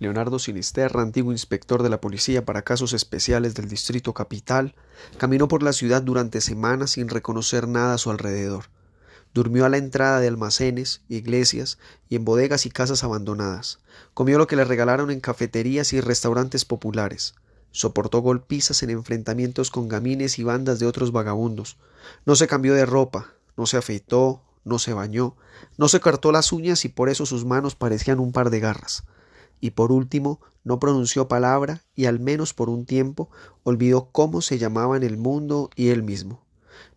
Leonardo 0.00 0.38
Sinisterra, 0.38 1.02
antiguo 1.02 1.30
inspector 1.30 1.82
de 1.82 1.90
la 1.90 2.00
policía 2.00 2.46
para 2.46 2.62
casos 2.62 2.94
especiales 2.94 3.54
del 3.54 3.68
Distrito 3.68 4.14
Capital, 4.14 4.74
caminó 5.18 5.46
por 5.46 5.62
la 5.62 5.74
ciudad 5.74 6.00
durante 6.00 6.40
semanas 6.40 6.92
sin 6.92 7.10
reconocer 7.10 7.68
nada 7.68 7.92
a 7.92 7.98
su 7.98 8.10
alrededor. 8.10 8.64
Durmió 9.34 9.66
a 9.66 9.68
la 9.68 9.76
entrada 9.76 10.18
de 10.18 10.28
almacenes, 10.28 11.02
iglesias 11.10 11.76
y 12.08 12.16
en 12.16 12.24
bodegas 12.24 12.64
y 12.64 12.70
casas 12.70 13.04
abandonadas. 13.04 13.78
Comió 14.14 14.38
lo 14.38 14.46
que 14.46 14.56
le 14.56 14.64
regalaron 14.64 15.10
en 15.10 15.20
cafeterías 15.20 15.92
y 15.92 16.00
restaurantes 16.00 16.64
populares. 16.64 17.34
Soportó 17.70 18.20
golpizas 18.20 18.82
en 18.82 18.88
enfrentamientos 18.88 19.70
con 19.70 19.86
gamines 19.86 20.38
y 20.38 20.44
bandas 20.44 20.78
de 20.78 20.86
otros 20.86 21.12
vagabundos. 21.12 21.76
No 22.24 22.36
se 22.36 22.46
cambió 22.46 22.72
de 22.72 22.86
ropa, 22.86 23.34
no 23.54 23.66
se 23.66 23.76
afeitó, 23.76 24.40
no 24.64 24.78
se 24.78 24.94
bañó, 24.94 25.36
no 25.76 25.88
se 25.88 26.00
cortó 26.00 26.32
las 26.32 26.52
uñas 26.52 26.86
y 26.86 26.88
por 26.88 27.10
eso 27.10 27.26
sus 27.26 27.44
manos 27.44 27.74
parecían 27.74 28.18
un 28.18 28.32
par 28.32 28.48
de 28.48 28.60
garras. 28.60 29.04
Y 29.60 29.70
por 29.70 29.92
último, 29.92 30.40
no 30.64 30.78
pronunció 30.78 31.28
palabra 31.28 31.82
y 31.94 32.06
al 32.06 32.20
menos 32.20 32.54
por 32.54 32.68
un 32.68 32.84
tiempo 32.84 33.30
olvidó 33.62 34.10
cómo 34.12 34.42
se 34.42 34.58
llamaban 34.58 35.02
el 35.02 35.16
mundo 35.16 35.70
y 35.74 35.88
él 35.88 36.02
mismo. 36.02 36.42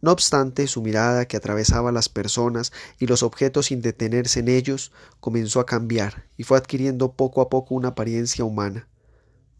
No 0.01 0.11
obstante, 0.11 0.67
su 0.67 0.81
mirada, 0.81 1.27
que 1.27 1.37
atravesaba 1.37 1.91
las 1.91 2.09
personas 2.09 2.73
y 2.99 3.07
los 3.07 3.23
objetos 3.23 3.67
sin 3.67 3.81
detenerse 3.81 4.41
en 4.41 4.49
ellos, 4.49 4.91
comenzó 5.19 5.59
a 5.59 5.65
cambiar 5.65 6.25
y 6.37 6.43
fue 6.43 6.57
adquiriendo 6.57 7.13
poco 7.13 7.41
a 7.41 7.49
poco 7.49 7.75
una 7.75 7.89
apariencia 7.89 8.43
humana. 8.43 8.87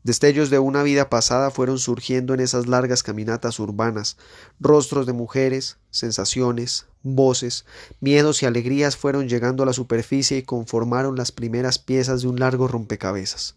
Destellos 0.04 0.50
de 0.50 0.60
una 0.60 0.84
vida 0.84 1.10
pasada 1.10 1.50
fueron 1.50 1.80
surgiendo 1.80 2.34
en 2.34 2.42
esas 2.42 2.68
largas 2.68 3.04
caminatas 3.04 3.58
urbanas, 3.60 4.18
rostros 4.60 5.06
de 5.06 5.14
mujeres, 5.14 5.78
sensaciones, 5.92 6.88
voces, 7.04 7.66
miedos 8.02 8.44
y 8.44 8.46
alegrías 8.46 8.98
fueron 8.98 9.30
llegando 9.30 9.64
a 9.64 9.66
la 9.66 9.72
superficie 9.72 10.38
y 10.38 10.44
conformaron 10.44 11.16
las 11.16 11.32
primeras 11.32 11.80
piezas 11.80 12.22
de 12.22 12.28
un 12.28 12.40
largo 12.40 12.68
rompecabezas. 12.68 13.56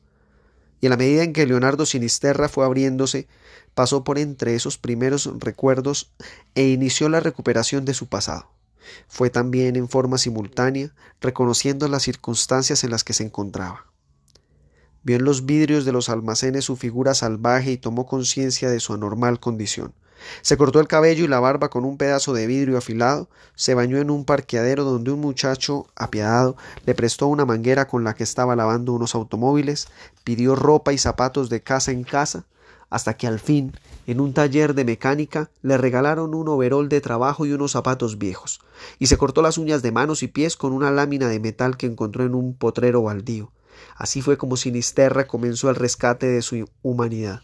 Y 0.81 0.87
a 0.87 0.91
la 0.91 0.97
medida 0.97 1.25
en 1.25 1.33
que 1.33 1.47
Leonardo 1.47 1.85
Sinisterra 1.85 2.49
fue 2.49 2.65
abriéndose, 2.65 3.27
pasó 3.75 4.05
por 4.05 4.17
entre 4.17 4.55
esos 4.55 4.79
primeros 4.79 5.29
recuerdos 5.41 6.13
e 6.55 6.69
inició 6.69 7.09
la 7.09 7.19
recuperación 7.19 7.85
de 7.85 7.95
su 7.95 8.07
pasado. 8.07 8.49
Fue 9.09 9.31
también 9.31 9.75
en 9.75 9.89
forma 9.89 10.17
simultánea, 10.17 10.95
reconociendo 11.21 11.89
las 11.89 12.05
circunstancias 12.05 12.85
en 12.85 12.91
las 12.91 13.03
que 13.03 13.15
se 13.15 13.25
encontraba. 13.25 13.87
Vio 15.07 15.19
en 15.19 15.25
los 15.25 15.47
vidrios 15.47 15.85
de 15.85 15.93
los 15.93 16.09
almacenes 16.09 16.65
su 16.65 16.75
figura 16.75 17.15
salvaje 17.15 17.71
y 17.71 17.77
tomó 17.77 18.07
conciencia 18.07 18.69
de 18.71 18.81
su 18.81 18.93
anormal 18.93 19.39
condición. 19.39 19.93
Se 20.43 20.57
cortó 20.57 20.81
el 20.81 20.89
cabello 20.89 21.25
y 21.25 21.29
la 21.29 21.39
barba 21.39 21.71
con 21.71 21.85
un 21.85 21.97
pedazo 21.97 22.35
de 22.35 22.49
vidrio 22.49 22.77
afilado, 22.77 23.29
se 23.55 23.75
bañó 23.75 23.99
en 23.99 24.11
un 24.11 24.25
parqueadero 24.25 24.83
donde 24.83 25.13
un 25.13 25.21
muchacho 25.21 25.87
apiadado 25.95 26.57
le 26.87 26.97
prestó 26.97 27.29
una 27.29 27.45
manguera 27.45 27.87
con 27.87 28.03
la 28.03 28.17
que 28.17 28.25
estaba 28.25 28.57
lavando 28.57 28.95
unos 28.95 29.15
automóviles, 29.15 29.87
pidió 30.25 30.57
ropa 30.57 30.93
y 30.93 30.99
zapatos 30.99 31.51
de 31.51 31.63
casa 31.63 31.93
en 31.93 32.03
casa, 32.03 32.45
hasta 32.91 33.17
que 33.17 33.29
al 33.29 33.39
fin, 33.39 33.75
en 34.09 34.19
un 34.19 34.33
taller 34.35 34.75
de 34.75 34.85
mecánica, 34.85 35.51
le 35.63 35.79
regalaron 35.79 36.35
un 36.35 36.49
overol 36.49 36.89
de 36.89 37.01
trabajo 37.01 37.47
y 37.47 37.53
unos 37.53 37.71
zapatos 37.71 38.19
viejos, 38.19 38.59
y 38.99 39.07
se 39.07 39.19
cortó 39.19 39.41
las 39.41 39.57
uñas 39.57 39.83
de 39.83 39.93
manos 39.93 40.25
y 40.25 40.27
pies 40.27 40.57
con 40.57 40.73
una 40.73 40.91
lámina 40.91 41.29
de 41.29 41.39
metal 41.39 41.77
que 41.77 41.87
encontró 41.87 42.25
en 42.25 42.35
un 42.35 42.55
potrero 42.55 43.03
baldío. 43.03 43.53
Así 43.97 44.23
fue 44.23 44.37
como 44.37 44.57
Sinisterra 44.57 45.27
comenzó 45.27 45.71
el 45.71 45.77
rescate 45.77 46.27
de 46.27 46.43
su 46.43 46.69
humanidad. 46.83 47.43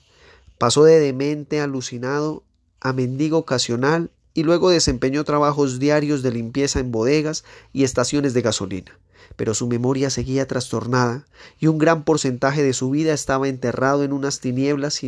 Pasó 0.58 0.84
de 0.84 1.00
demente 1.00 1.60
alucinado 1.60 2.44
a 2.80 2.92
mendigo 2.92 3.38
ocasional 3.38 4.10
y 4.34 4.42
luego 4.44 4.70
desempeñó 4.70 5.24
trabajos 5.24 5.78
diarios 5.78 6.22
de 6.22 6.32
limpieza 6.32 6.80
en 6.80 6.92
bodegas 6.92 7.44
y 7.72 7.84
estaciones 7.84 8.34
de 8.34 8.42
gasolina. 8.42 8.98
Pero 9.36 9.54
su 9.54 9.66
memoria 9.66 10.10
seguía 10.10 10.46
trastornada 10.46 11.26
y 11.58 11.66
un 11.66 11.78
gran 11.78 12.04
porcentaje 12.04 12.62
de 12.62 12.72
su 12.72 12.90
vida 12.90 13.12
estaba 13.12 13.48
enterrado 13.48 14.04
en 14.04 14.12
unas 14.12 14.40
tinieblas 14.40 15.00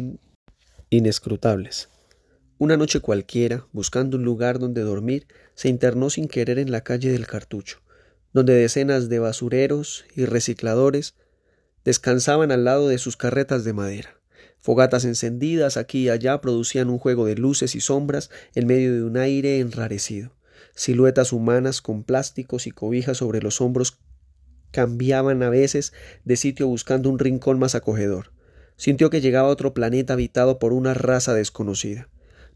inescrutables. 0.91 1.89
Una 2.59 2.77
noche 2.77 3.01
cualquiera, 3.01 3.67
buscando 3.73 4.17
un 4.17 4.25
lugar 4.25 4.59
donde 4.59 4.83
dormir, 4.83 5.27
se 5.55 5.69
internó 5.69 6.09
sin 6.09 6.29
querer 6.29 6.59
en 6.59 6.71
la 6.71 6.83
calle 6.83 7.11
del 7.11 7.27
Cartucho, 7.27 7.81
donde 8.35 8.55
decenas 8.55 9.09
de 9.09 9.21
basureros 9.21 10.05
y 10.15 10.27
recicladores 10.27 11.15
descansaban 11.85 12.53
al 12.53 12.65
lado 12.65 12.89
de 12.89 12.99
sus 12.99 13.17
carretas 13.17 13.65
de 13.65 13.73
madera. 13.73 14.21
Fogatas 14.59 15.05
encendidas 15.05 15.77
aquí 15.77 16.05
y 16.05 16.09
allá 16.09 16.41
producían 16.41 16.91
un 16.91 16.99
juego 16.99 17.27
de 17.27 17.37
luces 17.37 17.75
y 17.75 17.81
sombras 17.81 18.31
en 18.55 18.67
medio 18.67 18.93
de 18.93 19.03
un 19.05 19.17
aire 19.17 19.61
enrarecido. 19.61 20.35
Siluetas 20.75 21.33
humanas 21.33 21.81
con 21.81 22.03
plásticos 22.03 22.67
y 22.67 22.73
cobijas 22.73 23.19
sobre 23.19 23.41
los 23.41 23.61
hombros 23.61 24.01
cambiaban 24.73 25.43
a 25.45 25.51
veces 25.51 25.93
de 26.25 26.37
sitio 26.37 26.67
buscando 26.67 27.09
un 27.09 27.21
rincón 27.21 27.61
más 27.61 27.77
acogedor. 27.77 28.33
Sintió 28.77 29.09
que 29.09 29.21
llegaba 29.21 29.49
a 29.49 29.53
otro 29.53 29.73
planeta 29.73 30.15
habitado 30.15 30.59
por 30.59 30.73
una 30.73 30.95
raza 30.95 31.33
desconocida. 31.35 32.09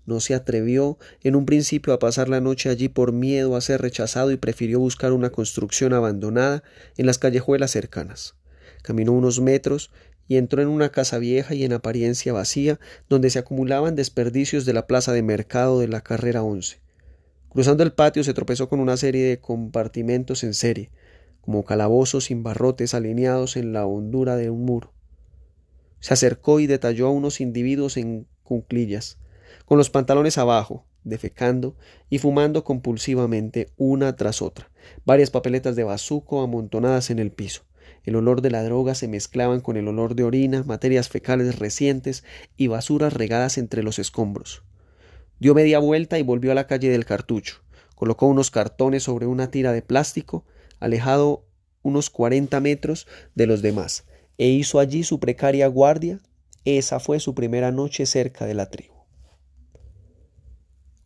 No 0.06 0.20
se 0.20 0.34
atrevió 0.34 0.98
en 1.22 1.36
un 1.36 1.46
principio 1.46 1.92
a 1.92 1.98
pasar 1.98 2.28
la 2.28 2.40
noche 2.40 2.70
allí 2.70 2.88
por 2.88 3.12
miedo 3.12 3.56
a 3.56 3.60
ser 3.60 3.82
rechazado 3.82 4.30
y 4.30 4.36
prefirió 4.36 4.80
buscar 4.80 5.12
una 5.12 5.30
construcción 5.30 5.92
abandonada 5.92 6.62
en 6.96 7.06
las 7.06 7.18
callejuelas 7.18 7.70
cercanas. 7.70 8.34
Caminó 8.82 9.12
unos 9.12 9.40
metros 9.40 9.90
y 10.28 10.36
entró 10.36 10.62
en 10.62 10.68
una 10.68 10.90
casa 10.90 11.18
vieja 11.18 11.54
y 11.54 11.64
en 11.64 11.72
apariencia 11.72 12.32
vacía, 12.32 12.78
donde 13.08 13.30
se 13.30 13.38
acumulaban 13.38 13.96
desperdicios 13.96 14.66
de 14.66 14.74
la 14.74 14.86
plaza 14.86 15.12
de 15.12 15.22
mercado 15.22 15.80
de 15.80 15.88
la 15.88 16.02
carrera 16.02 16.42
once. 16.42 16.80
Cruzando 17.48 17.82
el 17.82 17.92
patio 17.92 18.22
se 18.22 18.34
tropezó 18.34 18.68
con 18.68 18.78
una 18.78 18.98
serie 18.98 19.24
de 19.24 19.40
compartimentos 19.40 20.44
en 20.44 20.52
serie, 20.52 20.90
como 21.40 21.64
calabozos 21.64 22.24
sin 22.24 22.42
barrotes 22.42 22.92
alineados 22.92 23.56
en 23.56 23.72
la 23.72 23.86
hondura 23.86 24.36
de 24.36 24.50
un 24.50 24.66
muro. 24.66 24.92
Se 25.98 26.12
acercó 26.12 26.60
y 26.60 26.66
detalló 26.66 27.06
a 27.06 27.10
unos 27.10 27.40
individuos 27.40 27.96
en 27.96 28.26
cunclillas, 28.42 29.18
con 29.68 29.76
los 29.76 29.90
pantalones 29.90 30.38
abajo, 30.38 30.86
defecando 31.04 31.76
y 32.08 32.20
fumando 32.20 32.64
compulsivamente 32.64 33.68
una 33.76 34.16
tras 34.16 34.40
otra, 34.40 34.70
varias 35.04 35.28
papeletas 35.28 35.76
de 35.76 35.84
bazuco 35.84 36.40
amontonadas 36.40 37.10
en 37.10 37.18
el 37.18 37.32
piso. 37.32 37.64
El 38.02 38.16
olor 38.16 38.40
de 38.40 38.50
la 38.50 38.64
droga 38.64 38.94
se 38.94 39.08
mezclaban 39.08 39.60
con 39.60 39.76
el 39.76 39.86
olor 39.86 40.14
de 40.14 40.24
orina, 40.24 40.62
materias 40.62 41.10
fecales 41.10 41.58
recientes 41.58 42.24
y 42.56 42.68
basuras 42.68 43.12
regadas 43.12 43.58
entre 43.58 43.82
los 43.82 43.98
escombros. 43.98 44.62
Dio 45.38 45.54
media 45.54 45.80
vuelta 45.80 46.18
y 46.18 46.22
volvió 46.22 46.50
a 46.52 46.54
la 46.54 46.66
calle 46.66 46.88
del 46.88 47.04
cartucho. 47.04 47.56
Colocó 47.94 48.26
unos 48.26 48.50
cartones 48.50 49.02
sobre 49.02 49.26
una 49.26 49.50
tira 49.50 49.72
de 49.72 49.82
plástico, 49.82 50.46
alejado 50.80 51.44
unos 51.82 52.08
cuarenta 52.08 52.60
metros 52.60 53.06
de 53.34 53.46
los 53.46 53.60
demás, 53.60 54.06
e 54.38 54.48
hizo 54.48 54.78
allí 54.78 55.04
su 55.04 55.20
precaria 55.20 55.66
guardia. 55.66 56.20
Esa 56.64 57.00
fue 57.00 57.20
su 57.20 57.34
primera 57.34 57.70
noche 57.70 58.06
cerca 58.06 58.46
de 58.46 58.54
la 58.54 58.70
tribu. 58.70 58.97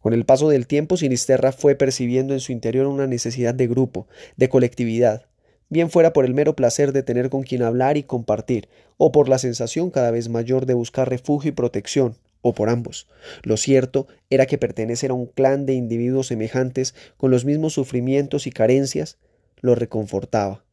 Con 0.03 0.15
el 0.15 0.25
paso 0.25 0.49
del 0.49 0.67
tiempo, 0.67 0.97
Sinisterra 0.97 1.53
fue 1.53 1.77
percibiendo 1.77 2.35
en 2.35 2.41
su 2.41 2.51
interior 2.51 2.89
una 2.89 3.07
necesidad 3.07 3.55
de 3.55 3.69
grupo, 3.69 4.09
de 4.37 4.49
colectividad, 4.49 5.27
bien 5.69 5.91
fuera 5.91 6.13
por 6.13 6.25
el 6.25 6.35
mero 6.35 6.57
placer 6.57 6.93
de 6.93 7.05
tener 7.05 7.31
con 7.31 7.45
quien 7.45 7.63
hablar 7.63 7.97
y 7.97 8.03
compartir, 8.03 8.69
o 8.97 9.13
por 9.13 9.29
la 9.29 9.39
sensación 9.39 9.91
cada 9.91 10.11
vez 10.11 10.29
mayor 10.29 10.67
de 10.67 10.75
buscar 10.75 11.09
refugio 11.09 11.51
y 11.51 11.53
protección, 11.53 12.17
o 12.41 12.53
por 12.53 12.69
ambos. 12.69 13.07
Lo 13.45 13.57
cierto 13.57 14.09
era 14.29 14.47
que 14.47 14.59
pertenecer 14.59 15.13
a 15.13 15.15
un 15.15 15.27
clan 15.27 15.67
de 15.67 15.75
individuos 15.75 16.27
semejantes 16.27 16.97
con 17.17 17.31
los 17.31 17.45
mismos 17.45 17.73
sufrimientos 17.73 18.49
y 18.49 18.51
carencias 18.51 19.19
lo 19.61 19.77
reconfortaba, 19.77 20.65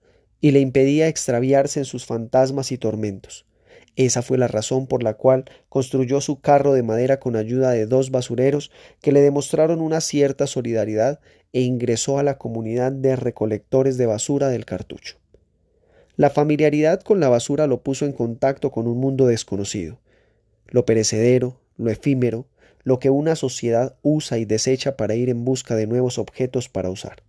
y 0.41 0.51
le 0.51 0.59
impedía 0.59 1.07
extraviarse 1.07 1.81
en 1.81 1.85
sus 1.85 2.07
fantasmas 2.07 2.71
y 2.71 2.79
tormentos. 2.79 3.45
Esa 3.95 4.21
fue 4.21 4.37
la 4.37 4.47
razón 4.47 4.87
por 4.87 5.03
la 5.03 5.15
cual 5.15 5.45
construyó 5.67 6.21
su 6.21 6.39
carro 6.39 6.73
de 6.73 6.83
madera 6.83 7.19
con 7.19 7.35
ayuda 7.35 7.71
de 7.71 7.85
dos 7.85 8.11
basureros 8.11 8.71
que 9.01 9.11
le 9.11 9.21
demostraron 9.21 9.81
una 9.81 10.01
cierta 10.01 10.47
solidaridad 10.47 11.19
e 11.53 11.61
ingresó 11.61 12.19
a 12.19 12.23
la 12.23 12.37
comunidad 12.37 12.91
de 12.91 13.15
recolectores 13.15 13.97
de 13.97 14.05
basura 14.05 14.49
del 14.49 14.65
cartucho. 14.65 15.17
La 16.15 16.29
familiaridad 16.29 17.01
con 17.01 17.19
la 17.19 17.29
basura 17.29 17.65
lo 17.65 17.81
puso 17.81 18.05
en 18.05 18.13
contacto 18.13 18.71
con 18.71 18.87
un 18.87 18.97
mundo 18.97 19.25
desconocido, 19.25 19.99
lo 20.67 20.85
perecedero, 20.85 21.59
lo 21.77 21.89
efímero, 21.89 22.45
lo 22.83 22.99
que 22.99 23.09
una 23.09 23.35
sociedad 23.35 23.95
usa 24.01 24.37
y 24.37 24.45
desecha 24.45 24.97
para 24.97 25.15
ir 25.15 25.29
en 25.29 25.45
busca 25.45 25.75
de 25.75 25.87
nuevos 25.87 26.17
objetos 26.17 26.69
para 26.69 26.89
usar. 26.89 27.23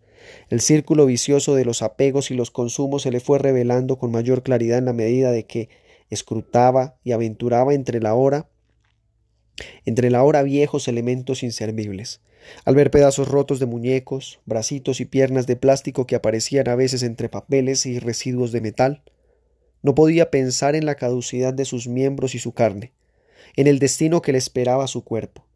El 0.48 0.60
círculo 0.60 1.06
vicioso 1.06 1.54
de 1.54 1.64
los 1.64 1.82
apegos 1.82 2.30
y 2.30 2.34
los 2.34 2.50
consumos 2.50 3.02
se 3.02 3.10
le 3.10 3.20
fue 3.20 3.38
revelando 3.38 3.96
con 3.96 4.10
mayor 4.10 4.42
claridad 4.42 4.78
en 4.78 4.84
la 4.84 4.92
medida 4.92 5.32
de 5.32 5.44
que 5.44 5.68
escrutaba 6.10 6.96
y 7.04 7.12
aventuraba 7.12 7.74
entre 7.74 8.00
la 8.00 8.14
hora 8.14 8.48
entre 9.84 10.10
la 10.10 10.22
hora 10.22 10.42
viejos 10.42 10.88
elementos 10.88 11.42
inservibles, 11.42 12.20
al 12.64 12.74
ver 12.74 12.90
pedazos 12.90 13.28
rotos 13.28 13.60
de 13.60 13.66
muñecos, 13.66 14.40
bracitos 14.46 15.00
y 15.00 15.04
piernas 15.04 15.46
de 15.46 15.56
plástico 15.56 16.06
que 16.06 16.14
aparecían 16.16 16.68
a 16.68 16.74
veces 16.74 17.02
entre 17.02 17.28
papeles 17.28 17.86
y 17.86 17.98
residuos 17.98 18.52
de 18.52 18.60
metal, 18.60 19.02
no 19.82 19.94
podía 19.94 20.30
pensar 20.30 20.74
en 20.74 20.86
la 20.86 20.94
caducidad 20.94 21.54
de 21.54 21.64
sus 21.64 21.88
miembros 21.88 22.34
y 22.34 22.38
su 22.38 22.52
carne, 22.52 22.92
en 23.56 23.66
el 23.66 23.78
destino 23.78 24.22
que 24.22 24.32
le 24.32 24.38
esperaba 24.38 24.86
su 24.86 25.04
cuerpo. 25.04 25.46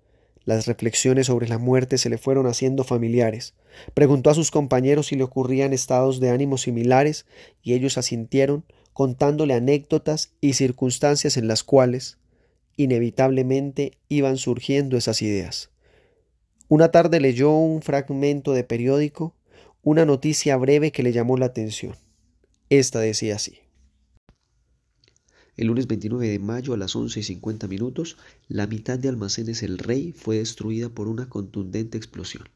Las 0.45 0.67
reflexiones 0.67 1.27
sobre 1.27 1.49
la 1.49 1.59
muerte 1.59 1.97
se 1.97 2.11
le 2.11 2.19
fueron 2.19 2.47
haciendo 2.47 2.85
familiares. 2.85 3.55
Preguntó 3.95 4.29
a 4.29 4.35
sus 4.35 4.51
compañeros 4.51 5.07
si 5.07 5.17
le 5.17 5.25
ocurrían 5.25 5.73
estados 5.73 6.21
de 6.21 6.29
ánimo 6.31 6.59
similares 6.59 7.25
y 7.63 7.73
ellos 7.73 7.97
asintieron 7.97 8.65
contándole 8.95 9.53
anécdotas 9.55 10.33
y 10.41 10.55
circunstancias 10.55 11.37
en 11.37 11.49
las 11.49 11.65
cuales, 11.65 12.17
inevitablemente, 12.77 13.99
iban 14.09 14.39
surgiendo 14.39 14.97
esas 14.97 15.21
ideas. 15.21 15.71
Una 16.69 16.91
tarde 16.91 17.21
leyó 17.21 17.51
un 17.51 17.83
fragmento 17.83 18.53
de 18.53 18.65
periódico, 18.65 19.35
una 19.83 20.07
noticia 20.07 20.57
breve 20.57 20.93
que 20.93 21.03
le 21.03 21.13
llamó 21.13 21.37
la 21.37 21.47
atención. 21.47 21.97
Esta 22.71 23.01
decía 23.01 23.37
así. 23.37 23.59
El 25.57 25.67
lunes 25.67 25.87
29 25.87 26.29
de 26.29 26.39
mayo 26.39 26.73
a 26.73 26.77
las 26.77 26.97
11 26.97 27.21
y 27.21 27.23
50 27.23 27.69
minutos, 27.69 28.17
la 28.49 28.67
mitad 28.67 28.99
de 28.99 29.09
Almacenes 29.09 29.63
El 29.63 29.79
Rey 29.79 30.13
fue 30.13 30.39
destruida 30.39 30.89
por 30.89 31.07
una 31.07 31.29
contundente 31.29 31.99
explosión. 31.99 32.49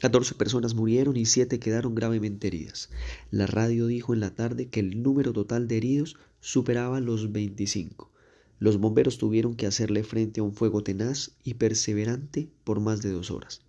14 0.00 0.34
personas 0.34 0.74
murieron 0.74 1.16
y 1.16 1.24
7 1.24 1.58
quedaron 1.58 1.94
gravemente 1.94 2.48
heridas. 2.48 2.90
La 3.30 3.46
radio 3.46 3.86
dijo 3.86 4.12
en 4.12 4.20
la 4.20 4.34
tarde 4.34 4.68
que 4.68 4.80
el 4.80 5.02
número 5.02 5.32
total 5.32 5.68
de 5.68 5.78
heridos 5.78 6.16
superaba 6.40 7.00
los 7.00 7.32
25. 7.32 8.10
Los 8.58 8.78
bomberos 8.78 9.16
tuvieron 9.16 9.56
que 9.56 9.66
hacerle 9.66 10.04
frente 10.04 10.40
a 10.40 10.44
un 10.44 10.52
fuego 10.52 10.82
tenaz 10.82 11.32
y 11.44 11.54
perseverante 11.54 12.50
por 12.62 12.80
más 12.80 13.00
de 13.00 13.10
dos 13.10 13.30
horas. 13.30 13.62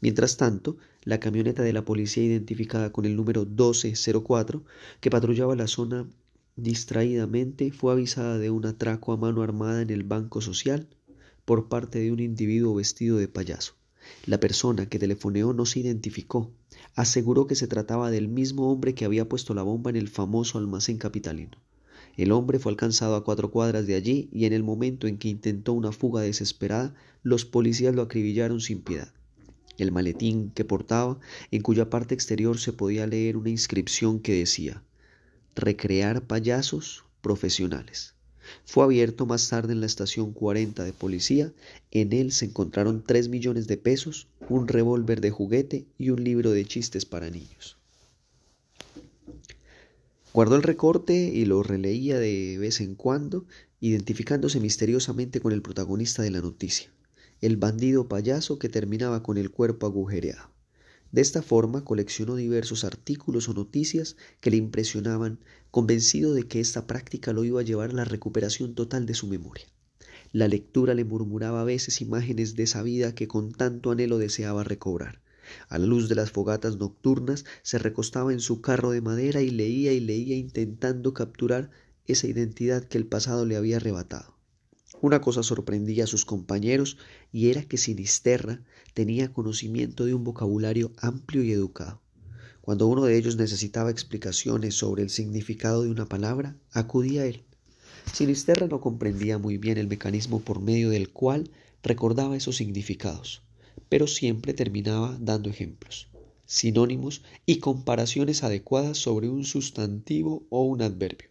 Mientras 0.00 0.38
tanto, 0.38 0.78
la 1.04 1.20
camioneta 1.20 1.62
de 1.62 1.74
la 1.74 1.84
policía 1.84 2.24
identificada 2.24 2.90
con 2.90 3.04
el 3.04 3.14
número 3.14 3.44
1204, 3.44 4.64
que 5.00 5.10
patrullaba 5.10 5.56
la 5.56 5.66
zona 5.66 6.08
distraídamente, 6.56 7.70
fue 7.70 7.92
avisada 7.92 8.38
de 8.38 8.48
un 8.48 8.64
atraco 8.64 9.12
a 9.12 9.18
mano 9.18 9.42
armada 9.42 9.82
en 9.82 9.90
el 9.90 10.04
Banco 10.04 10.40
Social 10.40 10.88
por 11.44 11.68
parte 11.68 11.98
de 11.98 12.12
un 12.12 12.20
individuo 12.20 12.74
vestido 12.74 13.18
de 13.18 13.28
payaso. 13.28 13.79
La 14.26 14.40
persona 14.40 14.86
que 14.86 14.98
telefoneó 14.98 15.52
no 15.52 15.66
se 15.66 15.80
identificó. 15.80 16.50
Aseguró 16.94 17.46
que 17.46 17.54
se 17.54 17.66
trataba 17.66 18.10
del 18.10 18.28
mismo 18.28 18.70
hombre 18.70 18.94
que 18.94 19.04
había 19.04 19.28
puesto 19.28 19.54
la 19.54 19.62
bomba 19.62 19.90
en 19.90 19.96
el 19.96 20.08
famoso 20.08 20.58
almacén 20.58 20.98
capitalino. 20.98 21.58
El 22.16 22.32
hombre 22.32 22.58
fue 22.58 22.72
alcanzado 22.72 23.14
a 23.14 23.24
cuatro 23.24 23.50
cuadras 23.50 23.86
de 23.86 23.94
allí 23.94 24.28
y 24.32 24.44
en 24.44 24.52
el 24.52 24.62
momento 24.62 25.06
en 25.06 25.16
que 25.16 25.28
intentó 25.28 25.72
una 25.72 25.92
fuga 25.92 26.22
desesperada, 26.22 26.94
los 27.22 27.44
policías 27.44 27.94
lo 27.94 28.02
acribillaron 28.02 28.60
sin 28.60 28.82
piedad. 28.82 29.12
El 29.78 29.92
maletín 29.92 30.50
que 30.50 30.64
portaba, 30.64 31.18
en 31.50 31.62
cuya 31.62 31.88
parte 31.88 32.14
exterior 32.14 32.58
se 32.58 32.72
podía 32.72 33.06
leer 33.06 33.36
una 33.36 33.50
inscripción 33.50 34.20
que 34.20 34.34
decía 34.34 34.82
Recrear 35.54 36.26
payasos 36.26 37.04
profesionales. 37.22 38.14
Fue 38.64 38.84
abierto 38.84 39.26
más 39.26 39.48
tarde 39.48 39.72
en 39.72 39.80
la 39.80 39.86
estación 39.86 40.32
40 40.32 40.84
de 40.84 40.92
policía. 40.92 41.52
En 41.90 42.12
él 42.12 42.32
se 42.32 42.46
encontraron 42.46 43.02
3 43.06 43.28
millones 43.28 43.66
de 43.66 43.76
pesos, 43.76 44.28
un 44.48 44.68
revólver 44.68 45.20
de 45.20 45.30
juguete 45.30 45.86
y 45.98 46.10
un 46.10 46.22
libro 46.24 46.50
de 46.50 46.64
chistes 46.64 47.04
para 47.04 47.30
niños. 47.30 47.76
Guardó 50.32 50.56
el 50.56 50.62
recorte 50.62 51.14
y 51.14 51.44
lo 51.44 51.62
releía 51.62 52.18
de 52.18 52.56
vez 52.58 52.80
en 52.80 52.94
cuando, 52.94 53.46
identificándose 53.80 54.60
misteriosamente 54.60 55.40
con 55.40 55.52
el 55.52 55.62
protagonista 55.62 56.22
de 56.22 56.30
la 56.30 56.40
noticia, 56.40 56.92
el 57.40 57.56
bandido 57.56 58.06
payaso 58.06 58.58
que 58.58 58.68
terminaba 58.68 59.22
con 59.22 59.38
el 59.38 59.50
cuerpo 59.50 59.86
agujereado. 59.86 60.59
De 61.12 61.20
esta 61.20 61.42
forma 61.42 61.84
coleccionó 61.84 62.36
diversos 62.36 62.84
artículos 62.84 63.48
o 63.48 63.54
noticias 63.54 64.16
que 64.40 64.50
le 64.50 64.56
impresionaban, 64.56 65.40
convencido 65.70 66.34
de 66.34 66.44
que 66.44 66.60
esta 66.60 66.86
práctica 66.86 67.32
lo 67.32 67.44
iba 67.44 67.60
a 67.60 67.64
llevar 67.64 67.90
a 67.90 67.94
la 67.94 68.04
recuperación 68.04 68.74
total 68.74 69.06
de 69.06 69.14
su 69.14 69.26
memoria. 69.26 69.66
La 70.32 70.46
lectura 70.46 70.94
le 70.94 71.04
murmuraba 71.04 71.62
a 71.62 71.64
veces 71.64 72.00
imágenes 72.00 72.54
de 72.54 72.62
esa 72.62 72.82
vida 72.82 73.14
que 73.14 73.26
con 73.26 73.52
tanto 73.52 73.90
anhelo 73.90 74.18
deseaba 74.18 74.62
recobrar. 74.62 75.20
A 75.68 75.78
la 75.78 75.86
luz 75.86 76.08
de 76.08 76.14
las 76.14 76.30
fogatas 76.30 76.76
nocturnas 76.76 77.44
se 77.62 77.78
recostaba 77.78 78.32
en 78.32 78.38
su 78.38 78.60
carro 78.60 78.92
de 78.92 79.00
madera 79.00 79.42
y 79.42 79.50
leía 79.50 79.92
y 79.92 79.98
leía 79.98 80.36
intentando 80.36 81.12
capturar 81.12 81.70
esa 82.06 82.28
identidad 82.28 82.84
que 82.84 82.98
el 82.98 83.06
pasado 83.06 83.44
le 83.46 83.56
había 83.56 83.78
arrebatado. 83.78 84.39
Una 85.02 85.22
cosa 85.22 85.42
sorprendía 85.42 86.04
a 86.04 86.06
sus 86.06 86.26
compañeros 86.26 86.98
y 87.32 87.48
era 87.48 87.64
que 87.64 87.78
Sinisterra 87.78 88.62
tenía 88.92 89.32
conocimiento 89.32 90.04
de 90.04 90.12
un 90.12 90.24
vocabulario 90.24 90.92
amplio 90.98 91.42
y 91.42 91.52
educado. 91.52 92.02
Cuando 92.60 92.86
uno 92.86 93.04
de 93.04 93.16
ellos 93.16 93.36
necesitaba 93.36 93.90
explicaciones 93.90 94.74
sobre 94.74 95.02
el 95.02 95.08
significado 95.08 95.82
de 95.82 95.90
una 95.90 96.06
palabra, 96.06 96.56
acudía 96.70 97.22
a 97.22 97.26
él. 97.26 97.44
Sinisterra 98.12 98.66
no 98.66 98.80
comprendía 98.80 99.38
muy 99.38 99.56
bien 99.56 99.78
el 99.78 99.88
mecanismo 99.88 100.40
por 100.40 100.60
medio 100.60 100.90
del 100.90 101.10
cual 101.10 101.50
recordaba 101.82 102.36
esos 102.36 102.56
significados, 102.56 103.42
pero 103.88 104.06
siempre 104.06 104.52
terminaba 104.52 105.16
dando 105.18 105.48
ejemplos, 105.48 106.08
sinónimos 106.44 107.22
y 107.46 107.58
comparaciones 107.58 108.42
adecuadas 108.44 108.98
sobre 108.98 109.30
un 109.30 109.44
sustantivo 109.44 110.44
o 110.50 110.64
un 110.64 110.82
adverbio. 110.82 111.30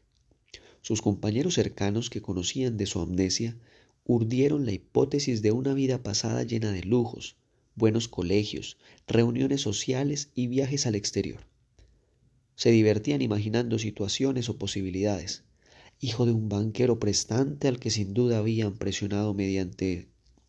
Sus 0.90 1.04
compañeros 1.04 1.54
cercanos 1.54 2.10
que 2.10 2.20
conocían 2.20 2.76
de 2.76 2.88
su 2.88 3.00
amnesia 3.00 3.56
urdieron 4.06 4.66
la 4.66 4.72
hipótesis 4.72 5.44
de 5.44 5.52
una 5.52 5.76
vida 5.76 6.02
pasada 6.02 6.42
llena 6.42 6.72
de 6.72 6.82
lujos, 6.82 7.36
buenos 7.76 8.08
colegios, 8.08 8.76
reuniones 9.06 9.62
sociales 9.62 10.32
y 10.34 10.48
viajes 10.48 10.88
al 10.88 10.96
exterior. 10.96 11.42
Se 12.56 12.72
divertían 12.72 13.22
imaginando 13.22 13.78
situaciones 13.78 14.50
o 14.50 14.58
posibilidades. 14.58 15.44
Hijo 16.02 16.26
de 16.26 16.32
un 16.32 16.50
banquero 16.50 16.98
prestante 16.98 17.68
al 17.68 17.80
que 17.80 17.92
sin 17.92 18.16
duda 18.16 18.40
habían 18.40 18.76
presionado 18.76 19.36
mediante 19.36 20.08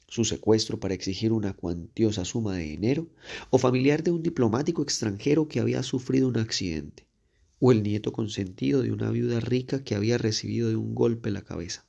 su 0.08 0.25
secuestro 0.25 0.81
para 0.81 0.94
exigir 0.94 1.32
una 1.32 1.52
cuantiosa 1.52 2.25
suma 2.25 2.56
de 2.56 2.64
dinero, 2.64 3.08
o 3.50 3.58
familiar 3.58 4.02
de 4.02 4.12
un 4.12 4.22
diplomático 4.22 4.82
extranjero 4.82 5.48
que 5.48 5.60
había 5.60 5.82
sufrido 5.82 6.28
un 6.28 6.38
accidente 6.38 7.09
o 7.60 7.72
el 7.72 7.82
nieto 7.82 8.12
consentido 8.12 8.82
de 8.82 8.90
una 8.90 9.10
viuda 9.10 9.38
rica 9.38 9.84
que 9.84 9.94
había 9.94 10.18
recibido 10.18 10.70
de 10.70 10.76
un 10.76 10.94
golpe 10.94 11.30
la 11.30 11.42
cabeza, 11.42 11.84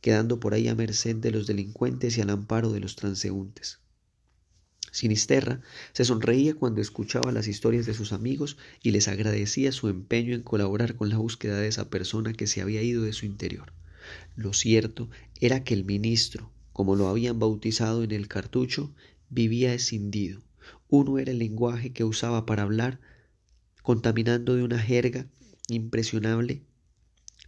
quedando 0.00 0.40
por 0.40 0.52
ahí 0.52 0.68
a 0.68 0.74
merced 0.74 1.16
de 1.16 1.30
los 1.30 1.46
delincuentes 1.46 2.18
y 2.18 2.20
al 2.20 2.30
amparo 2.30 2.72
de 2.72 2.80
los 2.80 2.96
transeúntes. 2.96 3.78
Sinisterra 4.92 5.60
se 5.92 6.04
sonreía 6.04 6.54
cuando 6.54 6.80
escuchaba 6.80 7.30
las 7.30 7.46
historias 7.46 7.86
de 7.86 7.94
sus 7.94 8.12
amigos 8.12 8.56
y 8.82 8.90
les 8.90 9.06
agradecía 9.06 9.70
su 9.70 9.88
empeño 9.88 10.34
en 10.34 10.42
colaborar 10.42 10.96
con 10.96 11.08
la 11.08 11.18
búsqueda 11.18 11.60
de 11.60 11.68
esa 11.68 11.88
persona 11.88 12.32
que 12.32 12.48
se 12.48 12.60
había 12.60 12.82
ido 12.82 13.04
de 13.04 13.12
su 13.12 13.24
interior. 13.24 13.72
Lo 14.34 14.52
cierto 14.52 15.08
era 15.40 15.62
que 15.62 15.74
el 15.74 15.84
ministro, 15.84 16.50
como 16.72 16.96
lo 16.96 17.06
habían 17.06 17.38
bautizado 17.38 18.02
en 18.02 18.10
el 18.10 18.26
cartucho, 18.26 18.92
vivía 19.28 19.72
escindido. 19.72 20.42
Uno 20.88 21.18
era 21.18 21.30
el 21.30 21.38
lenguaje 21.38 21.92
que 21.92 22.02
usaba 22.02 22.44
para 22.44 22.64
hablar 22.64 22.98
contaminando 23.82 24.54
de 24.56 24.62
una 24.62 24.78
jerga 24.78 25.26
impresionable 25.68 26.62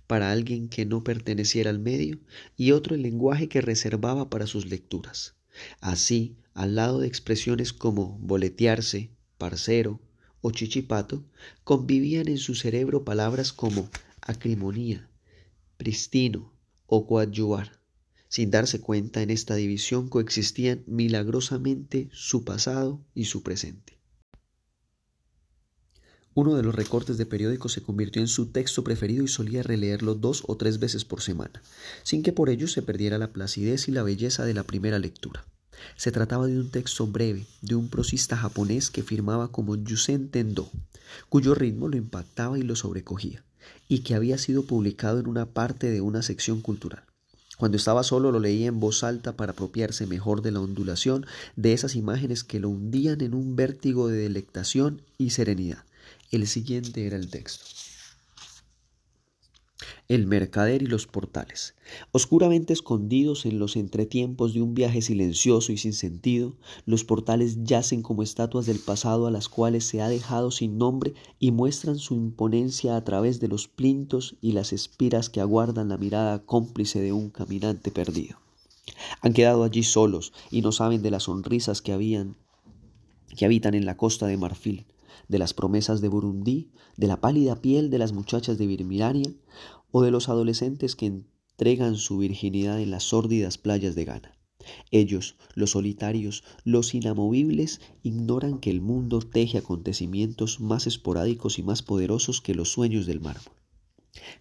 para 0.06 0.30
alguien 0.30 0.68
que 0.68 0.84
no 0.84 1.04
perteneciera 1.04 1.70
al 1.70 1.78
medio 1.78 2.18
y 2.56 2.72
otro 2.72 2.94
el 2.94 3.02
lenguaje 3.02 3.48
que 3.48 3.60
reservaba 3.60 4.28
para 4.28 4.46
sus 4.46 4.66
lecturas. 4.66 5.36
Así, 5.80 6.36
al 6.54 6.74
lado 6.74 7.00
de 7.00 7.06
expresiones 7.06 7.72
como 7.72 8.18
boletearse, 8.18 9.10
parcero 9.38 10.00
o 10.40 10.50
chichipato, 10.50 11.24
convivían 11.64 12.28
en 12.28 12.38
su 12.38 12.54
cerebro 12.54 13.04
palabras 13.04 13.52
como 13.52 13.88
acrimonía, 14.20 15.08
pristino 15.76 16.52
o 16.86 17.06
coadyuvar. 17.06 17.80
Sin 18.28 18.50
darse 18.50 18.80
cuenta, 18.80 19.22
en 19.22 19.30
esta 19.30 19.54
división 19.54 20.08
coexistían 20.08 20.84
milagrosamente 20.86 22.08
su 22.12 22.44
pasado 22.44 23.04
y 23.14 23.26
su 23.26 23.42
presente. 23.42 23.98
Uno 26.34 26.54
de 26.54 26.62
los 26.62 26.74
recortes 26.74 27.18
de 27.18 27.26
periódico 27.26 27.68
se 27.68 27.82
convirtió 27.82 28.22
en 28.22 28.28
su 28.28 28.46
texto 28.46 28.82
preferido 28.82 29.22
y 29.22 29.28
solía 29.28 29.62
releerlo 29.62 30.14
dos 30.14 30.44
o 30.46 30.56
tres 30.56 30.78
veces 30.78 31.04
por 31.04 31.20
semana, 31.20 31.62
sin 32.04 32.22
que 32.22 32.32
por 32.32 32.48
ello 32.48 32.68
se 32.68 32.80
perdiera 32.80 33.18
la 33.18 33.34
placidez 33.34 33.86
y 33.88 33.92
la 33.92 34.02
belleza 34.02 34.46
de 34.46 34.54
la 34.54 34.62
primera 34.62 34.98
lectura. 34.98 35.44
Se 35.96 36.10
trataba 36.10 36.46
de 36.46 36.58
un 36.58 36.70
texto 36.70 37.06
breve, 37.06 37.44
de 37.60 37.74
un 37.74 37.88
prosista 37.88 38.34
japonés 38.38 38.88
que 38.88 39.02
firmaba 39.02 39.48
como 39.48 39.76
Yusen 39.76 40.30
Tendo, 40.30 40.70
cuyo 41.28 41.54
ritmo 41.54 41.88
lo 41.88 41.98
impactaba 41.98 42.58
y 42.58 42.62
lo 42.62 42.76
sobrecogía, 42.76 43.44
y 43.86 43.98
que 43.98 44.14
había 44.14 44.38
sido 44.38 44.62
publicado 44.62 45.20
en 45.20 45.26
una 45.26 45.44
parte 45.44 45.90
de 45.90 46.00
una 46.00 46.22
sección 46.22 46.62
cultural. 46.62 47.02
Cuando 47.58 47.76
estaba 47.76 48.02
solo 48.04 48.32
lo 48.32 48.40
leía 48.40 48.68
en 48.68 48.80
voz 48.80 49.04
alta 49.04 49.36
para 49.36 49.52
apropiarse 49.52 50.06
mejor 50.06 50.40
de 50.40 50.52
la 50.52 50.60
ondulación 50.60 51.26
de 51.56 51.74
esas 51.74 51.94
imágenes 51.94 52.42
que 52.42 52.58
lo 52.58 52.70
hundían 52.70 53.20
en 53.20 53.34
un 53.34 53.54
vértigo 53.54 54.08
de 54.08 54.16
delectación 54.16 55.02
y 55.18 55.30
serenidad 55.30 55.84
el 56.32 56.46
siguiente 56.46 57.06
era 57.06 57.16
el 57.16 57.28
texto. 57.28 57.66
El 60.08 60.26
mercader 60.26 60.82
y 60.82 60.86
los 60.86 61.06
portales. 61.06 61.74
Oscuramente 62.10 62.72
escondidos 62.72 63.44
en 63.44 63.58
los 63.58 63.76
entretiempos 63.76 64.54
de 64.54 64.62
un 64.62 64.74
viaje 64.74 65.02
silencioso 65.02 65.72
y 65.72 65.76
sin 65.76 65.92
sentido, 65.92 66.56
los 66.86 67.04
portales 67.04 67.64
yacen 67.64 68.00
como 68.00 68.22
estatuas 68.22 68.64
del 68.64 68.78
pasado 68.78 69.26
a 69.26 69.30
las 69.30 69.50
cuales 69.50 69.84
se 69.84 70.00
ha 70.00 70.08
dejado 70.08 70.50
sin 70.50 70.78
nombre 70.78 71.12
y 71.38 71.50
muestran 71.50 71.98
su 71.98 72.14
imponencia 72.14 72.96
a 72.96 73.04
través 73.04 73.38
de 73.38 73.48
los 73.48 73.68
plintos 73.68 74.36
y 74.40 74.52
las 74.52 74.72
espiras 74.72 75.28
que 75.28 75.42
aguardan 75.42 75.90
la 75.90 75.98
mirada 75.98 76.44
cómplice 76.44 77.00
de 77.00 77.12
un 77.12 77.28
caminante 77.28 77.90
perdido. 77.90 78.38
Han 79.20 79.34
quedado 79.34 79.64
allí 79.64 79.82
solos 79.82 80.32
y 80.50 80.62
no 80.62 80.72
saben 80.72 81.02
de 81.02 81.10
las 81.10 81.24
sonrisas 81.24 81.82
que 81.82 81.92
habían 81.92 82.36
que 83.36 83.44
habitan 83.46 83.74
en 83.74 83.86
la 83.86 83.96
costa 83.96 84.26
de 84.26 84.36
Marfil, 84.36 84.84
de 85.29 85.38
las 85.38 85.55
promesas 85.55 86.00
de 86.00 86.09
Burundi, 86.09 86.71
de 86.97 87.07
la 87.07 87.21
pálida 87.21 87.61
piel 87.61 87.91
de 87.91 87.99
las 87.99 88.12
muchachas 88.12 88.59
de 88.59 88.67
Birmania 88.67 89.33
o 89.91 90.02
de 90.02 90.11
los 90.11 90.29
adolescentes 90.29 90.97
que 90.97 91.07
entregan 91.07 91.97
su 91.97 92.19
virginidad 92.19 92.81
en 92.81 92.91
las 92.91 93.05
sórdidas 93.05 93.59
playas 93.59 93.95
de 93.95 94.05
Ghana. 94.05 94.38
Ellos, 94.91 95.37
los 95.55 95.71
solitarios, 95.71 96.45
los 96.64 96.95
inamovibles, 96.95 97.81
ignoran 98.02 98.59
que 98.59 98.71
el 98.71 98.81
mundo 98.81 99.21
teje 99.21 99.59
acontecimientos 99.59 100.61
más 100.61 100.87
esporádicos 100.87 101.59
y 101.59 101.62
más 101.62 101.83
poderosos 101.83 102.41
que 102.41 102.55
los 102.55 102.71
sueños 102.71 103.07
del 103.07 103.21
mármol. 103.21 103.55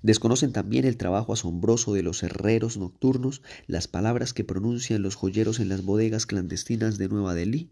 Desconocen 0.03 0.51
también 0.51 0.85
el 0.85 0.97
trabajo 0.97 1.33
asombroso 1.33 1.93
de 1.93 2.03
los 2.03 2.23
herreros 2.23 2.77
nocturnos, 2.77 3.41
las 3.67 3.87
palabras 3.87 4.33
que 4.33 4.43
pronuncian 4.43 5.01
los 5.01 5.15
joyeros 5.15 5.59
en 5.59 5.69
las 5.69 5.83
bodegas 5.83 6.25
clandestinas 6.25 6.97
de 6.97 7.07
Nueva 7.07 7.33
Delhi, 7.33 7.69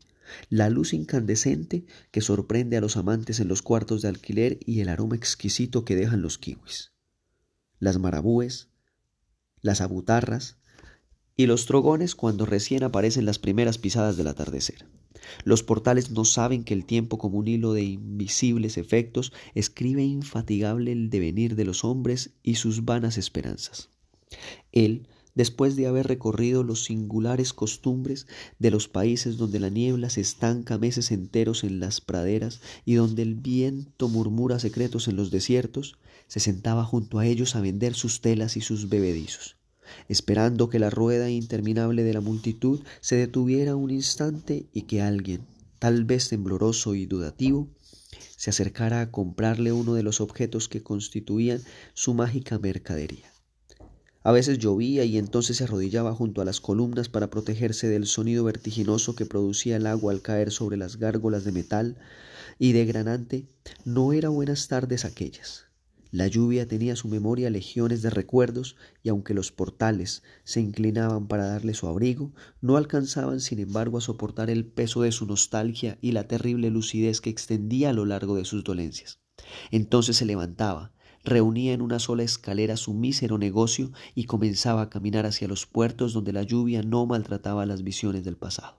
la 0.50 0.70
luz 0.70 0.94
incandescente 0.94 1.86
que 2.12 2.22
sorprende 2.22 2.78
a 2.78 2.82
los 2.82 2.98
amantes 2.98 3.40
en 3.40 3.48
los 3.48 3.62
cuartos 3.62 4.02
de 4.02 4.10
alquiler 4.10 4.60
y 4.66 4.82
el 4.82 4.90
aroma 4.90 5.16
exquisito 5.16 5.86
que 5.86 5.96
dejan 5.96 6.22
los 6.22 6.38
kiwis. 6.38 6.92
Las 7.80 7.98
marabúes, 7.98 8.70
las 9.62 9.82
abutarras 9.82 10.58
y 11.36 11.46
los 11.46 11.66
trogones 11.66 12.16
cuando 12.16 12.46
recién 12.46 12.84
aparecen 12.84 13.26
las 13.26 13.40
primeras 13.40 13.78
pisadas 13.78 14.18
del 14.18 14.28
atardecer. 14.28 14.86
Los 15.44 15.64
portales 15.64 16.12
no 16.12 16.26
saben 16.26 16.64
que 16.64 16.74
el 16.74 16.86
tiempo 16.86 17.18
como 17.18 17.38
un 17.38 17.48
hilo 17.48 17.74
de 17.74 17.84
invisibles 17.84 18.78
efectos 18.78 19.34
escribe 19.54 20.04
infatigable 20.04 20.92
el 20.92 21.10
devenir 21.10 21.56
de 21.56 21.66
los 21.66 21.84
hombres 21.84 22.32
y 22.44 22.56
sus 22.56 22.86
vanas 22.86 23.18
esperanzas. 23.18 23.90
Él, 24.72 25.08
después 25.40 25.78
de 25.78 25.88
haber 25.88 26.06
recorrido 26.06 26.64
los 26.64 26.84
singulares 26.84 27.54
costumbres 27.54 28.28
de 28.60 28.72
los 28.72 28.90
países 28.90 29.38
donde 29.38 29.62
la 29.62 29.70
niebla 29.70 30.10
se 30.10 30.20
estanca 30.20 30.78
meses 30.78 31.12
enteros 31.12 31.64
en 31.64 31.80
las 31.80 32.02
praderas 32.02 32.60
y 32.84 32.96
donde 32.96 33.22
el 33.22 33.36
viento 33.36 34.10
murmura 34.10 34.60
secretos 34.60 35.08
en 35.08 35.16
los 35.16 35.32
desiertos, 35.32 35.98
se 36.28 36.42
sentaba 36.42 36.84
junto 36.84 37.20
a 37.20 37.26
ellos 37.26 37.56
a 37.56 37.62
vender 37.62 37.94
sus 37.94 38.20
telas 38.20 38.58
y 38.58 38.62
sus 38.62 38.90
bebedizos 38.90 39.56
esperando 40.10 40.70
que 40.70 40.78
la 40.78 40.90
rueda 40.90 41.30
interminable 41.30 42.04
de 42.04 42.14
la 42.14 42.20
multitud 42.20 42.82
se 43.00 43.16
detuviera 43.16 43.78
un 43.78 43.92
instante 43.92 44.66
y 44.74 44.82
que 44.84 45.02
alguien, 45.02 45.48
tal 45.80 46.04
vez 46.04 46.28
tembloroso 46.28 46.96
y 46.96 47.06
dudativo, 47.06 47.70
se 48.36 48.50
acercara 48.50 49.00
a 49.00 49.10
comprarle 49.10 49.72
uno 49.72 49.94
de 49.94 50.04
los 50.04 50.20
objetos 50.20 50.68
que 50.68 50.84
constituían 50.84 51.62
su 51.94 52.14
mágica 52.14 52.60
mercadería. 52.60 53.32
A 54.22 54.32
veces 54.32 54.60
llovía 54.60 55.06
y 55.06 55.18
entonces 55.18 55.58
se 55.58 55.64
arrodillaba 55.64 56.14
junto 56.14 56.42
a 56.42 56.46
las 56.46 56.60
columnas 56.60 57.08
para 57.08 57.30
protegerse 57.30 57.88
del 57.88 58.06
sonido 58.06 58.44
vertiginoso 58.44 59.16
que 59.16 59.26
producía 59.26 59.78
el 59.78 59.88
agua 59.88 60.12
al 60.12 60.22
caer 60.22 60.52
sobre 60.52 60.76
las 60.76 60.98
gárgolas 60.98 61.46
de 61.46 61.54
metal, 61.54 61.98
y 62.58 62.74
de 62.74 62.86
granante 62.86 63.48
no 63.86 64.12
era 64.12 64.28
buenas 64.30 64.68
tardes 64.68 65.06
aquellas. 65.06 65.70
La 66.12 66.28
lluvia 66.28 66.68
tenía 66.68 66.94
a 66.94 66.96
su 66.96 67.08
memoria 67.08 67.52
legiones 67.52 68.02
de 68.02 68.10
recuerdos 68.10 68.76
y 69.04 69.10
aunque 69.10 69.36
los 69.36 69.52
portales 69.52 70.24
se 70.44 70.60
inclinaban 70.60 71.28
para 71.28 71.46
darle 71.46 71.76
su 71.76 71.88
abrigo, 71.88 72.34
no 72.62 72.78
alcanzaban 72.78 73.40
sin 73.40 73.60
embargo 73.60 74.00
a 74.00 74.02
soportar 74.02 74.50
el 74.50 74.66
peso 74.66 75.04
de 75.04 75.12
su 75.12 75.28
nostalgia 75.28 76.00
y 76.02 76.12
la 76.12 76.28
terrible 76.28 76.72
lucidez 76.72 77.22
que 77.22 77.30
extendía 77.30 77.92
a 77.92 77.94
lo 77.94 78.06
largo 78.06 78.36
de 78.36 78.46
sus 78.46 78.64
dolencias. 78.64 79.20
Entonces 79.70 80.18
se 80.18 80.26
levantaba, 80.26 80.94
reunía 81.24 81.74
en 81.74 81.82
una 81.82 82.00
sola 82.00 82.24
escalera 82.24 82.78
su 82.78 82.94
mísero 82.94 83.38
negocio 83.38 83.92
y 84.16 84.26
comenzaba 84.26 84.84
a 84.84 84.90
caminar 84.90 85.26
hacia 85.26 85.48
los 85.48 85.66
puertos 85.66 86.14
donde 86.14 86.34
la 86.34 86.44
lluvia 86.44 86.82
no 86.82 87.06
maltrataba 87.06 87.66
las 87.66 87.84
visiones 87.84 88.24
del 88.24 88.38
pasado. 88.38 88.78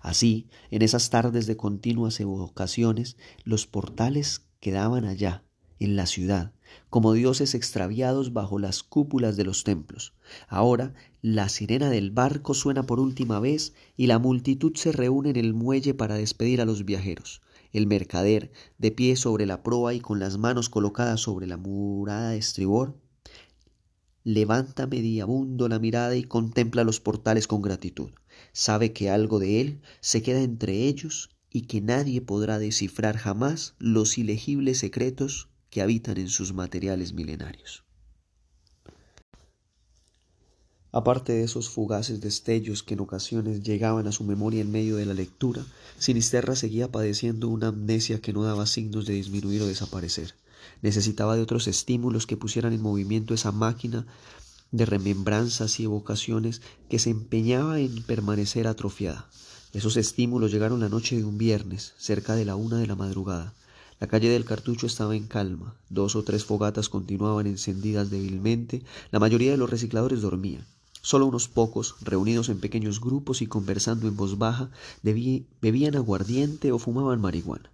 Así, 0.00 0.48
en 0.70 0.82
esas 0.82 1.10
tardes 1.10 1.46
de 1.46 1.56
continuas 1.56 2.18
evocaciones, 2.20 3.16
los 3.44 3.66
portales 3.66 4.46
quedaban 4.60 5.04
allá, 5.04 5.44
en 5.84 5.96
la 5.96 6.06
ciudad, 6.06 6.52
como 6.90 7.12
dioses 7.12 7.54
extraviados 7.54 8.32
bajo 8.32 8.58
las 8.58 8.82
cúpulas 8.82 9.36
de 9.36 9.44
los 9.44 9.64
templos. 9.64 10.14
Ahora 10.48 10.94
la 11.20 11.48
sirena 11.48 11.90
del 11.90 12.10
barco 12.10 12.54
suena 12.54 12.84
por 12.84 13.00
última 13.00 13.40
vez 13.40 13.74
y 13.96 14.06
la 14.06 14.18
multitud 14.18 14.72
se 14.76 14.92
reúne 14.92 15.30
en 15.30 15.36
el 15.36 15.54
muelle 15.54 15.94
para 15.94 16.14
despedir 16.14 16.60
a 16.60 16.64
los 16.64 16.84
viajeros. 16.84 17.41
El 17.72 17.86
mercader, 17.86 18.52
de 18.78 18.90
pie 18.90 19.16
sobre 19.16 19.46
la 19.46 19.62
proa 19.62 19.94
y 19.94 20.00
con 20.00 20.20
las 20.20 20.38
manos 20.38 20.68
colocadas 20.68 21.20
sobre 21.20 21.46
la 21.46 21.56
murada 21.56 22.30
de 22.30 22.38
estribor, 22.38 22.96
levanta 24.24 24.86
mediabundo 24.86 25.68
la 25.68 25.78
mirada 25.78 26.14
y 26.16 26.24
contempla 26.24 26.84
los 26.84 27.00
portales 27.00 27.46
con 27.46 27.62
gratitud. 27.62 28.10
Sabe 28.52 28.92
que 28.92 29.10
algo 29.10 29.38
de 29.38 29.60
él 29.60 29.80
se 30.00 30.22
queda 30.22 30.42
entre 30.42 30.86
ellos 30.86 31.30
y 31.50 31.62
que 31.62 31.80
nadie 31.80 32.20
podrá 32.20 32.58
descifrar 32.58 33.16
jamás 33.16 33.74
los 33.78 34.18
ilegibles 34.18 34.78
secretos 34.78 35.48
que 35.70 35.82
habitan 35.82 36.18
en 36.18 36.28
sus 36.28 36.52
materiales 36.52 37.14
milenarios. 37.14 37.84
Aparte 40.94 41.32
de 41.32 41.42
esos 41.42 41.70
fugaces 41.70 42.20
destellos 42.20 42.82
que 42.82 42.92
en 42.92 43.00
ocasiones 43.00 43.62
llegaban 43.62 44.06
a 44.06 44.12
su 44.12 44.24
memoria 44.24 44.60
en 44.60 44.70
medio 44.70 44.96
de 44.96 45.06
la 45.06 45.14
lectura, 45.14 45.64
Sinisterra 45.98 46.54
seguía 46.54 46.92
padeciendo 46.92 47.48
una 47.48 47.68
amnesia 47.68 48.20
que 48.20 48.34
no 48.34 48.42
daba 48.42 48.66
signos 48.66 49.06
de 49.06 49.14
disminuir 49.14 49.62
o 49.62 49.66
desaparecer. 49.66 50.34
Necesitaba 50.82 51.34
de 51.34 51.40
otros 51.40 51.66
estímulos 51.66 52.26
que 52.26 52.36
pusieran 52.36 52.74
en 52.74 52.82
movimiento 52.82 53.32
esa 53.32 53.52
máquina 53.52 54.06
de 54.70 54.84
remembranzas 54.84 55.80
y 55.80 55.84
evocaciones 55.84 56.60
que 56.90 56.98
se 56.98 57.08
empeñaba 57.08 57.80
en 57.80 58.02
permanecer 58.02 58.66
atrofiada. 58.66 59.30
Esos 59.72 59.96
estímulos 59.96 60.52
llegaron 60.52 60.80
la 60.80 60.90
noche 60.90 61.16
de 61.16 61.24
un 61.24 61.38
viernes, 61.38 61.94
cerca 61.96 62.34
de 62.34 62.44
la 62.44 62.54
una 62.54 62.76
de 62.76 62.86
la 62.86 62.96
madrugada. 62.96 63.54
La 63.98 64.08
calle 64.08 64.28
del 64.28 64.44
Cartucho 64.44 64.86
estaba 64.86 65.16
en 65.16 65.26
calma, 65.26 65.74
dos 65.88 66.16
o 66.16 66.22
tres 66.22 66.44
fogatas 66.44 66.90
continuaban 66.90 67.46
encendidas 67.46 68.10
débilmente, 68.10 68.82
la 69.10 69.20
mayoría 69.20 69.52
de 69.52 69.56
los 69.56 69.70
recicladores 69.70 70.20
dormían. 70.20 70.66
Solo 71.04 71.26
unos 71.26 71.48
pocos, 71.48 71.96
reunidos 72.00 72.48
en 72.48 72.60
pequeños 72.60 73.00
grupos 73.00 73.42
y 73.42 73.48
conversando 73.48 74.06
en 74.06 74.16
voz 74.16 74.38
baja, 74.38 74.70
bebían 75.02 75.96
aguardiente 75.96 76.70
o 76.70 76.78
fumaban 76.78 77.20
marihuana. 77.20 77.72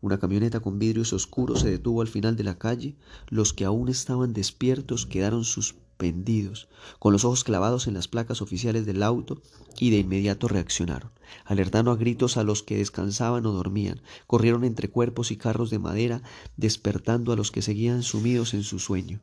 Una 0.00 0.20
camioneta 0.20 0.60
con 0.60 0.78
vidrios 0.78 1.12
oscuros 1.12 1.60
se 1.62 1.70
detuvo 1.70 2.02
al 2.02 2.06
final 2.06 2.36
de 2.36 2.44
la 2.44 2.56
calle. 2.56 2.94
Los 3.30 3.52
que 3.52 3.64
aún 3.64 3.88
estaban 3.88 4.32
despiertos 4.32 5.06
quedaron 5.06 5.44
suspendidos, 5.44 6.68
con 7.00 7.12
los 7.12 7.24
ojos 7.24 7.42
clavados 7.42 7.88
en 7.88 7.94
las 7.94 8.06
placas 8.06 8.40
oficiales 8.42 8.86
del 8.86 9.02
auto, 9.02 9.42
y 9.80 9.90
de 9.90 9.98
inmediato 9.98 10.46
reaccionaron, 10.46 11.10
alertando 11.44 11.90
a 11.90 11.96
gritos 11.96 12.36
a 12.36 12.44
los 12.44 12.62
que 12.62 12.76
descansaban 12.76 13.44
o 13.46 13.52
dormían. 13.52 14.00
Corrieron 14.28 14.62
entre 14.62 14.88
cuerpos 14.88 15.32
y 15.32 15.36
carros 15.36 15.70
de 15.70 15.80
madera, 15.80 16.22
despertando 16.56 17.32
a 17.32 17.36
los 17.36 17.50
que 17.50 17.62
seguían 17.62 18.04
sumidos 18.04 18.54
en 18.54 18.62
su 18.62 18.78
sueño, 18.78 19.20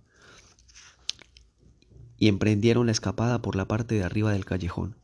y 2.26 2.28
emprendieron 2.28 2.88
la 2.88 2.92
escapada 2.92 3.44
por 3.44 3.56
la 3.56 3.68
parte 3.68 3.94
de 3.94 4.04
arriba 4.04 4.34
del 4.34 4.46
callejón. 4.46 4.96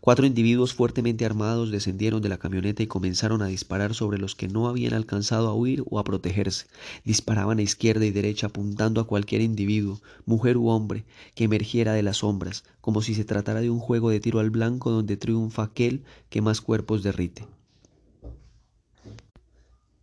Cuatro 0.00 0.24
individuos 0.24 0.72
fuertemente 0.72 1.26
armados 1.26 1.70
descendieron 1.70 2.22
de 2.22 2.30
la 2.30 2.38
camioneta 2.38 2.82
y 2.82 2.86
comenzaron 2.86 3.42
a 3.42 3.48
disparar 3.48 3.92
sobre 3.92 4.16
los 4.16 4.34
que 4.34 4.48
no 4.48 4.66
habían 4.66 4.94
alcanzado 4.94 5.48
a 5.48 5.54
huir 5.54 5.84
o 5.90 5.98
a 5.98 6.04
protegerse. 6.04 6.68
Disparaban 7.04 7.58
a 7.58 7.62
izquierda 7.62 8.06
y 8.06 8.12
derecha 8.12 8.46
apuntando 8.46 9.02
a 9.02 9.06
cualquier 9.06 9.42
individuo, 9.42 10.00
mujer 10.24 10.56
u 10.56 10.68
hombre, 10.68 11.04
que 11.34 11.44
emergiera 11.44 11.92
de 11.92 12.02
las 12.02 12.16
sombras, 12.16 12.64
como 12.80 13.02
si 13.02 13.14
se 13.14 13.26
tratara 13.26 13.60
de 13.60 13.68
un 13.68 13.78
juego 13.78 14.08
de 14.08 14.20
tiro 14.20 14.40
al 14.40 14.48
blanco 14.48 14.90
donde 14.90 15.18
triunfa 15.18 15.64
aquel 15.64 16.02
que 16.30 16.40
más 16.40 16.62
cuerpos 16.62 17.02
derrite. 17.02 17.46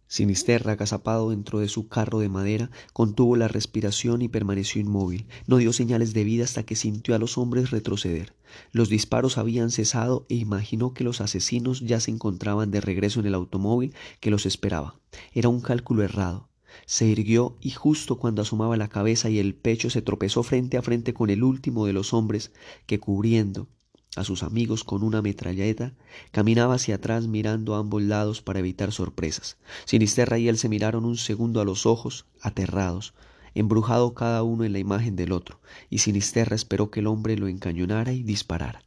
Sinisterra, 0.10 0.74
agazapado 0.74 1.32
dentro 1.32 1.60
de 1.60 1.68
su 1.68 1.90
carro 1.90 2.20
de 2.20 2.30
madera, 2.30 2.72
contuvo 2.94 3.36
la 3.36 3.50
respiración 3.50 4.22
y 4.22 4.30
permaneció 4.30 4.80
inmóvil. 4.80 5.28
No 5.48 5.58
dio 5.58 5.74
señales 5.74 6.14
de 6.14 6.24
vida 6.24 6.46
hasta 6.46 6.64
que 6.64 6.76
sintió 6.76 7.14
a 7.14 7.20
los 7.20 7.38
hombres 7.38 7.72
retroceder. 7.72 8.34
Los 8.72 8.88
disparos 8.88 9.38
habían 9.38 9.70
cesado 9.70 10.26
e 10.30 10.36
imaginó 10.36 10.94
que 10.94 11.04
los 11.04 11.20
asesinos 11.20 11.82
ya 11.82 12.00
se 12.00 12.12
encontraban 12.12 12.72
de 12.72 12.80
regreso 12.80 13.20
en 13.20 13.26
el 13.26 13.36
automóvil 13.36 13.94
que 14.22 14.32
los 14.32 14.46
esperaba. 14.46 15.00
Era 15.34 15.50
un 15.50 15.60
cálculo 15.60 16.04
errado. 16.04 16.48
Se 16.86 17.06
irguió 17.06 17.58
y 17.60 17.72
justo 17.72 18.18
cuando 18.18 18.42
asomaba 18.42 18.78
la 18.78 18.88
cabeza 18.88 19.30
y 19.30 19.40
el 19.40 19.56
pecho 19.56 19.90
se 19.90 20.02
tropezó 20.02 20.44
frente 20.44 20.78
a 20.78 20.82
frente 20.82 21.14
con 21.14 21.30
el 21.30 21.44
último 21.44 21.86
de 21.86 21.94
los 21.94 22.14
hombres 22.14 22.52
que 22.86 23.00
cubriendo 23.00 23.68
a 24.18 24.24
sus 24.24 24.44
amigos 24.44 24.84
con 24.84 25.04
una 25.04 25.22
metralleta, 25.22 25.94
caminaba 26.32 26.76
hacia 26.76 26.96
atrás 26.96 27.28
mirando 27.28 27.76
a 27.76 27.80
ambos 27.80 28.02
lados 28.02 28.42
para 28.42 28.60
evitar 28.60 28.92
sorpresas. 28.92 29.58
Sinisterra 29.86 30.40
y 30.40 30.48
él 30.48 30.58
se 30.58 30.70
miraron 30.70 31.06
un 31.06 31.18
segundo 31.18 31.62
a 31.62 31.66
los 31.66 31.86
ojos, 31.86 32.26
aterrados, 32.42 33.14
embrujado 33.54 34.14
cada 34.14 34.44
uno 34.44 34.64
en 34.64 34.74
la 34.74 34.80
imagen 34.80 35.16
del 35.16 35.32
otro, 35.32 35.62
y 35.90 36.00
Sinisterra 36.00 36.56
esperó 36.56 36.90
que 36.90 37.00
el 37.00 37.08
hombre 37.08 37.38
lo 37.38 37.48
encañonara 37.48 38.12
y 38.12 38.24
disparara. 38.24 38.84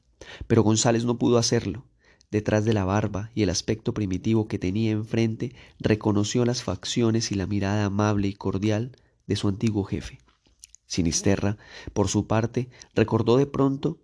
Pero 0.47 0.63
González 0.63 1.05
no 1.05 1.17
pudo 1.17 1.39
hacerlo. 1.39 1.85
Detrás 2.31 2.65
de 2.65 2.73
la 2.73 2.85
barba 2.85 3.31
y 3.35 3.43
el 3.43 3.51
aspecto 3.51 3.95
primitivo 3.95 4.47
que 4.47 4.59
tenía 4.59 4.93
enfrente, 4.93 5.55
reconoció 5.79 6.45
las 6.45 6.63
facciones 6.63 7.33
y 7.33 7.35
la 7.35 7.47
mirada 7.47 7.85
amable 7.85 8.29
y 8.29 8.35
cordial 8.35 8.97
de 9.27 9.37
su 9.37 9.49
antiguo 9.49 9.85
jefe. 9.85 10.19
Sinisterra, 10.87 11.57
por 11.93 12.09
su 12.09 12.27
parte, 12.27 12.69
recordó 12.95 13.37
de 13.37 13.47
pronto 13.47 13.99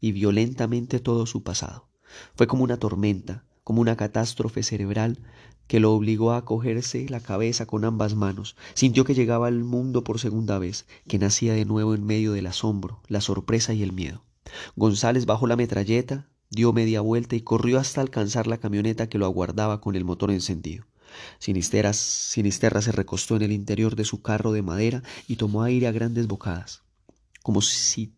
y 0.00 0.12
violentamente 0.12 1.00
todo 1.00 1.26
su 1.26 1.42
pasado. 1.42 1.88
Fue 2.34 2.46
como 2.46 2.64
una 2.64 2.78
tormenta, 2.78 3.44
como 3.64 3.80
una 3.80 3.96
catástrofe 3.96 4.62
cerebral 4.62 5.18
que 5.66 5.80
lo 5.80 5.92
obligó 5.92 6.32
a 6.32 6.44
cogerse 6.44 7.08
la 7.08 7.20
cabeza 7.20 7.66
con 7.66 7.84
ambas 7.84 8.14
manos. 8.14 8.56
Sintió 8.74 9.04
que 9.04 9.14
llegaba 9.14 9.48
al 9.48 9.64
mundo 9.64 10.04
por 10.04 10.20
segunda 10.20 10.58
vez, 10.58 10.86
que 11.08 11.18
nacía 11.18 11.54
de 11.54 11.64
nuevo 11.64 11.94
en 11.94 12.04
medio 12.04 12.32
del 12.32 12.46
asombro, 12.46 13.00
la 13.08 13.20
sorpresa 13.20 13.74
y 13.74 13.82
el 13.82 13.92
miedo. 13.92 14.22
González 14.76 15.26
bajó 15.26 15.46
la 15.46 15.56
metralleta, 15.56 16.28
dio 16.50 16.72
media 16.72 17.00
vuelta 17.00 17.34
y 17.34 17.40
corrió 17.40 17.78
hasta 17.78 18.00
alcanzar 18.00 18.46
la 18.46 18.58
camioneta 18.58 19.08
que 19.08 19.18
lo 19.18 19.26
aguardaba 19.26 19.80
con 19.80 19.96
el 19.96 20.04
motor 20.04 20.30
encendido. 20.30 20.86
Sinisteras, 21.38 21.96
Sinisterra 21.96 22.82
se 22.82 22.92
recostó 22.92 23.36
en 23.36 23.42
el 23.42 23.52
interior 23.52 23.96
de 23.96 24.04
su 24.04 24.22
carro 24.22 24.52
de 24.52 24.62
madera 24.62 25.02
y 25.26 25.36
tomó 25.36 25.62
aire 25.62 25.86
a 25.86 25.92
grandes 25.92 26.26
bocadas, 26.26 26.82
como 27.42 27.62
si 27.62 28.12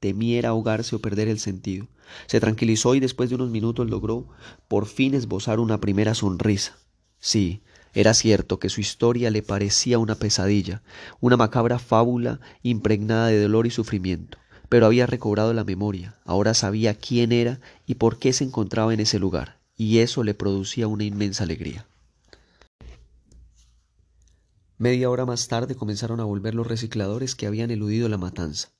temiera 0.00 0.48
ahogarse 0.48 0.96
o 0.96 0.98
perder 0.98 1.28
el 1.28 1.38
sentido. 1.38 1.86
Se 2.26 2.40
tranquilizó 2.40 2.94
y 2.94 3.00
después 3.00 3.28
de 3.28 3.36
unos 3.36 3.50
minutos 3.50 3.88
logró 3.88 4.26
por 4.66 4.86
fin 4.86 5.14
esbozar 5.14 5.60
una 5.60 5.78
primera 5.78 6.14
sonrisa. 6.14 6.76
Sí, 7.20 7.62
era 7.92 8.14
cierto 8.14 8.58
que 8.58 8.68
su 8.68 8.80
historia 8.80 9.30
le 9.30 9.42
parecía 9.42 9.98
una 9.98 10.14
pesadilla, 10.14 10.82
una 11.20 11.36
macabra 11.36 11.78
fábula 11.78 12.40
impregnada 12.62 13.28
de 13.28 13.40
dolor 13.42 13.66
y 13.66 13.70
sufrimiento, 13.70 14.38
pero 14.68 14.86
había 14.86 15.06
recobrado 15.06 15.52
la 15.52 15.64
memoria, 15.64 16.16
ahora 16.24 16.54
sabía 16.54 16.94
quién 16.94 17.32
era 17.32 17.60
y 17.86 17.96
por 17.96 18.18
qué 18.18 18.32
se 18.32 18.44
encontraba 18.44 18.94
en 18.94 19.00
ese 19.00 19.18
lugar, 19.18 19.58
y 19.76 19.98
eso 19.98 20.24
le 20.24 20.34
producía 20.34 20.88
una 20.88 21.04
inmensa 21.04 21.44
alegría. 21.44 21.86
Media 24.78 25.10
hora 25.10 25.26
más 25.26 25.46
tarde 25.48 25.74
comenzaron 25.74 26.20
a 26.20 26.24
volver 26.24 26.54
los 26.54 26.66
recicladores 26.66 27.34
que 27.34 27.46
habían 27.46 27.70
eludido 27.70 28.08
la 28.08 28.16
matanza. 28.16 28.70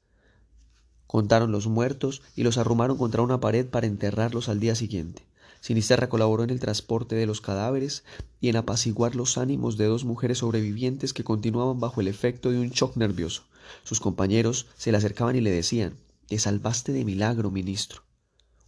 Contaron 1.11 1.51
los 1.51 1.67
muertos 1.67 2.23
y 2.37 2.45
los 2.45 2.57
arrumaron 2.57 2.97
contra 2.97 3.23
una 3.23 3.41
pared 3.41 3.67
para 3.67 3.89
enterrarlos 3.89 4.49
al 4.49 4.61
día 4.61 4.77
siguiente. 4.77 5.27
Sinisterra 5.61 6.09
colaboró 6.09 6.45
en 6.45 6.51
el 6.51 6.61
transporte 6.61 7.17
de 7.17 7.27
los 7.27 7.41
cadáveres 7.41 8.05
y 8.41 8.49
en 8.49 8.55
apaciguar 8.55 9.17
los 9.17 9.37
ánimos 9.37 9.77
de 9.77 9.87
dos 9.87 10.05
mujeres 10.05 10.39
sobrevivientes 10.39 11.13
que 11.13 11.25
continuaban 11.25 11.81
bajo 11.81 12.01
el 12.01 12.07
efecto 12.07 12.53
de 12.53 12.61
un 12.61 12.71
shock 12.71 12.97
nervioso. 12.97 13.43
Sus 13.83 13.99
compañeros 13.99 14.69
se 14.77 14.93
le 14.93 14.99
acercaban 14.99 15.35
y 15.35 15.41
le 15.41 15.51
decían 15.51 15.97
Te 16.29 16.39
salvaste 16.39 16.93
de 16.93 17.05
milagro, 17.05 17.51
ministro. 17.51 18.03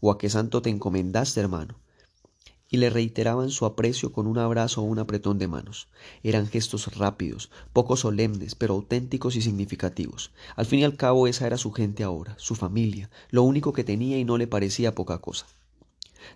o 0.01 0.11
a 0.11 0.19
qué 0.19 0.29
santo 0.29 0.63
te 0.63 0.71
encomendaste, 0.71 1.39
hermano 1.39 1.82
y 2.73 2.79
le 2.79 2.89
reiteraban 2.89 3.51
su 3.51 3.67
aprecio 3.67 4.13
con 4.13 4.27
un 4.27 4.39
abrazo 4.39 4.81
o 4.81 4.85
un 4.85 4.99
apretón 4.99 5.39
de 5.39 5.47
manos. 5.47 5.89
Eran 6.23 6.49
gestos 6.49 6.97
rápidos, 6.97 7.51
poco 7.75 7.99
solemnes, 7.99 8.55
pero 8.55 8.73
auténticos 8.73 9.37
y 9.37 9.43
significativos. 9.43 10.33
Al 10.57 10.65
fin 10.65 10.81
y 10.81 10.85
al 10.85 10.97
cabo 10.97 11.29
esa 11.29 11.47
era 11.47 11.59
su 11.59 11.71
gente 11.71 12.03
ahora, 12.03 12.35
su 12.39 12.55
familia, 12.55 13.11
lo 13.31 13.43
único 13.43 13.75
que 13.75 13.85
tenía 13.85 14.19
y 14.19 14.25
no 14.25 14.39
le 14.39 14.47
parecía 14.47 14.95
poca 14.95 15.19
cosa. 15.19 15.47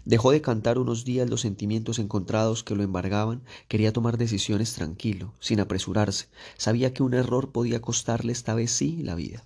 Dejó 0.05 0.31
de 0.31 0.43
cantar 0.43 0.79
unos 0.79 1.07
días 1.07 1.31
los 1.31 1.41
sentimientos 1.41 1.99
encontrados 1.99 2.63
que 2.63 2.75
lo 2.75 2.83
embargaban, 2.83 3.43
quería 3.67 3.95
tomar 3.95 4.19
decisiones 4.19 4.75
tranquilo, 4.75 5.33
sin 5.41 5.59
apresurarse, 5.59 6.27
sabía 6.59 6.93
que 6.93 7.03
un 7.03 7.15
error 7.15 7.51
podía 7.51 7.81
costarle 7.81 8.33
esta 8.33 8.55
vez 8.55 8.73
sí 8.73 8.99
la 9.03 9.15
vida. 9.15 9.43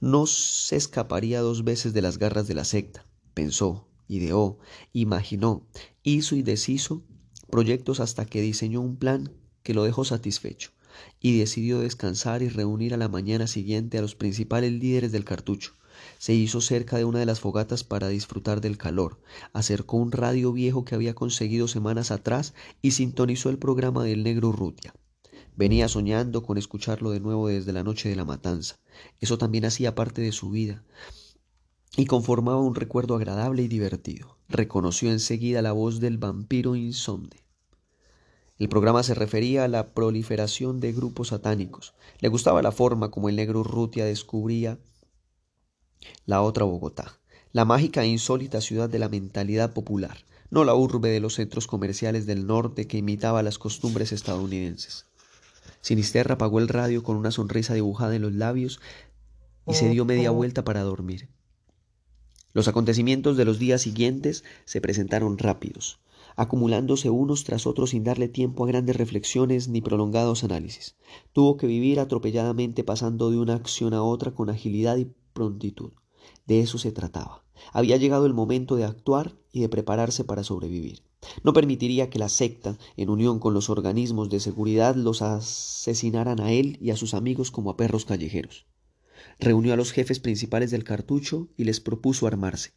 No 0.00 0.26
se 0.26 0.74
escaparía 0.74 1.40
dos 1.40 1.62
veces 1.62 1.92
de 1.92 2.02
las 2.02 2.18
garras 2.18 2.48
de 2.48 2.54
la 2.54 2.64
secta, 2.64 3.06
pensó, 3.32 3.86
ideó, 4.08 4.58
imaginó, 4.92 5.66
hizo 6.02 6.36
y 6.36 6.42
deshizo 6.42 7.02
proyectos 7.50 8.00
hasta 8.00 8.26
que 8.26 8.40
diseñó 8.40 8.80
un 8.80 8.96
plan 8.96 9.32
que 9.62 9.74
lo 9.74 9.84
dejó 9.84 10.04
satisfecho 10.04 10.70
y 11.20 11.38
decidió 11.38 11.80
descansar 11.80 12.42
y 12.42 12.48
reunir 12.48 12.94
a 12.94 12.96
la 12.96 13.08
mañana 13.08 13.46
siguiente 13.46 13.98
a 13.98 14.02
los 14.02 14.14
principales 14.14 14.72
líderes 14.72 15.12
del 15.12 15.24
cartucho. 15.24 15.72
Se 16.18 16.34
hizo 16.34 16.60
cerca 16.60 16.98
de 16.98 17.04
una 17.04 17.18
de 17.20 17.26
las 17.26 17.40
fogatas 17.40 17.84
para 17.84 18.08
disfrutar 18.08 18.60
del 18.60 18.76
calor, 18.76 19.20
acercó 19.52 19.96
un 19.96 20.12
radio 20.12 20.52
viejo 20.52 20.84
que 20.84 20.94
había 20.94 21.14
conseguido 21.14 21.68
semanas 21.68 22.10
atrás 22.10 22.54
y 22.82 22.92
sintonizó 22.92 23.50
el 23.50 23.58
programa 23.58 24.04
del 24.04 24.22
negro 24.22 24.52
Rutia. 24.52 24.94
Venía 25.56 25.88
soñando 25.88 26.42
con 26.42 26.58
escucharlo 26.58 27.10
de 27.10 27.20
nuevo 27.20 27.48
desde 27.48 27.72
la 27.72 27.82
noche 27.82 28.10
de 28.10 28.16
la 28.16 28.26
matanza. 28.26 28.78
Eso 29.20 29.38
también 29.38 29.64
hacía 29.64 29.94
parte 29.94 30.20
de 30.20 30.32
su 30.32 30.50
vida 30.50 30.84
y 31.96 32.04
conformaba 32.06 32.60
un 32.60 32.74
recuerdo 32.74 33.16
agradable 33.16 33.62
y 33.62 33.68
divertido. 33.68 34.36
Reconoció 34.48 35.10
enseguida 35.10 35.62
la 35.62 35.72
voz 35.72 35.98
del 35.98 36.18
vampiro 36.18 36.76
insomne. 36.76 37.42
El 38.58 38.68
programa 38.68 39.02
se 39.02 39.14
refería 39.14 39.64
a 39.64 39.68
la 39.68 39.88
proliferación 39.88 40.80
de 40.80 40.92
grupos 40.92 41.28
satánicos. 41.28 41.94
Le 42.20 42.28
gustaba 42.28 42.62
la 42.62 42.72
forma 42.72 43.10
como 43.10 43.28
el 43.28 43.36
negro 43.36 43.62
Rutia 43.62 44.04
descubría 44.04 44.78
la 46.24 46.42
otra 46.42 46.64
Bogotá, 46.64 47.18
la 47.52 47.64
mágica 47.64 48.02
e 48.02 48.08
insólita 48.08 48.60
ciudad 48.60 48.88
de 48.88 48.98
la 48.98 49.08
mentalidad 49.08 49.72
popular, 49.72 50.18
no 50.50 50.64
la 50.64 50.74
urbe 50.74 51.10
de 51.10 51.20
los 51.20 51.34
centros 51.34 51.66
comerciales 51.66 52.26
del 52.26 52.46
norte 52.46 52.86
que 52.86 52.98
imitaba 52.98 53.42
las 53.42 53.58
costumbres 53.58 54.12
estadounidenses. 54.12 55.06
Sinisterra 55.80 56.34
apagó 56.34 56.58
el 56.58 56.68
radio 56.68 57.02
con 57.02 57.16
una 57.16 57.30
sonrisa 57.30 57.74
dibujada 57.74 58.14
en 58.14 58.22
los 58.22 58.32
labios 58.32 58.80
y 59.66 59.74
se 59.74 59.88
dio 59.88 60.04
media 60.04 60.30
vuelta 60.30 60.64
para 60.64 60.82
dormir. 60.82 61.28
Los 62.56 62.68
acontecimientos 62.68 63.36
de 63.36 63.44
los 63.44 63.58
días 63.58 63.82
siguientes 63.82 64.42
se 64.64 64.80
presentaron 64.80 65.36
rápidos, 65.36 65.98
acumulándose 66.36 67.10
unos 67.10 67.44
tras 67.44 67.66
otros 67.66 67.90
sin 67.90 68.02
darle 68.02 68.28
tiempo 68.28 68.64
a 68.64 68.66
grandes 68.66 68.96
reflexiones 68.96 69.68
ni 69.68 69.82
prolongados 69.82 70.42
análisis. 70.42 70.96
Tuvo 71.34 71.58
que 71.58 71.66
vivir 71.66 72.00
atropelladamente 72.00 72.82
pasando 72.82 73.30
de 73.30 73.36
una 73.36 73.56
acción 73.56 73.92
a 73.92 74.02
otra 74.02 74.30
con 74.30 74.48
agilidad 74.48 74.96
y 74.96 75.12
prontitud. 75.34 75.92
De 76.46 76.60
eso 76.60 76.78
se 76.78 76.92
trataba. 76.92 77.44
Había 77.74 77.98
llegado 77.98 78.24
el 78.24 78.32
momento 78.32 78.76
de 78.76 78.84
actuar 78.84 79.36
y 79.52 79.60
de 79.60 79.68
prepararse 79.68 80.24
para 80.24 80.42
sobrevivir. 80.42 81.02
No 81.44 81.52
permitiría 81.52 82.08
que 82.08 82.18
la 82.18 82.30
secta, 82.30 82.78
en 82.96 83.10
unión 83.10 83.38
con 83.38 83.52
los 83.52 83.68
organismos 83.68 84.30
de 84.30 84.40
seguridad, 84.40 84.96
los 84.96 85.20
asesinaran 85.20 86.40
a 86.40 86.52
él 86.52 86.78
y 86.80 86.88
a 86.88 86.96
sus 86.96 87.12
amigos 87.12 87.50
como 87.50 87.68
a 87.68 87.76
perros 87.76 88.06
callejeros 88.06 88.64
reunió 89.38 89.72
a 89.72 89.76
los 89.76 89.92
jefes 89.92 90.20
principales 90.20 90.70
del 90.70 90.84
cartucho 90.84 91.48
y 91.56 91.64
les 91.64 91.80
propuso 91.80 92.26
armarse. 92.26 92.72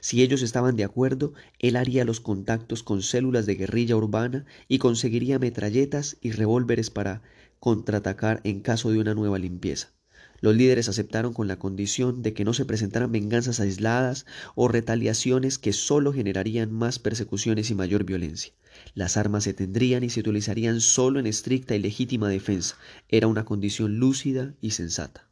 Si 0.00 0.22
ellos 0.22 0.42
estaban 0.42 0.76
de 0.76 0.84
acuerdo, 0.84 1.34
él 1.58 1.76
haría 1.76 2.04
los 2.04 2.20
contactos 2.20 2.82
con 2.82 3.02
células 3.02 3.44
de 3.46 3.54
guerrilla 3.54 3.96
urbana 3.96 4.46
y 4.66 4.78
conseguiría 4.78 5.38
metralletas 5.38 6.16
y 6.20 6.32
revólveres 6.32 6.90
para 6.90 7.22
contraatacar 7.60 8.40
en 8.44 8.60
caso 8.60 8.90
de 8.90 8.98
una 8.98 9.14
nueva 9.14 9.38
limpieza. 9.38 9.92
Los 10.40 10.54
líderes 10.54 10.88
aceptaron 10.88 11.34
con 11.34 11.48
la 11.48 11.58
condición 11.58 12.22
de 12.22 12.32
que 12.32 12.44
no 12.44 12.54
se 12.54 12.64
presentaran 12.64 13.10
venganzas 13.10 13.58
aisladas 13.58 14.24
o 14.54 14.68
retaliaciones 14.68 15.58
que 15.58 15.72
sólo 15.72 16.12
generarían 16.12 16.72
más 16.72 17.00
persecuciones 17.00 17.70
y 17.70 17.74
mayor 17.74 18.04
violencia. 18.04 18.52
Las 18.94 19.16
armas 19.16 19.44
se 19.44 19.52
tendrían 19.54 20.04
y 20.04 20.10
se 20.10 20.20
utilizarían 20.20 20.80
sólo 20.80 21.18
en 21.18 21.26
estricta 21.26 21.74
y 21.74 21.80
legítima 21.80 22.28
defensa. 22.28 22.76
Era 23.08 23.26
una 23.26 23.44
condición 23.44 23.98
lúcida 23.98 24.54
y 24.60 24.70
sensata. 24.70 25.28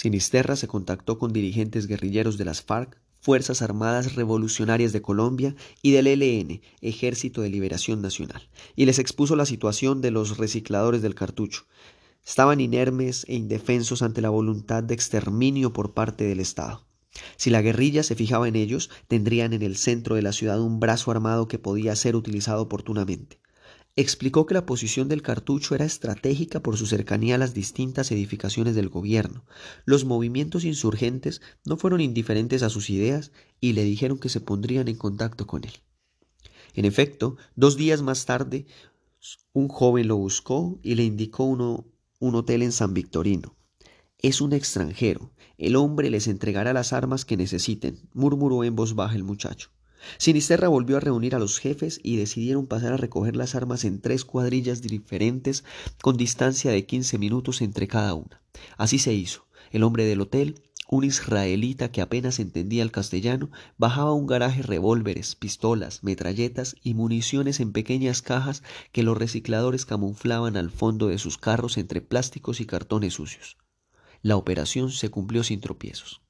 Sinisterra 0.00 0.54
se 0.54 0.68
contactó 0.68 1.18
con 1.18 1.32
dirigentes 1.32 1.88
guerrilleros 1.88 2.38
de 2.38 2.44
las 2.44 2.62
FARC, 2.62 3.02
Fuerzas 3.18 3.62
Armadas 3.62 4.14
Revolucionarias 4.14 4.92
de 4.92 5.02
Colombia 5.02 5.56
y 5.82 5.90
del 5.90 6.06
ELN, 6.06 6.60
Ejército 6.80 7.40
de 7.42 7.48
Liberación 7.48 8.00
Nacional, 8.00 8.48
y 8.76 8.86
les 8.86 9.00
expuso 9.00 9.34
la 9.34 9.44
situación 9.44 10.00
de 10.00 10.12
los 10.12 10.38
recicladores 10.38 11.02
del 11.02 11.16
cartucho. 11.16 11.66
Estaban 12.24 12.60
inermes 12.60 13.24
e 13.26 13.34
indefensos 13.34 14.02
ante 14.02 14.22
la 14.22 14.30
voluntad 14.30 14.84
de 14.84 14.94
exterminio 14.94 15.72
por 15.72 15.94
parte 15.94 16.22
del 16.22 16.38
Estado. 16.38 16.86
Si 17.36 17.50
la 17.50 17.60
guerrilla 17.60 18.04
se 18.04 18.14
fijaba 18.14 18.46
en 18.46 18.54
ellos, 18.54 18.90
tendrían 19.08 19.52
en 19.52 19.62
el 19.62 19.76
centro 19.76 20.14
de 20.14 20.22
la 20.22 20.30
ciudad 20.30 20.60
un 20.60 20.78
brazo 20.78 21.10
armado 21.10 21.48
que 21.48 21.58
podía 21.58 21.96
ser 21.96 22.14
utilizado 22.14 22.62
oportunamente 22.62 23.40
explicó 24.00 24.46
que 24.46 24.54
la 24.54 24.64
posición 24.64 25.08
del 25.08 25.22
cartucho 25.22 25.74
era 25.74 25.84
estratégica 25.84 26.60
por 26.60 26.76
su 26.76 26.86
cercanía 26.86 27.34
a 27.34 27.38
las 27.38 27.52
distintas 27.52 28.12
edificaciones 28.12 28.76
del 28.76 28.88
gobierno. 28.88 29.44
Los 29.84 30.04
movimientos 30.04 30.64
insurgentes 30.64 31.40
no 31.64 31.76
fueron 31.76 32.00
indiferentes 32.00 32.62
a 32.62 32.70
sus 32.70 32.90
ideas 32.90 33.32
y 33.60 33.72
le 33.72 33.82
dijeron 33.82 34.18
que 34.18 34.28
se 34.28 34.40
pondrían 34.40 34.86
en 34.86 34.94
contacto 34.94 35.48
con 35.48 35.64
él. 35.64 35.72
En 36.74 36.84
efecto, 36.84 37.38
dos 37.56 37.76
días 37.76 38.00
más 38.00 38.24
tarde, 38.24 38.66
un 39.52 39.66
joven 39.66 40.06
lo 40.06 40.16
buscó 40.16 40.78
y 40.84 40.94
le 40.94 41.02
indicó 41.02 41.42
uno, 41.42 41.84
un 42.20 42.36
hotel 42.36 42.62
en 42.62 42.70
San 42.70 42.94
Victorino. 42.94 43.56
Es 44.18 44.40
un 44.40 44.52
extranjero. 44.52 45.32
El 45.56 45.74
hombre 45.74 46.08
les 46.08 46.28
entregará 46.28 46.72
las 46.72 46.92
armas 46.92 47.24
que 47.24 47.36
necesiten, 47.36 48.08
murmuró 48.14 48.62
en 48.62 48.76
voz 48.76 48.94
baja 48.94 49.16
el 49.16 49.24
muchacho. 49.24 49.70
Sinisterra 50.18 50.68
volvió 50.68 50.96
a 50.96 51.00
reunir 51.00 51.34
a 51.34 51.38
los 51.38 51.58
jefes 51.58 52.00
y 52.02 52.16
decidieron 52.16 52.66
pasar 52.66 52.92
a 52.92 52.96
recoger 52.96 53.36
las 53.36 53.54
armas 53.54 53.84
en 53.84 54.00
tres 54.00 54.24
cuadrillas 54.24 54.82
diferentes 54.82 55.64
con 56.02 56.16
distancia 56.16 56.70
de 56.70 56.86
quince 56.86 57.18
minutos 57.18 57.62
entre 57.62 57.88
cada 57.88 58.14
una. 58.14 58.42
Así 58.76 58.98
se 58.98 59.12
hizo. 59.12 59.46
El 59.70 59.82
hombre 59.82 60.04
del 60.04 60.20
hotel, 60.20 60.62
un 60.88 61.04
israelita 61.04 61.92
que 61.92 62.00
apenas 62.00 62.38
entendía 62.38 62.82
el 62.82 62.90
castellano, 62.90 63.50
bajaba 63.76 64.10
a 64.10 64.14
un 64.14 64.26
garaje 64.26 64.62
revólveres, 64.62 65.34
pistolas, 65.34 66.02
metralletas 66.02 66.76
y 66.82 66.94
municiones 66.94 67.60
en 67.60 67.72
pequeñas 67.72 68.22
cajas 68.22 68.62
que 68.92 69.02
los 69.02 69.18
recicladores 69.18 69.84
camuflaban 69.84 70.56
al 70.56 70.70
fondo 70.70 71.08
de 71.08 71.18
sus 71.18 71.36
carros 71.36 71.76
entre 71.76 72.00
plásticos 72.00 72.60
y 72.60 72.66
cartones 72.66 73.14
sucios. 73.14 73.58
La 74.22 74.36
operación 74.36 74.90
se 74.90 75.10
cumplió 75.10 75.44
sin 75.44 75.60
tropiezos. 75.60 76.22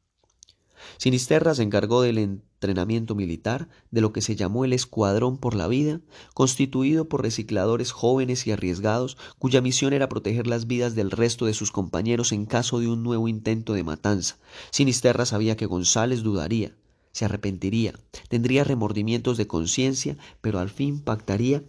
Sinisterra 0.96 1.54
se 1.54 1.62
encargó 1.62 2.02
del 2.02 2.18
entrenamiento 2.18 3.14
militar 3.14 3.68
de 3.90 4.00
lo 4.00 4.12
que 4.12 4.20
se 4.20 4.36
llamó 4.36 4.64
el 4.64 4.72
Escuadrón 4.72 5.38
por 5.38 5.54
la 5.54 5.68
Vida, 5.68 6.00
constituido 6.34 7.08
por 7.08 7.22
recicladores 7.22 7.92
jóvenes 7.92 8.46
y 8.46 8.52
arriesgados, 8.52 9.16
cuya 9.38 9.60
misión 9.60 9.92
era 9.92 10.08
proteger 10.08 10.46
las 10.46 10.66
vidas 10.66 10.94
del 10.94 11.10
resto 11.10 11.46
de 11.46 11.54
sus 11.54 11.70
compañeros 11.70 12.32
en 12.32 12.46
caso 12.46 12.80
de 12.80 12.88
un 12.88 13.02
nuevo 13.02 13.28
intento 13.28 13.74
de 13.74 13.84
matanza. 13.84 14.38
Sinisterra 14.70 15.26
sabía 15.26 15.56
que 15.56 15.66
González 15.66 16.22
dudaría, 16.22 16.74
se 17.12 17.24
arrepentiría, 17.24 17.94
tendría 18.28 18.64
remordimientos 18.64 19.36
de 19.36 19.46
conciencia, 19.46 20.16
pero 20.40 20.58
al 20.58 20.70
fin 20.70 21.00
pactaría 21.00 21.62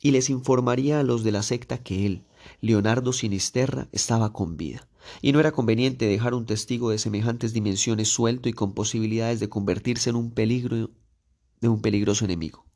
y 0.00 0.10
les 0.12 0.30
informaría 0.30 1.00
a 1.00 1.02
los 1.02 1.24
de 1.24 1.32
la 1.32 1.42
secta 1.42 1.78
que 1.78 2.06
él, 2.06 2.22
Leonardo 2.60 3.12
Sinisterra, 3.12 3.88
estaba 3.92 4.32
con 4.32 4.56
vida 4.56 4.86
y 5.22 5.32
no 5.32 5.40
era 5.40 5.52
conveniente 5.52 6.06
dejar 6.06 6.34
un 6.34 6.46
testigo 6.46 6.90
de 6.90 6.98
semejantes 6.98 7.52
dimensiones 7.52 8.08
suelto 8.08 8.48
y 8.48 8.52
con 8.52 8.74
posibilidades 8.74 9.40
de 9.40 9.48
convertirse 9.48 10.10
en 10.10 10.16
un 10.16 10.30
peligro 10.30 10.90
de 11.60 11.68
un 11.68 11.80
peligroso 11.80 12.24
enemigo. 12.24 12.66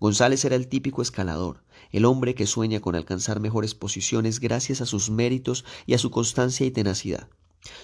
González 0.00 0.44
era 0.44 0.56
el 0.56 0.68
típico 0.68 1.02
escalador, 1.02 1.64
el 1.90 2.04
hombre 2.04 2.34
que 2.34 2.46
sueña 2.46 2.80
con 2.80 2.94
alcanzar 2.94 3.40
mejores 3.40 3.74
posiciones 3.74 4.40
gracias 4.40 4.80
a 4.80 4.86
sus 4.86 5.10
méritos 5.10 5.64
y 5.86 5.94
a 5.94 5.98
su 5.98 6.10
constancia 6.10 6.66
y 6.66 6.70
tenacidad. 6.70 7.28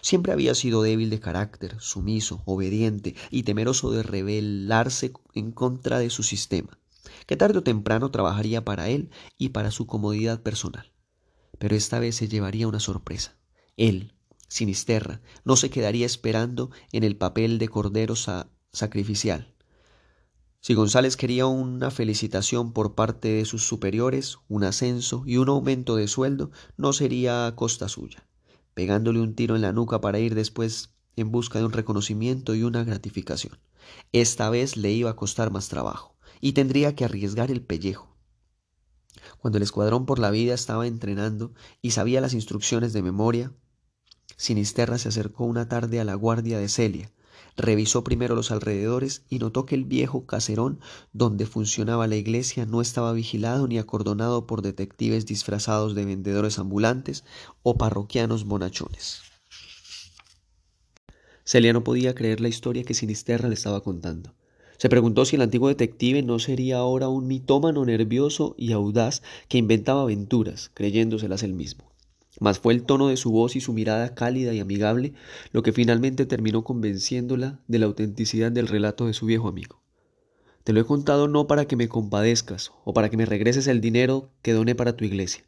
Siempre 0.01 0.33
había 0.33 0.55
sido 0.55 0.83
débil 0.83 1.11
de 1.11 1.21
carácter, 1.21 1.77
sumiso, 1.81 2.43
obediente 2.47 3.15
y 3.31 3.43
temeroso 3.43 3.91
de 3.91 4.03
rebelarse 4.03 5.13
en 5.35 5.53
contra 5.53 5.99
de 5.99 6.11
su 6.11 6.23
sistema, 6.23 6.79
que 7.27 7.37
tarde 7.37 7.59
o 7.59 7.63
temprano 7.63 8.11
trabajaría 8.11 8.65
para 8.65 8.89
él 8.89 9.11
y 9.37 9.51
para 9.51 9.71
su 9.71 9.87
comodidad 9.87 10.43
personal. 10.43 10.93
Pero 11.59 11.75
esta 11.77 11.99
vez 11.99 12.17
se 12.17 12.29
llevaría 12.29 12.69
una 12.69 12.81
sorpresa. 12.81 13.37
Él, 13.77 14.13
Sinisterra, 14.49 15.21
no 15.45 15.57
se 15.57 15.71
quedaría 15.71 16.07
esperando 16.07 16.71
en 16.93 17.05
el 17.05 17.17
papel 17.17 17.59
de 17.59 17.69
cordero 17.69 18.15
sacrificial. 18.73 19.55
Si 20.61 20.75
González 20.75 21.17
quería 21.17 21.47
una 21.47 21.91
felicitación 21.91 22.73
por 22.73 22.95
parte 22.95 23.29
de 23.29 23.45
sus 23.45 23.67
superiores, 23.67 24.39
un 24.49 24.65
ascenso 24.65 25.23
y 25.27 25.37
un 25.37 25.49
aumento 25.49 25.97
de 25.97 26.09
sueldo, 26.09 26.51
no 26.77 26.93
sería 26.93 27.47
a 27.47 27.55
costa 27.55 27.89
suya, 27.89 28.27
pegándole 28.73 29.21
un 29.21 29.35
tiro 29.35 29.57
en 29.57 29.63
la 29.63 29.73
nuca 29.73 30.01
para 30.01 30.21
ir 30.21 30.35
después 30.35 30.95
en 31.17 31.31
busca 31.31 31.59
de 31.59 31.67
un 31.67 31.73
reconocimiento 31.73 32.55
y 32.55 32.63
una 32.63 32.83
gratificación. 32.83 33.59
Esta 34.13 34.49
vez 34.49 34.77
le 34.77 34.91
iba 34.93 35.11
a 35.11 35.17
costar 35.17 35.51
más 35.51 35.69
trabajo, 35.69 36.17
y 36.41 36.53
tendría 36.53 36.95
que 36.95 37.05
arriesgar 37.05 37.51
el 37.51 37.61
pellejo. 37.61 38.17
Cuando 39.39 39.59
el 39.59 39.63
escuadrón 39.63 40.07
por 40.07 40.19
la 40.19 40.31
vida 40.31 40.55
estaba 40.55 40.87
entrenando 40.87 41.53
y 41.83 41.91
sabía 41.91 42.21
las 42.21 42.35
instrucciones 42.35 42.93
de 42.93 43.03
memoria, 43.03 43.53
Sinisterra 44.37 44.99
se 44.99 45.09
acercó 45.09 45.45
una 45.45 45.69
tarde 45.69 46.01
a 46.01 46.05
la 46.05 46.15
guardia 46.15 46.59
de 46.59 46.69
Celia, 46.69 47.11
revisó 47.57 48.03
primero 48.03 48.35
los 48.35 48.51
alrededores 48.51 49.23
y 49.29 49.39
notó 49.39 49.65
que 49.65 49.75
el 49.75 49.85
viejo 49.85 50.27
caserón 50.27 50.81
donde 51.13 51.47
funcionaba 51.47 52.07
la 52.07 52.17
iglesia 52.17 52.67
no 52.67 52.81
estaba 52.81 53.13
vigilado 53.13 53.69
ni 53.69 53.79
acordonado 53.79 54.47
por 54.47 54.63
detectives 54.63 55.27
disfrazados 55.27 55.95
de 55.95 56.05
vendedores 56.05 56.59
ambulantes 56.59 57.25
o 57.63 57.79
parroquianos 57.79 58.45
bonachones. 58.45 59.23
Celia 61.45 61.73
no 61.73 61.85
podía 61.85 62.15
creer 62.15 62.41
la 62.41 62.49
historia 62.49 62.85
que 62.85 62.95
Sinisterra 62.95 63.49
le 63.49 63.55
estaba 63.55 63.83
contando. 63.83 64.35
Se 64.79 64.89
preguntó 64.89 65.25
si 65.25 65.37
el 65.37 65.43
antiguo 65.43 65.69
detective 65.69 66.23
no 66.23 66.39
sería 66.39 66.79
ahora 66.79 67.09
un 67.09 67.29
mitómano 67.29 67.85
nervioso 67.85 68.55
y 68.59 68.73
audaz 68.73 69.23
que 69.49 69.59
inventaba 69.59 70.03
aventuras, 70.03 70.71
creyéndoselas 70.75 71.43
él 71.43 71.55
mismo 71.55 71.94
mas 72.41 72.59
fue 72.59 72.75
el 72.75 72.85
tono 72.85 73.09
de 73.09 73.17
su 73.17 73.31
voz 73.31 73.57
y 73.57 73.61
su 73.61 73.73
mirada 73.73 74.15
cálida 74.15 74.53
y 74.53 74.61
amigable 74.61 75.15
lo 75.53 75.63
que 75.63 75.73
finalmente 75.73 76.27
terminó 76.27 76.65
convenciéndola 76.65 77.61
de 77.69 77.79
la 77.79 77.87
autenticidad 77.87 78.51
del 78.51 78.69
relato 78.69 79.07
de 79.07 79.15
su 79.15 79.27
viejo 79.27 79.49
amigo. 79.49 79.83
Te 80.65 80.73
lo 80.73 80.81
he 80.81 80.85
contado 80.85 81.29
no 81.29 81.47
para 81.47 81.67
que 81.67 81.77
me 81.77 81.89
compadezcas 81.89 82.73
o 82.85 82.95
para 82.95 83.11
que 83.11 83.17
me 83.17 83.27
regreses 83.27 83.67
el 83.67 83.81
dinero 83.81 84.31
que 84.43 84.53
doné 84.53 84.75
para 84.75 84.97
tu 84.97 85.05
iglesia. 85.05 85.45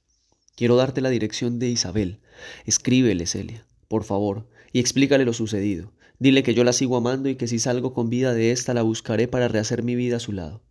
Quiero 0.54 0.76
darte 0.76 1.00
la 1.00 1.10
dirección 1.10 1.58
de 1.58 1.68
Isabel. 1.68 2.20
Escríbele, 2.66 3.26
Celia, 3.26 3.66
por 3.88 4.04
favor, 4.04 4.46
y 4.72 4.80
explícale 4.80 5.24
lo 5.24 5.32
sucedido. 5.32 5.92
Dile 6.18 6.42
que 6.42 6.54
yo 6.54 6.64
la 6.64 6.72
sigo 6.72 6.96
amando 6.96 7.28
y 7.28 7.36
que 7.36 7.46
si 7.46 7.58
salgo 7.58 7.92
con 7.92 8.08
vida 8.08 8.32
de 8.32 8.52
ésta 8.52 8.74
la 8.74 8.82
buscaré 8.82 9.28
para 9.28 9.48
rehacer 9.48 9.82
mi 9.82 9.94
vida 9.96 10.16
a 10.16 10.20
su 10.20 10.32
lado. 10.32 10.62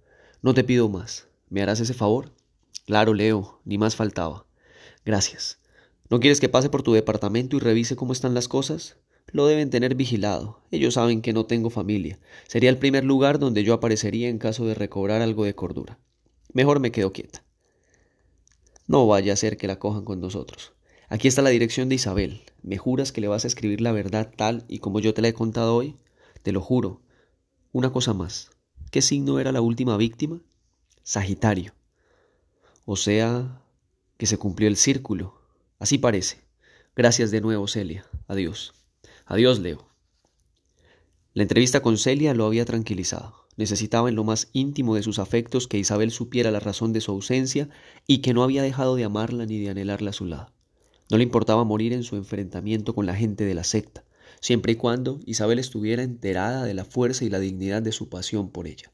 No 0.42 0.54
te 0.54 0.64
pido 0.64 0.90
más. 0.90 1.28
¿Me 1.50 1.62
harás 1.62 1.80
ese 1.80 1.94
favor? 1.94 2.32
Claro, 2.86 3.14
Leo, 3.14 3.62
ni 3.66 3.78
más 3.78 3.96
faltaba. 3.96 4.46
Gracias. 5.06 5.60
¿No 6.10 6.20
quieres 6.20 6.40
que 6.40 6.50
pase 6.50 6.70
por 6.70 6.84
tu 6.84 6.94
departamento 6.94 7.58
y 7.58 7.60
revise 7.60 7.96
cómo 7.96 8.14
están 8.14 8.34
las 8.34 8.48
cosas? 8.48 8.98
Lo 9.32 9.48
deben 9.48 9.70
tener 9.70 9.96
vigilado. 9.96 10.62
Ellos 10.72 10.94
saben 10.94 11.22
que 11.22 11.34
no 11.34 11.46
tengo 11.46 11.70
familia. 11.70 12.20
Sería 12.48 12.70
el 12.70 12.78
primer 12.78 13.04
lugar 13.04 13.40
donde 13.40 13.64
yo 13.64 13.74
aparecería 13.74 14.30
en 14.30 14.38
caso 14.38 14.66
de 14.66 14.76
recobrar 14.76 15.22
algo 15.22 15.46
de 15.46 15.56
cordura. 15.56 16.00
Mejor 16.54 16.80
me 16.80 16.92
quedo 16.92 17.12
quieta. 17.12 17.44
No 18.88 19.08
vaya 19.08 19.34
a 19.34 19.36
ser 19.36 19.58
que 19.58 19.68
la 19.68 19.80
cojan 19.80 20.06
con 20.06 20.22
nosotros. 20.22 20.74
Aquí 21.10 21.28
está 21.28 21.42
la 21.42 21.50
dirección 21.50 21.90
de 21.90 21.96
Isabel. 21.96 22.44
¿Me 22.62 22.78
juras 22.78 23.12
que 23.12 23.22
le 23.22 23.28
vas 23.28 23.44
a 23.44 23.48
escribir 23.48 23.82
la 23.82 23.92
verdad 23.92 24.32
tal 24.36 24.64
y 24.68 24.80
como 24.80 25.00
yo 25.00 25.14
te 25.14 25.22
la 25.22 25.30
he 25.30 25.34
contado 25.34 25.76
hoy? 25.76 25.98
Te 26.44 26.52
lo 26.52 26.62
juro. 26.62 27.02
Una 27.72 27.92
cosa 27.92 28.14
más. 28.14 28.52
¿Qué 28.92 29.02
signo 29.02 29.40
era 29.40 29.52
la 29.52 29.62
última 29.62 29.98
víctima? 29.98 30.42
Sagitario. 31.04 31.74
O 32.86 32.96
sea, 32.96 33.62
que 34.18 34.28
se 34.28 34.38
cumplió 34.38 34.68
el 34.68 34.78
círculo. 34.78 35.42
Así 35.80 35.98
parece. 35.98 36.42
Gracias 36.96 37.32
de 37.32 37.42
nuevo, 37.42 37.68
Celia. 37.68 38.06
Adiós. 38.28 38.74
Adiós, 39.26 39.60
Leo. 39.60 39.88
La 41.34 41.44
entrevista 41.44 41.82
con 41.82 41.98
Celia 41.98 42.34
lo 42.34 42.46
había 42.46 42.64
tranquilizado. 42.64 43.46
Necesitaba 43.58 44.10
en 44.10 44.16
lo 44.16 44.24
más 44.24 44.50
íntimo 44.54 44.96
de 44.96 45.04
sus 45.04 45.20
afectos 45.20 45.68
que 45.68 45.78
Isabel 45.78 46.12
supiera 46.12 46.52
la 46.52 46.60
razón 46.60 46.94
de 46.94 47.02
su 47.02 47.12
ausencia 47.12 47.70
y 48.08 48.20
que 48.20 48.34
no 48.34 48.44
había 48.44 48.64
dejado 48.64 48.96
de 48.96 49.06
amarla 49.06 49.46
ni 49.46 49.60
de 49.60 49.70
anhelarla 49.70 50.10
a 50.10 50.14
su 50.14 50.26
lado. 50.26 50.54
No 51.10 51.18
le 51.18 51.24
importaba 51.24 51.64
morir 51.64 51.94
en 51.94 52.04
su 52.04 52.16
enfrentamiento 52.16 52.96
con 52.96 53.06
la 53.06 53.16
gente 53.16 53.46
de 53.46 53.54
la 53.54 53.64
secta, 53.64 54.04
siempre 54.42 54.74
y 54.74 54.76
cuando 54.76 55.20
Isabel 55.26 55.60
estuviera 55.60 56.04
enterada 56.04 56.64
de 56.66 56.74
la 56.74 56.86
fuerza 56.86 57.26
y 57.26 57.30
la 57.30 57.40
dignidad 57.40 57.82
de 57.82 57.92
su 57.92 58.10
pasión 58.10 58.50
por 58.50 58.68
ella. 58.68 58.92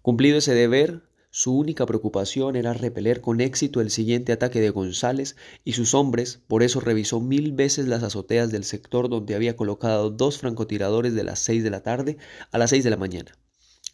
Cumplido 0.00 0.38
ese 0.38 0.54
deber, 0.54 1.02
su 1.34 1.56
única 1.56 1.86
preocupación 1.86 2.56
era 2.56 2.74
repeler 2.74 3.22
con 3.22 3.40
éxito 3.40 3.80
el 3.80 3.90
siguiente 3.90 4.32
ataque 4.32 4.60
de 4.60 4.68
González 4.68 5.34
y 5.64 5.72
sus 5.72 5.94
hombres, 5.94 6.42
por 6.46 6.62
eso 6.62 6.78
revisó 6.78 7.22
mil 7.22 7.52
veces 7.52 7.88
las 7.88 8.02
azoteas 8.02 8.52
del 8.52 8.64
sector 8.64 9.08
donde 9.08 9.34
había 9.34 9.56
colocado 9.56 10.10
dos 10.10 10.36
francotiradores 10.36 11.14
de 11.14 11.24
las 11.24 11.38
seis 11.38 11.64
de 11.64 11.70
la 11.70 11.82
tarde 11.82 12.18
a 12.50 12.58
las 12.58 12.68
seis 12.68 12.84
de 12.84 12.90
la 12.90 12.98
mañana. 12.98 13.32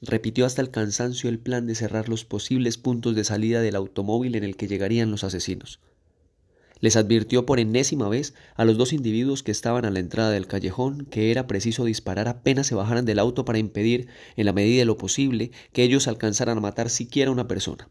Repitió 0.03 0.47
hasta 0.47 0.63
el 0.63 0.73
cansancio 0.73 1.31
el 1.31 1.39
plan 1.39 1.69
de 1.69 1.77
cerrar 1.77 2.09
los 2.09 2.25
posibles 2.25 2.77
puntos 2.77 3.15
de 3.15 3.23
salida 3.23 3.61
del 3.61 3.77
automóvil 3.77 4.35
en 4.35 4.43
el 4.43 4.57
que 4.57 4.67
llegarían 4.67 5.13
los 5.13 5.23
asesinos 5.23 5.79
les 6.81 6.97
advirtió 6.97 7.47
por 7.47 7.61
enésima 7.61 8.09
vez 8.09 8.35
a 8.55 8.65
los 8.65 8.77
dos 8.77 8.93
individuos 8.93 9.43
que 9.43 9.51
estaban 9.51 9.85
a 9.85 9.91
la 9.91 9.99
entrada 9.99 10.31
del 10.31 10.47
callejón 10.47 11.07
que 11.07 11.31
era 11.31 11.47
preciso 11.47 11.85
disparar 11.85 12.29
apenas 12.29 12.67
se 12.67 12.75
bajaran 12.75 13.05
del 13.05 13.19
auto 13.19 13.45
para 13.45 13.59
impedir, 13.59 14.09
en 14.37 14.47
la 14.47 14.53
medida 14.53 14.81
de 14.81 14.85
lo 14.85 14.97
posible, 14.97 15.51
que 15.73 15.83
ellos 15.83 16.09
alcanzaran 16.09 16.59
a 16.59 16.63
matar 16.63 16.91
siquiera 16.91 17.31
una 17.31 17.49
persona. 17.49 17.89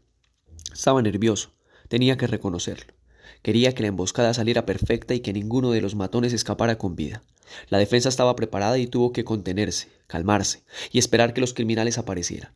Estaba 0.72 1.02
nervioso, 1.02 1.52
tenía 1.88 2.16
que 2.16 2.26
reconocerlo. 2.26 2.94
Quería 3.42 3.74
que 3.74 3.82
la 3.82 3.88
emboscada 3.88 4.34
saliera 4.34 4.66
perfecta 4.66 5.14
y 5.14 5.20
que 5.20 5.32
ninguno 5.32 5.70
de 5.70 5.80
los 5.80 5.94
matones 5.94 6.32
escapara 6.32 6.76
con 6.76 6.96
vida. 6.96 7.22
La 7.68 7.78
defensa 7.78 8.08
estaba 8.08 8.36
preparada 8.36 8.78
y 8.78 8.86
tuvo 8.86 9.12
que 9.12 9.24
contenerse, 9.24 9.88
calmarse 10.06 10.64
y 10.90 10.98
esperar 10.98 11.34
que 11.34 11.40
los 11.40 11.54
criminales 11.54 11.98
aparecieran. 11.98 12.52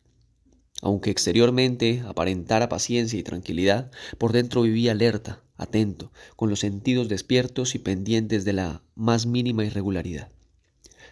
Aunque 0.83 1.11
exteriormente 1.11 2.03
aparentara 2.05 2.67
paciencia 2.67 3.17
y 3.17 3.23
tranquilidad, 3.23 3.89
por 4.17 4.33
dentro 4.33 4.63
vivía 4.63 4.91
alerta, 4.91 5.41
atento, 5.55 6.11
con 6.35 6.49
los 6.49 6.59
sentidos 6.59 7.07
despiertos 7.07 7.73
y 7.73 7.79
pendientes 7.79 8.43
de 8.43 8.51
la 8.51 8.81
más 8.93 9.25
mínima 9.25 9.63
irregularidad. 9.63 10.27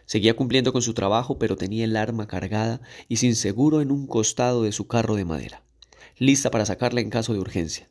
Seguía 0.05 0.35
cumpliendo 0.35 0.73
con 0.73 0.81
su 0.81 0.93
trabajo, 0.93 1.39
pero 1.39 1.55
tenía 1.55 1.85
el 1.85 1.95
arma 1.95 2.27
cargada 2.27 2.81
y 3.07 3.15
sin 3.15 3.33
seguro 3.33 3.79
en 3.79 3.91
un 3.91 4.07
costado 4.07 4.63
de 4.63 4.73
su 4.73 4.87
carro 4.87 5.15
de 5.15 5.23
madera, 5.23 5.63
lista 6.17 6.51
para 6.51 6.65
sacarla 6.65 6.99
en 6.99 7.09
caso 7.09 7.31
de 7.31 7.39
urgencia. 7.39 7.87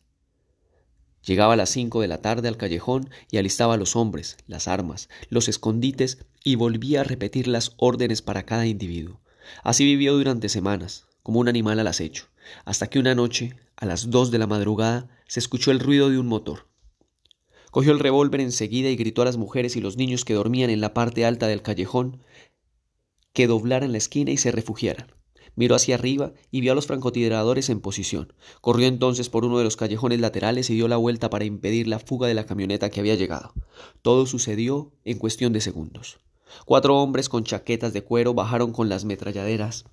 Llegaba 1.24 1.54
a 1.54 1.56
las 1.56 1.70
cinco 1.70 2.02
de 2.02 2.08
la 2.08 2.20
tarde 2.20 2.48
al 2.48 2.58
callejón 2.58 3.08
y 3.30 3.38
alistaba 3.38 3.72
a 3.72 3.78
los 3.78 3.96
hombres, 3.96 4.36
las 4.46 4.68
armas, 4.68 5.08
los 5.30 5.48
escondites 5.48 6.18
y 6.44 6.56
volvía 6.56 7.00
a 7.00 7.04
repetir 7.04 7.48
las 7.48 7.72
órdenes 7.78 8.20
para 8.20 8.44
cada 8.44 8.66
individuo. 8.66 9.22
Así 9.62 9.84
vivió 9.84 10.14
durante 10.14 10.50
semanas, 10.50 11.06
como 11.22 11.40
un 11.40 11.48
animal 11.48 11.78
al 11.78 11.86
acecho, 11.86 12.28
hasta 12.64 12.88
que 12.88 12.98
una 12.98 13.14
noche, 13.14 13.56
a 13.76 13.86
las 13.86 14.10
dos 14.10 14.30
de 14.30 14.38
la 14.38 14.46
madrugada, 14.46 15.08
se 15.26 15.40
escuchó 15.40 15.70
el 15.70 15.80
ruido 15.80 16.10
de 16.10 16.18
un 16.18 16.26
motor. 16.26 16.68
Cogió 17.70 17.92
el 17.92 18.00
revólver 18.00 18.40
enseguida 18.40 18.88
y 18.88 18.96
gritó 18.96 19.22
a 19.22 19.26
las 19.26 19.36
mujeres 19.36 19.76
y 19.76 19.80
los 19.80 19.96
niños 19.96 20.24
que 20.24 20.34
dormían 20.34 20.70
en 20.70 20.80
la 20.80 20.92
parte 20.92 21.24
alta 21.24 21.46
del 21.46 21.62
callejón 21.62 22.20
que 23.32 23.46
doblaran 23.46 23.92
la 23.92 23.98
esquina 23.98 24.32
y 24.32 24.36
se 24.36 24.50
refugiaran. 24.50 25.14
Miró 25.56 25.74
hacia 25.74 25.96
arriba 25.96 26.32
y 26.50 26.60
vio 26.60 26.72
a 26.72 26.74
los 26.74 26.86
francotiradores 26.86 27.68
en 27.70 27.80
posición. 27.80 28.32
Corrió 28.60 28.86
entonces 28.86 29.28
por 29.28 29.44
uno 29.44 29.58
de 29.58 29.64
los 29.64 29.76
callejones 29.76 30.20
laterales 30.20 30.70
y 30.70 30.74
dio 30.74 30.88
la 30.88 30.96
vuelta 30.96 31.30
para 31.30 31.44
impedir 31.44 31.86
la 31.86 31.98
fuga 31.98 32.28
de 32.28 32.34
la 32.34 32.46
camioneta 32.46 32.90
que 32.90 33.00
había 33.00 33.14
llegado. 33.14 33.52
Todo 34.02 34.26
sucedió 34.26 34.92
en 35.04 35.18
cuestión 35.18 35.52
de 35.52 35.60
segundos. 35.60 36.18
Cuatro 36.64 36.96
hombres 36.96 37.28
con 37.28 37.44
chaquetas 37.44 37.92
de 37.92 38.02
cuero 38.02 38.34
bajaron 38.34 38.72
con 38.72 38.88
las 38.88 39.04
metralladeras, 39.04 39.84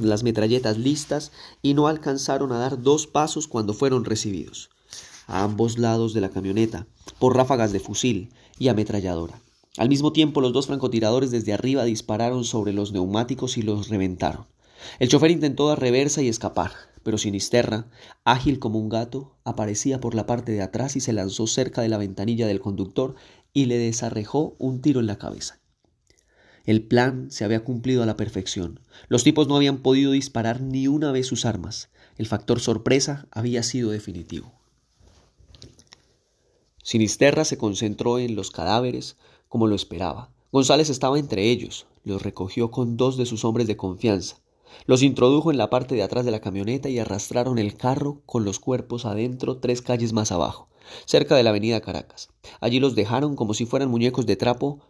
las 0.00 0.22
metralletas 0.22 0.78
listas 0.78 1.32
y 1.60 1.74
no 1.74 1.86
alcanzaron 1.86 2.52
a 2.52 2.58
dar 2.58 2.82
dos 2.82 3.06
pasos 3.06 3.48
cuando 3.48 3.74
fueron 3.74 4.04
recibidos, 4.04 4.70
a 5.26 5.42
ambos 5.42 5.78
lados 5.78 6.14
de 6.14 6.20
la 6.20 6.30
camioneta, 6.30 6.86
por 7.18 7.36
ráfagas 7.36 7.72
de 7.72 7.80
fusil 7.80 8.30
y 8.58 8.68
ametralladora. 8.68 9.40
Al 9.78 9.88
mismo 9.88 10.12
tiempo, 10.12 10.40
los 10.40 10.52
dos 10.52 10.66
francotiradores 10.66 11.30
desde 11.30 11.52
arriba 11.52 11.84
dispararon 11.84 12.44
sobre 12.44 12.72
los 12.72 12.92
neumáticos 12.92 13.56
y 13.56 13.62
los 13.62 13.88
reventaron. 13.88 14.46
El 14.98 15.08
chofer 15.08 15.30
intentó 15.30 15.68
dar 15.68 15.80
reversa 15.80 16.22
y 16.22 16.28
escapar, 16.28 16.72
pero 17.02 17.18
Sinisterra, 17.18 17.86
ágil 18.24 18.58
como 18.58 18.78
un 18.78 18.88
gato, 18.88 19.34
aparecía 19.44 20.00
por 20.00 20.14
la 20.14 20.26
parte 20.26 20.52
de 20.52 20.62
atrás 20.62 20.96
y 20.96 21.00
se 21.00 21.12
lanzó 21.12 21.46
cerca 21.46 21.82
de 21.82 21.88
la 21.88 21.98
ventanilla 21.98 22.46
del 22.46 22.60
conductor 22.60 23.14
y 23.52 23.66
le 23.66 23.78
desarrejó 23.78 24.56
un 24.58 24.80
tiro 24.80 25.00
en 25.00 25.06
la 25.06 25.18
cabeza. 25.18 25.61
El 26.64 26.82
plan 26.82 27.30
se 27.30 27.44
había 27.44 27.64
cumplido 27.64 28.02
a 28.02 28.06
la 28.06 28.16
perfección. 28.16 28.80
Los 29.08 29.24
tipos 29.24 29.48
no 29.48 29.56
habían 29.56 29.78
podido 29.78 30.12
disparar 30.12 30.60
ni 30.60 30.86
una 30.86 31.10
vez 31.10 31.26
sus 31.26 31.44
armas. 31.44 31.90
El 32.16 32.26
factor 32.26 32.60
sorpresa 32.60 33.26
había 33.30 33.62
sido 33.62 33.90
definitivo. 33.90 34.52
Sinisterra 36.82 37.44
se 37.44 37.58
concentró 37.58 38.18
en 38.18 38.36
los 38.36 38.50
cadáveres 38.50 39.16
como 39.48 39.66
lo 39.66 39.74
esperaba. 39.74 40.30
González 40.52 40.90
estaba 40.90 41.18
entre 41.18 41.50
ellos. 41.50 41.86
Los 42.04 42.22
recogió 42.22 42.70
con 42.70 42.96
dos 42.96 43.16
de 43.16 43.26
sus 43.26 43.44
hombres 43.44 43.66
de 43.66 43.76
confianza. 43.76 44.36
Los 44.86 45.02
introdujo 45.02 45.50
en 45.50 45.58
la 45.58 45.70
parte 45.70 45.94
de 45.94 46.02
atrás 46.02 46.24
de 46.24 46.30
la 46.30 46.40
camioneta 46.40 46.88
y 46.88 46.98
arrastraron 46.98 47.58
el 47.58 47.76
carro 47.76 48.22
con 48.26 48.44
los 48.44 48.58
cuerpos 48.58 49.04
adentro 49.04 49.58
tres 49.58 49.82
calles 49.82 50.12
más 50.12 50.32
abajo, 50.32 50.68
cerca 51.04 51.36
de 51.36 51.42
la 51.42 51.50
avenida 51.50 51.80
Caracas. 51.80 52.30
Allí 52.60 52.80
los 52.80 52.94
dejaron 52.94 53.36
como 53.36 53.54
si 53.54 53.66
fueran 53.66 53.90
muñecos 53.90 54.26
de 54.26 54.36
trapo 54.36 54.80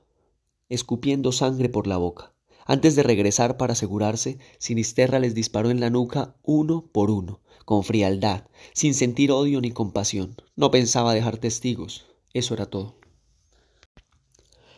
escupiendo 0.75 1.33
sangre 1.33 1.69
por 1.69 1.87
la 1.87 1.97
boca. 1.97 2.33
Antes 2.65 2.95
de 2.95 3.03
regresar 3.03 3.57
para 3.57 3.73
asegurarse, 3.73 4.39
Sinisterra 4.59 5.19
les 5.19 5.35
disparó 5.35 5.71
en 5.71 5.81
la 5.81 5.91
nuca 5.91 6.37
uno 6.43 6.89
por 6.93 7.11
uno, 7.11 7.41
con 7.65 7.83
frialdad, 7.83 8.47
sin 8.73 8.95
sentir 8.95 9.33
odio 9.33 9.61
ni 9.61 9.73
compasión. 9.73 10.37
No 10.57 10.71
pensaba 10.71 11.15
dejar 11.15 11.39
testigos. 11.39 12.07
Eso 12.33 12.55
era 12.55 12.67
todo. 12.67 12.97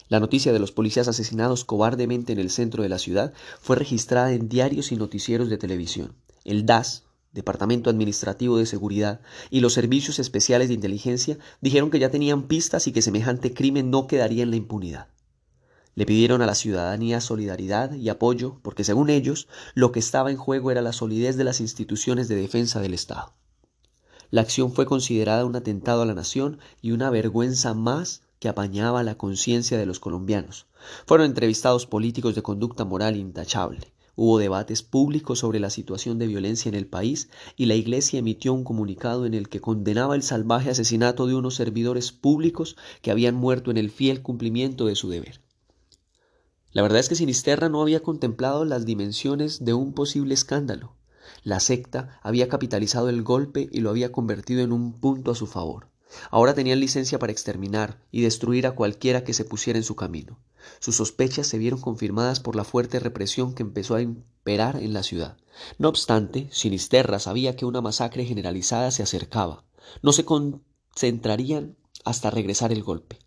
La 0.08 0.20
noticia 0.20 0.52
de 0.52 0.58
los 0.58 0.72
policías 0.72 1.08
asesinados 1.08 1.64
cobardemente 1.64 2.32
en 2.32 2.38
el 2.38 2.50
centro 2.50 2.82
de 2.82 2.88
la 2.88 2.98
ciudad 2.98 3.32
fue 3.60 3.76
registrada 3.76 4.32
en 4.32 4.48
diarios 4.48 4.92
y 4.92 4.96
noticieros 4.96 5.48
de 5.48 5.58
televisión. 5.58 6.16
El 6.44 6.66
DAS, 6.66 7.04
Departamento 7.32 7.90
Administrativo 7.90 8.58
de 8.58 8.66
Seguridad, 8.66 9.20
y 9.50 9.60
los 9.60 9.72
servicios 9.72 10.18
especiales 10.18 10.68
de 10.68 10.74
inteligencia 10.74 11.38
dijeron 11.60 11.90
que 11.90 11.98
ya 11.98 12.10
tenían 12.10 12.46
pistas 12.48 12.86
y 12.86 12.92
que 12.92 13.02
semejante 13.02 13.52
crimen 13.52 13.90
no 13.90 14.06
quedaría 14.06 14.42
en 14.42 14.50
la 14.50 14.56
impunidad. 14.56 15.13
Le 15.96 16.06
pidieron 16.06 16.42
a 16.42 16.46
la 16.46 16.54
ciudadanía 16.54 17.20
solidaridad 17.20 17.94
y 17.94 18.08
apoyo 18.08 18.58
porque, 18.62 18.82
según 18.82 19.10
ellos, 19.10 19.46
lo 19.74 19.92
que 19.92 20.00
estaba 20.00 20.30
en 20.30 20.36
juego 20.36 20.70
era 20.70 20.82
la 20.82 20.92
solidez 20.92 21.36
de 21.36 21.44
las 21.44 21.60
instituciones 21.60 22.26
de 22.26 22.34
defensa 22.34 22.80
del 22.80 22.94
Estado. 22.94 23.34
La 24.30 24.40
acción 24.40 24.72
fue 24.72 24.86
considerada 24.86 25.44
un 25.44 25.54
atentado 25.54 26.02
a 26.02 26.06
la 26.06 26.14
nación 26.14 26.58
y 26.82 26.90
una 26.90 27.10
vergüenza 27.10 27.74
más 27.74 28.22
que 28.40 28.48
apañaba 28.48 29.04
la 29.04 29.16
conciencia 29.16 29.78
de 29.78 29.86
los 29.86 30.00
colombianos. 30.00 30.66
Fueron 31.06 31.26
entrevistados 31.26 31.86
políticos 31.86 32.34
de 32.34 32.42
conducta 32.42 32.84
moral 32.84 33.16
intachable. 33.16 33.92
Hubo 34.16 34.38
debates 34.38 34.82
públicos 34.82 35.38
sobre 35.38 35.60
la 35.60 35.70
situación 35.70 36.18
de 36.18 36.26
violencia 36.26 36.68
en 36.68 36.74
el 36.74 36.86
país 36.88 37.30
y 37.56 37.66
la 37.66 37.74
Iglesia 37.76 38.18
emitió 38.18 38.52
un 38.52 38.64
comunicado 38.64 39.26
en 39.26 39.34
el 39.34 39.48
que 39.48 39.60
condenaba 39.60 40.16
el 40.16 40.22
salvaje 40.24 40.70
asesinato 40.70 41.26
de 41.26 41.36
unos 41.36 41.54
servidores 41.54 42.10
públicos 42.10 42.76
que 43.02 43.12
habían 43.12 43.36
muerto 43.36 43.70
en 43.70 43.76
el 43.76 43.90
fiel 43.90 44.22
cumplimiento 44.22 44.86
de 44.86 44.96
su 44.96 45.08
deber. 45.08 45.43
La 46.74 46.82
verdad 46.82 46.98
es 46.98 47.08
que 47.08 47.14
Sinisterra 47.14 47.68
no 47.68 47.80
había 47.80 48.02
contemplado 48.02 48.64
las 48.64 48.84
dimensiones 48.84 49.64
de 49.64 49.74
un 49.74 49.94
posible 49.94 50.34
escándalo. 50.34 50.96
La 51.44 51.60
secta 51.60 52.18
había 52.20 52.48
capitalizado 52.48 53.08
el 53.08 53.22
golpe 53.22 53.68
y 53.70 53.80
lo 53.80 53.90
había 53.90 54.10
convertido 54.10 54.60
en 54.60 54.72
un 54.72 54.92
punto 54.92 55.30
a 55.30 55.36
su 55.36 55.46
favor. 55.46 55.88
Ahora 56.32 56.52
tenían 56.52 56.80
licencia 56.80 57.20
para 57.20 57.30
exterminar 57.30 58.00
y 58.10 58.22
destruir 58.22 58.66
a 58.66 58.72
cualquiera 58.72 59.22
que 59.22 59.34
se 59.34 59.44
pusiera 59.44 59.78
en 59.78 59.84
su 59.84 59.94
camino. 59.94 60.40
Sus 60.80 60.96
sospechas 60.96 61.46
se 61.46 61.58
vieron 61.58 61.80
confirmadas 61.80 62.40
por 62.40 62.56
la 62.56 62.64
fuerte 62.64 62.98
represión 62.98 63.54
que 63.54 63.62
empezó 63.62 63.94
a 63.94 64.02
imperar 64.02 64.76
en 64.82 64.92
la 64.94 65.04
ciudad. 65.04 65.36
No 65.78 65.88
obstante, 65.88 66.48
Sinisterra 66.50 67.20
sabía 67.20 67.54
que 67.54 67.66
una 67.66 67.82
masacre 67.82 68.24
generalizada 68.24 68.90
se 68.90 69.04
acercaba. 69.04 69.64
No 70.02 70.12
se 70.12 70.24
concentrarían 70.24 71.76
hasta 72.04 72.30
regresar 72.30 72.72
el 72.72 72.82
golpe. 72.82 73.18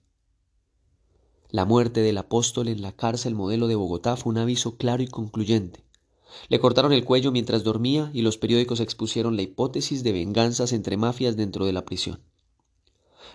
La 1.50 1.64
muerte 1.64 2.02
del 2.02 2.18
apóstol 2.18 2.68
en 2.68 2.82
la 2.82 2.92
cárcel 2.92 3.34
modelo 3.34 3.68
de 3.68 3.76
Bogotá 3.76 4.18
fue 4.18 4.32
un 4.32 4.38
aviso 4.38 4.76
claro 4.76 5.02
y 5.02 5.08
concluyente. 5.08 5.86
Le 6.50 6.60
cortaron 6.60 6.92
el 6.92 7.06
cuello 7.06 7.32
mientras 7.32 7.64
dormía 7.64 8.12
y 8.14 8.22
los 8.22 8.38
periódicos 8.38 8.82
expusieron 8.82 9.38
la 9.38 9.44
hipótesis 9.44 10.04
de 10.04 10.12
venganzas 10.12 10.74
entre 10.74 10.98
mafias 10.98 11.38
dentro 11.38 11.66
de 11.66 11.72
la 11.72 11.86
prisión. 11.86 12.20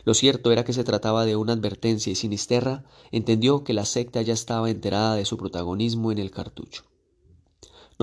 Lo 0.04 0.12
cierto 0.12 0.52
era 0.52 0.64
que 0.64 0.74
se 0.74 0.84
trataba 0.84 1.24
de 1.24 1.36
una 1.36 1.54
advertencia 1.54 2.12
y 2.12 2.16
Sinisterra 2.16 2.84
entendió 3.12 3.64
que 3.64 3.72
la 3.72 3.86
secta 3.86 4.20
ya 4.20 4.34
estaba 4.34 4.68
enterada 4.68 5.14
de 5.14 5.24
su 5.24 5.38
protagonismo 5.38 6.12
en 6.12 6.18
el 6.18 6.30
cartucho. 6.30 6.84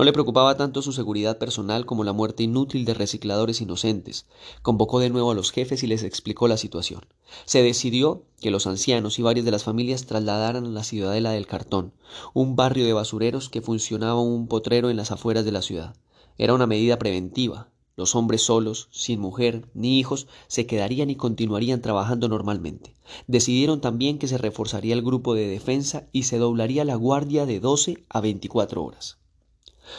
No 0.00 0.04
le 0.04 0.14
preocupaba 0.14 0.56
tanto 0.56 0.80
su 0.80 0.92
seguridad 0.92 1.36
personal 1.36 1.84
como 1.84 2.04
la 2.04 2.14
muerte 2.14 2.42
inútil 2.42 2.86
de 2.86 2.94
recicladores 2.94 3.60
inocentes. 3.60 4.24
Convocó 4.62 4.98
de 4.98 5.10
nuevo 5.10 5.30
a 5.30 5.34
los 5.34 5.52
jefes 5.52 5.82
y 5.82 5.86
les 5.86 6.04
explicó 6.04 6.48
la 6.48 6.56
situación. 6.56 7.02
Se 7.44 7.62
decidió 7.62 8.22
que 8.40 8.50
los 8.50 8.66
ancianos 8.66 9.18
y 9.18 9.22
varias 9.22 9.44
de 9.44 9.50
las 9.50 9.64
familias 9.64 10.06
trasladaran 10.06 10.64
a 10.64 10.68
la 10.70 10.84
ciudadela 10.84 11.32
del 11.32 11.46
cartón, 11.46 11.92
un 12.32 12.56
barrio 12.56 12.86
de 12.86 12.94
basureros 12.94 13.50
que 13.50 13.60
funcionaba 13.60 14.22
un 14.22 14.48
potrero 14.48 14.88
en 14.88 14.96
las 14.96 15.10
afueras 15.10 15.44
de 15.44 15.52
la 15.52 15.60
ciudad. 15.60 15.94
Era 16.38 16.54
una 16.54 16.66
medida 16.66 16.98
preventiva. 16.98 17.68
Los 17.94 18.14
hombres 18.14 18.40
solos, 18.40 18.88
sin 18.90 19.20
mujer 19.20 19.68
ni 19.74 19.98
hijos, 19.98 20.28
se 20.46 20.64
quedarían 20.64 21.10
y 21.10 21.16
continuarían 21.16 21.82
trabajando 21.82 22.26
normalmente. 22.26 22.96
Decidieron 23.26 23.82
también 23.82 24.18
que 24.18 24.28
se 24.28 24.38
reforzaría 24.38 24.94
el 24.94 25.02
grupo 25.02 25.34
de 25.34 25.46
defensa 25.46 26.08
y 26.10 26.22
se 26.22 26.38
doblaría 26.38 26.86
la 26.86 26.94
guardia 26.94 27.44
de 27.44 27.60
12 27.60 28.02
a 28.08 28.22
24 28.22 28.82
horas. 28.82 29.19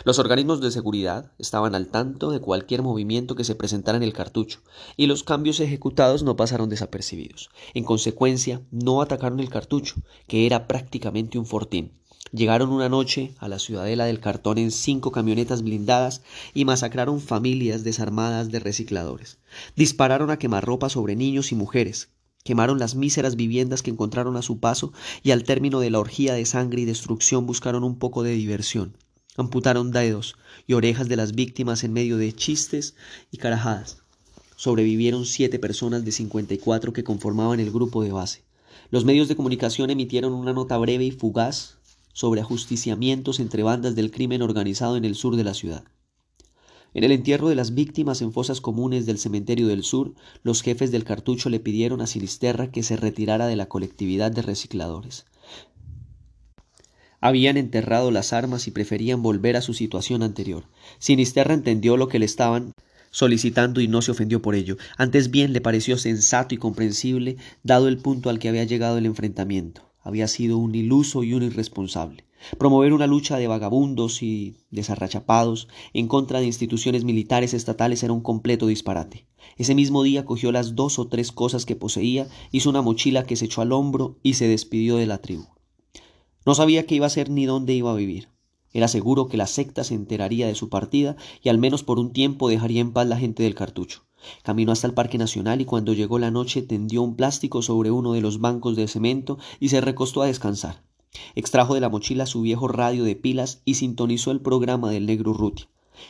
Los 0.03 0.19
organismos 0.19 0.61
de 0.61 0.71
seguridad 0.71 1.31
estaban 1.37 1.75
al 1.75 1.87
tanto 1.87 2.31
de 2.31 2.39
cualquier 2.39 2.81
movimiento 2.81 3.35
que 3.35 3.43
se 3.43 3.55
presentara 3.55 3.97
en 3.97 4.03
el 4.03 4.13
cartucho, 4.13 4.59
y 4.97 5.07
los 5.07 5.23
cambios 5.23 5.59
ejecutados 5.59 6.23
no 6.23 6.35
pasaron 6.35 6.69
desapercibidos. 6.69 7.49
En 7.73 7.83
consecuencia, 7.83 8.61
no 8.71 9.01
atacaron 9.01 9.39
el 9.39 9.49
cartucho, 9.49 9.95
que 10.27 10.45
era 10.45 10.67
prácticamente 10.67 11.37
un 11.37 11.45
fortín. 11.45 11.93
Llegaron 12.31 12.71
una 12.71 12.87
noche 12.87 13.35
a 13.39 13.47
la 13.47 13.59
ciudadela 13.59 14.05
del 14.05 14.19
cartón 14.19 14.57
en 14.57 14.71
cinco 14.71 15.11
camionetas 15.11 15.63
blindadas 15.63 16.21
y 16.53 16.65
masacraron 16.65 17.19
familias 17.19 17.83
desarmadas 17.83 18.51
de 18.51 18.59
recicladores. 18.59 19.39
Dispararon 19.75 20.29
a 20.29 20.37
quemarropa 20.37 20.89
sobre 20.89 21.15
niños 21.15 21.51
y 21.51 21.55
mujeres, 21.55 22.09
Quemaron 22.43 22.79
las 22.79 22.95
míseras 22.95 23.35
viviendas 23.35 23.83
que 23.83 23.91
encontraron 23.91 24.35
a 24.35 24.41
su 24.41 24.59
paso 24.59 24.93
y 25.21 25.31
al 25.31 25.43
término 25.43 25.79
de 25.79 25.91
la 25.91 25.99
orgía 25.99 26.33
de 26.33 26.45
sangre 26.45 26.81
y 26.81 26.85
destrucción 26.85 27.45
buscaron 27.45 27.83
un 27.83 27.99
poco 27.99 28.23
de 28.23 28.31
diversión. 28.31 28.97
Amputaron 29.37 29.91
dedos 29.91 30.35
y 30.67 30.73
orejas 30.73 31.07
de 31.07 31.15
las 31.15 31.33
víctimas 31.33 31.83
en 31.85 31.93
medio 31.93 32.17
de 32.17 32.33
chistes 32.33 32.95
y 33.31 33.37
carajadas. 33.37 34.03
Sobrevivieron 34.57 35.25
siete 35.25 35.57
personas 35.57 36.03
de 36.03 36.11
54 36.11 36.91
que 36.91 37.05
conformaban 37.05 37.59
el 37.61 37.71
grupo 37.71 38.03
de 38.03 38.11
base. 38.11 38.43
Los 38.89 39.05
medios 39.05 39.29
de 39.29 39.37
comunicación 39.37 39.89
emitieron 39.89 40.33
una 40.33 40.51
nota 40.51 40.77
breve 40.77 41.05
y 41.05 41.11
fugaz 41.11 41.77
sobre 42.11 42.41
ajusticiamientos 42.41 43.39
entre 43.39 43.63
bandas 43.63 43.95
del 43.95 44.11
crimen 44.11 44.41
organizado 44.41 44.97
en 44.97 45.05
el 45.05 45.15
sur 45.15 45.37
de 45.37 45.45
la 45.45 45.53
ciudad. 45.53 45.85
En 46.93 47.05
el 47.05 47.13
entierro 47.13 47.47
de 47.47 47.55
las 47.55 47.73
víctimas 47.73 48.21
en 48.21 48.33
fosas 48.33 48.59
comunes 48.59 49.05
del 49.05 49.17
cementerio 49.17 49.67
del 49.67 49.83
sur, 49.83 50.13
los 50.43 50.61
jefes 50.61 50.91
del 50.91 51.05
cartucho 51.05 51.49
le 51.49 51.61
pidieron 51.61 52.01
a 52.01 52.07
Sinisterra 52.07 52.69
que 52.69 52.83
se 52.83 52.97
retirara 52.97 53.47
de 53.47 53.55
la 53.55 53.69
colectividad 53.69 54.29
de 54.29 54.41
recicladores. 54.41 55.25
Habían 57.21 57.55
enterrado 57.55 58.09
las 58.09 58.33
armas 58.33 58.67
y 58.67 58.71
preferían 58.71 59.21
volver 59.21 59.55
a 59.55 59.61
su 59.61 59.75
situación 59.75 60.23
anterior. 60.23 60.65
Sinisterra 60.97 61.53
entendió 61.53 61.95
lo 61.95 62.07
que 62.07 62.17
le 62.17 62.25
estaban 62.25 62.73
solicitando 63.11 63.79
y 63.79 63.87
no 63.87 64.01
se 64.01 64.09
ofendió 64.09 64.41
por 64.41 64.55
ello. 64.55 64.77
Antes 64.97 65.29
bien 65.29 65.53
le 65.53 65.61
pareció 65.61 65.97
sensato 65.97 66.55
y 66.55 66.57
comprensible, 66.57 67.37
dado 67.61 67.87
el 67.87 67.99
punto 67.99 68.31
al 68.31 68.39
que 68.39 68.49
había 68.49 68.63
llegado 68.63 68.97
el 68.97 69.05
enfrentamiento. 69.05 69.83
Había 70.01 70.27
sido 70.27 70.57
un 70.57 70.73
iluso 70.73 71.23
y 71.23 71.35
un 71.35 71.43
irresponsable. 71.43 72.25
Promover 72.57 72.91
una 72.91 73.05
lucha 73.05 73.37
de 73.37 73.47
vagabundos 73.47 74.23
y 74.23 74.55
desarrachapados 74.71 75.67
en 75.93 76.07
contra 76.07 76.39
de 76.39 76.47
instituciones 76.47 77.03
militares 77.03 77.53
estatales 77.53 78.01
era 78.01 78.13
un 78.13 78.21
completo 78.21 78.65
disparate. 78.65 79.27
Ese 79.57 79.75
mismo 79.75 80.01
día 80.01 80.25
cogió 80.25 80.51
las 80.51 80.75
dos 80.75 80.97
o 80.97 81.07
tres 81.07 81.31
cosas 81.31 81.67
que 81.67 81.75
poseía, 81.75 82.27
hizo 82.51 82.71
una 82.71 82.81
mochila 82.81 83.25
que 83.25 83.35
se 83.35 83.45
echó 83.45 83.61
al 83.61 83.73
hombro 83.73 84.17
y 84.23 84.33
se 84.33 84.47
despidió 84.47 84.95
de 84.95 85.05
la 85.05 85.19
tribu. 85.19 85.45
No 86.45 86.55
sabía 86.55 86.85
qué 86.85 86.95
iba 86.95 87.05
a 87.05 87.07
hacer 87.07 87.29
ni 87.29 87.45
dónde 87.45 87.73
iba 87.73 87.91
a 87.91 87.95
vivir. 87.95 88.29
Era 88.73 88.87
seguro 88.87 89.27
que 89.27 89.37
la 89.37 89.47
secta 89.47 89.83
se 89.83 89.95
enteraría 89.95 90.47
de 90.47 90.55
su 90.55 90.69
partida 90.69 91.15
y 91.43 91.49
al 91.49 91.57
menos 91.57 91.83
por 91.83 91.99
un 91.99 92.13
tiempo 92.13 92.49
dejaría 92.49 92.81
en 92.81 92.93
paz 92.93 93.07
la 93.07 93.17
gente 93.17 93.43
del 93.43 93.55
cartucho. 93.55 94.03
Caminó 94.43 94.71
hasta 94.71 94.87
el 94.87 94.93
Parque 94.93 95.17
Nacional 95.17 95.61
y 95.61 95.65
cuando 95.65 95.93
llegó 95.93 96.19
la 96.19 96.31
noche 96.31 96.61
tendió 96.61 97.01
un 97.01 97.15
plástico 97.15 97.61
sobre 97.61 97.91
uno 97.91 98.13
de 98.13 98.21
los 98.21 98.39
bancos 98.39 98.75
de 98.75 98.87
cemento 98.87 99.37
y 99.59 99.69
se 99.69 99.81
recostó 99.81 100.21
a 100.21 100.27
descansar. 100.27 100.83
Extrajo 101.35 101.73
de 101.73 101.81
la 101.81 101.89
mochila 101.89 102.25
su 102.25 102.41
viejo 102.41 102.67
radio 102.67 103.03
de 103.03 103.15
pilas 103.15 103.61
y 103.65 103.73
sintonizó 103.73 104.31
el 104.31 104.41
programa 104.41 104.89
del 104.89 105.05
negro 105.05 105.33
Ruti. 105.33 105.65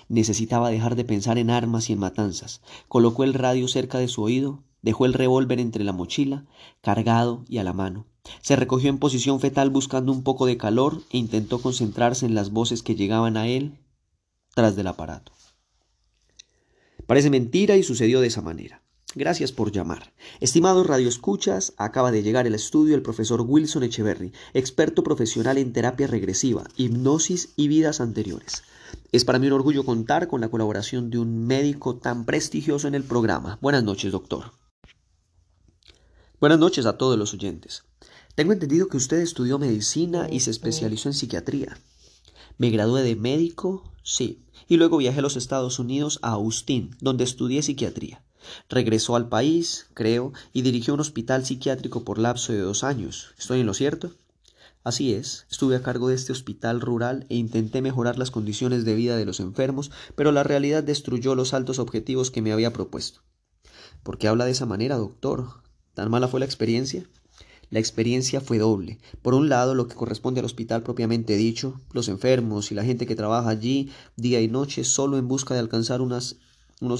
Necesitaba 0.08 0.70
dejar 0.70 0.96
de 0.96 1.06
pensar 1.06 1.38
en 1.38 1.50
armas 1.50 1.89
y 1.89 1.94
en 1.94 2.00
matanzas. 2.00 2.62
Colocó 2.88 3.24
el 3.24 3.34
radio 3.34 3.67
cerca 3.67 3.98
de 3.98 4.08
su 4.08 4.22
oído, 4.22 4.63
dejó 4.82 5.06
el 5.06 5.13
revólver 5.13 5.60
entre 5.60 5.84
la 5.84 5.94
mochila, 5.94 6.46
cargado 6.82 7.44
y 7.48 7.58
a 7.58 7.63
la 7.63 7.74
mano. 7.74 8.06
Se 8.41 8.56
recogió 8.56 8.89
en 8.89 9.00
posición 9.00 9.39
fetal 9.39 9.70
buscando 9.70 10.12
un 10.12 10.24
poco 10.24 10.46
de 10.46 10.58
calor 10.58 11.02
e 11.10 11.17
intentó 11.17 11.62
concentrarse 11.62 12.26
en 12.26 12.36
las 12.36 12.52
voces 12.52 12.84
que 12.84 12.96
llegaban 12.96 13.38
a 13.38 13.48
él 13.48 13.78
tras 14.54 14.76
del 14.76 14.88
aparato. 14.88 15.32
Parece 17.08 17.30
mentira 17.30 17.78
y 17.78 17.84
sucedió 17.84 18.22
de 18.22 18.28
esa 18.28 18.41
manera. 18.41 18.82
Gracias 19.13 19.52
por 19.52 19.72
llamar. 19.72 20.13
Estimados 20.39 20.88
radioescuchas, 20.88 21.74
acaba 21.76 22.12
de 22.12 22.24
llegar 22.24 22.46
al 22.46 22.56
estudio 22.56 22.96
el 22.96 23.02
profesor 23.02 23.41
Wilson 23.41 23.84
Echeverry, 23.84 24.32
experto 24.54 25.04
profesional 25.04 25.58
en 25.58 25.74
terapia 25.74 26.08
regresiva, 26.08 26.63
hipnosis 26.78 27.50
y 27.58 27.67
vidas 27.67 28.00
anteriores. 28.00 28.63
Es 29.12 29.26
para 29.26 29.39
mí 29.39 29.48
un 29.48 29.54
orgullo 29.54 29.84
contar 29.84 30.30
con 30.30 30.39
la 30.39 30.48
colaboración 30.48 31.10
de 31.10 31.20
un 31.20 31.46
médico 31.46 31.98
tan 31.98 32.24
prestigioso 32.24 32.88
en 32.88 32.96
el 32.96 33.04
programa. 33.04 33.58
Buenas 33.62 33.84
noches, 33.84 34.13
doctor. 34.13 34.61
Buenas 36.41 36.58
noches 36.58 36.88
a 36.88 36.97
todos 36.97 37.19
los 37.19 37.36
oyentes. 37.36 37.84
Tengo 38.34 38.51
entendido 38.51 38.88
que 38.88 38.97
usted 38.97 39.17
estudió 39.19 39.60
medicina 39.60 40.27
y 40.27 40.39
se 40.39 40.49
especializó 40.49 41.08
en 41.08 41.13
psiquiatría. 41.13 41.77
Me 42.58 42.71
gradué 42.71 43.04
de 43.04 43.15
médico, 43.15 43.84
sí, 44.01 44.43
y 44.67 44.77
luego 44.77 44.97
viajé 44.97 45.19
a 45.19 45.21
los 45.21 45.38
Estados 45.38 45.77
Unidos 45.77 46.17
a 46.23 46.32
Austin, 46.32 46.95
donde 46.99 47.25
estudié 47.25 47.62
psiquiatría. 47.62 48.23
Regresó 48.69 49.15
al 49.15 49.30
país, 49.30 49.86
creo, 49.93 50.34
y 50.51 50.63
dirigió 50.63 50.95
un 50.95 51.01
hospital 51.01 51.45
psiquiátrico 51.45 52.04
por 52.04 52.17
lapso 52.17 52.54
de 52.54 52.62
dos 52.62 52.84
años. 52.84 53.36
¿Estoy 53.38 53.60
en 53.60 53.67
lo 53.67 53.75
cierto? 53.75 54.12
Así 54.84 55.13
es, 55.13 55.45
estuve 55.51 55.75
a 55.75 55.84
cargo 55.84 56.08
de 56.08 56.15
este 56.15 56.32
hospital 56.32 56.82
rural 56.82 57.27
e 57.30 57.36
intenté 57.36 57.84
mejorar 57.84 58.17
las 58.17 58.32
condiciones 58.32 58.84
de 58.84 58.95
vida 58.95 59.15
de 59.15 59.25
los 59.25 59.41
enfermos, 59.41 59.91
pero 60.15 60.32
la 60.32 60.41
realidad 60.41 60.82
destruyó 60.82 61.36
los 61.36 61.54
altos 61.54 61.77
objetivos 61.77 62.32
que 62.32 62.41
me 62.41 62.51
había 62.51 62.73
propuesto. 62.73 63.21
¿Por 64.01 64.17
qué 64.17 64.27
habla 64.27 64.45
de 64.45 64.51
esa 64.51 64.65
manera, 64.65 64.97
doctor? 64.97 65.62
¿Tan 65.93 66.10
mala 66.10 66.27
fue 66.27 66.39
la 66.39 66.45
experiencia? 66.45 67.06
La 67.69 67.80
experiencia 67.80 68.41
fue 68.41 68.58
doble. 68.58 68.99
Por 69.21 69.34
un 69.34 69.49
lado, 69.49 69.75
lo 69.75 69.88
que 69.88 69.95
corresponde 69.95 70.39
al 70.39 70.45
hospital 70.45 70.84
propiamente 70.84 71.36
dicho, 71.38 71.80
los 71.91 72.08
enfermos 72.08 72.71
y 72.71 72.75
la 72.75 72.84
gente 72.84 73.06
que 73.08 73.15
trabaja 73.15 73.49
allí 73.49 73.89
día 74.15 74.41
y 74.41 74.47
noche 74.47 74.84
solo 74.84 75.17
en 75.17 75.27
busca 75.27 75.54
de 75.54 75.62
alcanzar 75.62 76.01
unos 76.01 76.38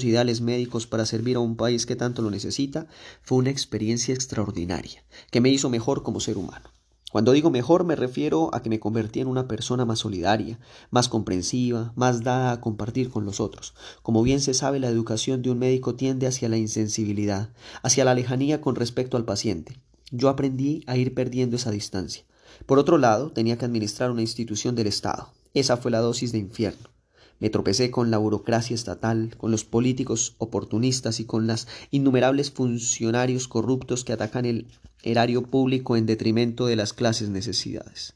ideales 0.04 0.40
médicos 0.40 0.86
para 0.86 1.06
servir 1.06 1.36
a 1.36 1.40
un 1.40 1.56
país 1.56 1.84
que 1.86 1.96
tanto 1.96 2.22
lo 2.22 2.30
necesita, 2.30 2.86
fue 3.22 3.38
una 3.38 3.50
experiencia 3.50 4.14
extraordinaria, 4.14 5.04
que 5.30 5.40
me 5.40 5.50
hizo 5.50 5.68
mejor 5.68 6.02
como 6.02 6.20
ser 6.20 6.38
humano. 6.38 6.70
Cuando 7.12 7.32
digo 7.32 7.50
mejor 7.50 7.84
me 7.84 7.94
refiero 7.94 8.48
a 8.54 8.62
que 8.62 8.70
me 8.70 8.80
convertí 8.80 9.20
en 9.20 9.28
una 9.28 9.46
persona 9.46 9.84
más 9.84 9.98
solidaria, 9.98 10.58
más 10.90 11.10
comprensiva, 11.10 11.92
más 11.94 12.24
dada 12.24 12.52
a 12.52 12.60
compartir 12.62 13.10
con 13.10 13.26
los 13.26 13.38
otros. 13.38 13.74
Como 14.02 14.22
bien 14.22 14.40
se 14.40 14.54
sabe, 14.54 14.80
la 14.80 14.88
educación 14.88 15.42
de 15.42 15.50
un 15.50 15.58
médico 15.58 15.94
tiende 15.94 16.26
hacia 16.26 16.48
la 16.48 16.56
insensibilidad, 16.56 17.50
hacia 17.82 18.06
la 18.06 18.14
lejanía 18.14 18.62
con 18.62 18.76
respecto 18.76 19.18
al 19.18 19.26
paciente. 19.26 19.76
Yo 20.10 20.30
aprendí 20.30 20.84
a 20.86 20.96
ir 20.96 21.12
perdiendo 21.12 21.56
esa 21.56 21.70
distancia. 21.70 22.24
Por 22.64 22.78
otro 22.78 22.96
lado, 22.96 23.30
tenía 23.30 23.58
que 23.58 23.66
administrar 23.66 24.10
una 24.10 24.22
institución 24.22 24.74
del 24.74 24.86
Estado. 24.86 25.28
Esa 25.52 25.76
fue 25.76 25.90
la 25.90 26.00
dosis 26.00 26.32
de 26.32 26.38
infierno. 26.38 26.91
Me 27.42 27.50
tropecé 27.50 27.90
con 27.90 28.12
la 28.12 28.18
burocracia 28.18 28.76
estatal, 28.76 29.34
con 29.36 29.50
los 29.50 29.64
políticos 29.64 30.36
oportunistas 30.38 31.18
y 31.18 31.24
con 31.24 31.48
las 31.48 31.66
innumerables 31.90 32.52
funcionarios 32.52 33.48
corruptos 33.48 34.04
que 34.04 34.12
atacan 34.12 34.44
el 34.44 34.68
erario 35.02 35.42
público 35.42 35.96
en 35.96 36.06
detrimento 36.06 36.66
de 36.66 36.76
las 36.76 36.92
clases 36.92 37.30
necesidades. 37.30 38.14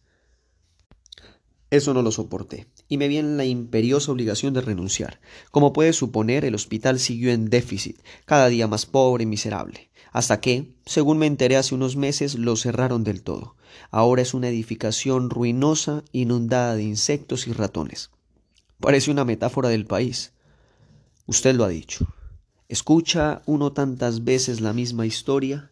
Eso 1.70 1.92
no 1.92 2.02
lo 2.02 2.12
soporté, 2.12 2.68
y 2.88 2.98
me 2.98 3.08
vi 3.08 3.16
en 3.16 3.36
la 3.36 3.44
imperiosa 3.44 4.12
obligación 4.12 4.54
de 4.54 4.60
renunciar. 4.60 5.18
Como 5.50 5.72
puede 5.72 5.92
suponer, 5.92 6.44
el 6.44 6.54
hospital 6.54 7.00
siguió 7.00 7.32
en 7.32 7.50
déficit, 7.50 7.98
cada 8.26 8.46
día 8.46 8.68
más 8.68 8.86
pobre 8.86 9.24
y 9.24 9.26
miserable, 9.26 9.90
hasta 10.12 10.40
que, 10.40 10.76
según 10.84 11.18
me 11.18 11.26
enteré 11.26 11.56
hace 11.56 11.74
unos 11.74 11.96
meses, 11.96 12.36
lo 12.36 12.54
cerraron 12.54 13.02
del 13.02 13.24
todo. 13.24 13.56
Ahora 13.90 14.22
es 14.22 14.34
una 14.34 14.50
edificación 14.50 15.30
ruinosa, 15.30 16.04
inundada 16.12 16.76
de 16.76 16.84
insectos 16.84 17.48
y 17.48 17.52
ratones. 17.52 18.10
Parece 18.80 19.10
una 19.10 19.24
metáfora 19.24 19.70
del 19.70 19.86
país. 19.86 20.32
Usted 21.26 21.54
lo 21.54 21.64
ha 21.64 21.68
dicho. 21.68 22.06
¿Escucha 22.68 23.42
uno 23.46 23.72
tantas 23.72 24.24
veces 24.24 24.60
la 24.60 24.74
misma 24.74 25.06
historia? 25.06 25.70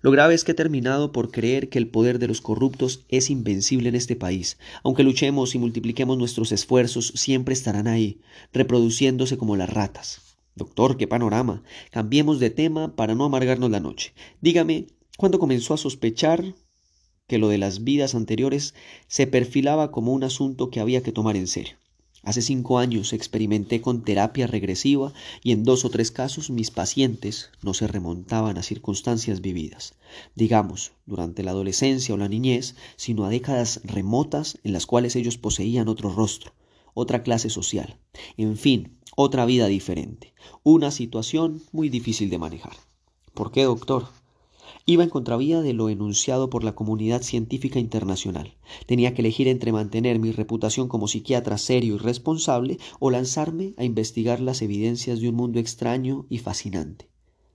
Lo 0.00 0.10
grave 0.10 0.34
es 0.34 0.42
que 0.42 0.52
he 0.52 0.54
terminado 0.54 1.12
por 1.12 1.30
creer 1.30 1.68
que 1.68 1.78
el 1.78 1.88
poder 1.88 2.18
de 2.18 2.28
los 2.28 2.40
corruptos 2.40 3.04
es 3.08 3.28
invencible 3.28 3.90
en 3.90 3.94
este 3.94 4.16
país. 4.16 4.58
Aunque 4.82 5.04
luchemos 5.04 5.54
y 5.54 5.58
multipliquemos 5.58 6.16
nuestros 6.16 6.52
esfuerzos, 6.52 7.12
siempre 7.14 7.52
estarán 7.52 7.86
ahí, 7.86 8.20
reproduciéndose 8.52 9.36
como 9.36 9.54
las 9.54 9.70
ratas. 9.70 10.22
Doctor, 10.56 10.96
qué 10.96 11.06
panorama. 11.06 11.62
Cambiemos 11.90 12.40
de 12.40 12.50
tema 12.50 12.96
para 12.96 13.14
no 13.14 13.24
amargarnos 13.24 13.70
la 13.70 13.80
noche. 13.80 14.14
Dígame, 14.40 14.86
¿cuándo 15.18 15.38
comenzó 15.38 15.74
a 15.74 15.78
sospechar 15.78 16.54
que 17.28 17.38
lo 17.38 17.48
de 17.48 17.58
las 17.58 17.84
vidas 17.84 18.14
anteriores 18.14 18.74
se 19.06 19.26
perfilaba 19.26 19.90
como 19.92 20.12
un 20.12 20.24
asunto 20.24 20.70
que 20.70 20.80
había 20.80 21.02
que 21.02 21.12
tomar 21.12 21.36
en 21.36 21.46
serio? 21.46 21.81
Hace 22.22 22.40
cinco 22.40 22.78
años 22.78 23.12
experimenté 23.12 23.80
con 23.80 24.04
terapia 24.04 24.46
regresiva 24.46 25.12
y 25.42 25.50
en 25.50 25.64
dos 25.64 25.84
o 25.84 25.90
tres 25.90 26.12
casos 26.12 26.50
mis 26.50 26.70
pacientes 26.70 27.50
no 27.62 27.74
se 27.74 27.88
remontaban 27.88 28.58
a 28.58 28.62
circunstancias 28.62 29.40
vividas, 29.40 29.94
digamos, 30.36 30.92
durante 31.04 31.42
la 31.42 31.50
adolescencia 31.50 32.14
o 32.14 32.18
la 32.18 32.28
niñez, 32.28 32.76
sino 32.96 33.24
a 33.24 33.28
décadas 33.28 33.80
remotas 33.82 34.58
en 34.62 34.72
las 34.72 34.86
cuales 34.86 35.16
ellos 35.16 35.36
poseían 35.36 35.88
otro 35.88 36.10
rostro, 36.10 36.52
otra 36.94 37.24
clase 37.24 37.50
social, 37.50 37.98
en 38.36 38.56
fin, 38.56 38.98
otra 39.16 39.44
vida 39.44 39.66
diferente, 39.66 40.32
una 40.62 40.92
situación 40.92 41.62
muy 41.72 41.88
difícil 41.88 42.30
de 42.30 42.38
manejar. 42.38 42.76
¿Por 43.34 43.50
qué, 43.50 43.64
doctor? 43.64 44.21
Iba 44.84 45.04
en 45.04 45.10
contravía 45.10 45.62
de 45.62 45.74
lo 45.74 45.88
enunciado 45.88 46.50
por 46.50 46.64
la 46.64 46.74
comunidad 46.74 47.22
científica 47.22 47.78
internacional. 47.78 48.56
Tenía 48.86 49.14
que 49.14 49.22
elegir 49.22 49.46
entre 49.46 49.70
mantener 49.70 50.18
mi 50.18 50.32
reputación 50.32 50.88
como 50.88 51.06
psiquiatra 51.06 51.56
serio 51.56 51.94
y 51.94 51.98
responsable 51.98 52.78
o 52.98 53.10
lanzarme 53.10 53.74
a 53.76 53.84
investigar 53.84 54.40
las 54.40 54.60
evidencias 54.60 55.20
de 55.20 55.28
un 55.28 55.36
mundo 55.36 55.60
extraño 55.60 56.26
y 56.28 56.38
fascinante. 56.38 57.10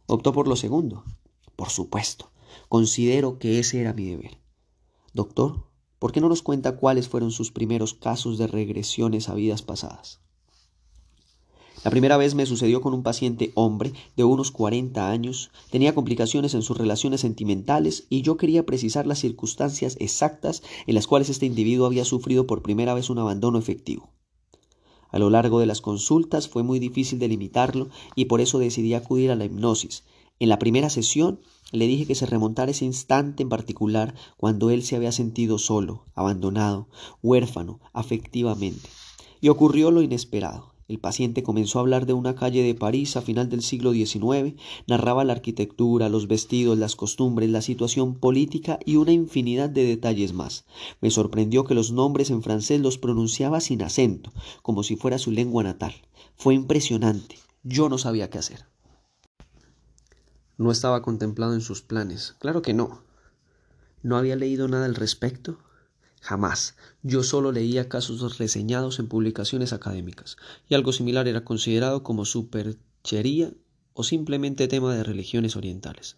Optó 0.05 0.31
por 0.31 0.47
lo 0.47 0.55
segundo. 0.55 1.03
Por 1.57 1.69
supuesto. 1.69 2.31
Considero 2.69 3.39
que 3.39 3.59
ese 3.59 3.81
era 3.81 3.93
mi 3.93 4.05
deber. 4.05 4.37
Doctor, 5.13 5.65
¿por 5.99 6.13
qué 6.13 6.21
no 6.21 6.29
nos 6.29 6.41
cuenta 6.41 6.77
cuáles 6.77 7.09
fueron 7.09 7.31
sus 7.31 7.51
primeros 7.51 7.93
casos 7.93 8.37
de 8.37 8.47
regresiones 8.47 9.27
a 9.27 9.33
vidas 9.33 9.63
pasadas? 9.63 10.21
La 11.83 11.91
primera 11.91 12.17
vez 12.17 12.33
me 12.33 12.45
sucedió 12.45 12.81
con 12.81 12.93
un 12.93 13.03
paciente 13.03 13.51
hombre 13.53 13.93
de 14.15 14.23
unos 14.23 14.51
40 14.51 15.09
años, 15.09 15.51
tenía 15.69 15.93
complicaciones 15.93 16.53
en 16.53 16.63
sus 16.63 16.77
relaciones 16.77 17.21
sentimentales 17.21 18.07
y 18.09 18.23
yo 18.23 18.35
quería 18.35 18.65
precisar 18.65 19.05
las 19.05 19.19
circunstancias 19.19 19.95
exactas 19.99 20.63
en 20.87 20.95
las 20.95 21.05
cuales 21.05 21.29
este 21.29 21.45
individuo 21.45 21.85
había 21.85 22.03
sufrido 22.03 22.47
por 22.47 22.63
primera 22.63 22.93
vez 22.93 23.09
un 23.09 23.19
abandono 23.19 23.59
efectivo. 23.59 24.09
A 25.09 25.19
lo 25.19 25.29
largo 25.29 25.59
de 25.59 25.67
las 25.67 25.81
consultas 25.81 26.49
fue 26.49 26.63
muy 26.63 26.79
difícil 26.79 27.19
delimitarlo 27.19 27.89
y 28.15 28.25
por 28.25 28.41
eso 28.41 28.59
decidí 28.59 28.93
acudir 28.93 29.31
a 29.31 29.35
la 29.35 29.45
hipnosis. 29.45 30.03
En 30.39 30.49
la 30.49 30.59
primera 30.59 30.89
sesión 30.89 31.39
le 31.71 31.87
dije 31.87 32.05
que 32.05 32.15
se 32.15 32.25
remontara 32.25 32.71
ese 32.71 32.85
instante 32.85 33.43
en 33.43 33.49
particular 33.49 34.15
cuando 34.35 34.71
él 34.71 34.83
se 34.83 34.95
había 34.95 35.11
sentido 35.11 35.57
solo, 35.57 36.05
abandonado, 36.13 36.87
huérfano, 37.21 37.79
afectivamente. 37.93 38.89
Y 39.41 39.49
ocurrió 39.49 39.91
lo 39.91 40.01
inesperado. 40.01 40.76
El 40.87 40.99
paciente 40.99 41.43
comenzó 41.43 41.79
a 41.79 41.81
hablar 41.81 42.05
de 42.05 42.13
una 42.13 42.35
calle 42.35 42.63
de 42.63 42.73
París 42.73 43.17
a 43.17 43.21
final 43.21 43.49
del 43.49 43.61
siglo 43.61 43.91
XIX, 43.91 44.55
narraba 44.87 45.25
la 45.25 45.33
arquitectura, 45.33 46.07
los 46.07 46.27
vestidos, 46.29 46.77
las 46.77 46.95
costumbres, 46.95 47.49
la 47.49 47.61
situación 47.61 48.15
política 48.15 48.79
y 48.85 48.95
una 48.95 49.11
infinidad 49.11 49.69
de 49.69 49.83
detalles 49.83 50.31
más. 50.31 50.65
Me 51.01 51.11
sorprendió 51.11 51.65
que 51.65 51.73
los 51.73 51.91
nombres 51.91 52.29
en 52.29 52.41
francés 52.41 52.79
los 52.79 52.97
pronunciaba 52.97 53.59
sin 53.59 53.81
acento, 53.81 54.31
como 54.61 54.81
si 54.83 54.95
fuera 54.95 55.17
su 55.17 55.31
lengua 55.31 55.61
natal. 55.63 55.93
Fue 56.37 56.53
impresionante. 56.53 57.37
Yo 57.63 57.89
no 57.89 57.97
sabía 57.97 58.29
qué 58.29 58.37
hacer. 58.37 58.65
No 60.57 60.71
estaba 60.71 61.01
contemplado 61.01 61.53
en 61.53 61.61
sus 61.61 61.81
planes. 61.81 62.35
Claro 62.39 62.61
que 62.61 62.73
no. 62.73 63.03
¿No 64.03 64.15
había 64.15 64.37
leído 64.37 64.69
nada 64.69 64.85
al 64.85 64.95
respecto? 64.95 65.57
Jamás. 66.21 66.75
Yo 67.03 67.23
solo 67.23 67.51
leía 67.51 67.89
casos 67.89 68.37
reseñados 68.37 68.99
en 68.99 69.07
publicaciones 69.07 69.73
académicas, 69.73 70.37
y 70.67 70.75
algo 70.75 70.91
similar 70.91 71.27
era 71.27 71.43
considerado 71.45 72.03
como 72.03 72.25
superchería 72.25 73.51
o 73.93 74.03
simplemente 74.03 74.67
tema 74.67 74.95
de 74.95 75.03
religiones 75.03 75.55
orientales. 75.55 76.17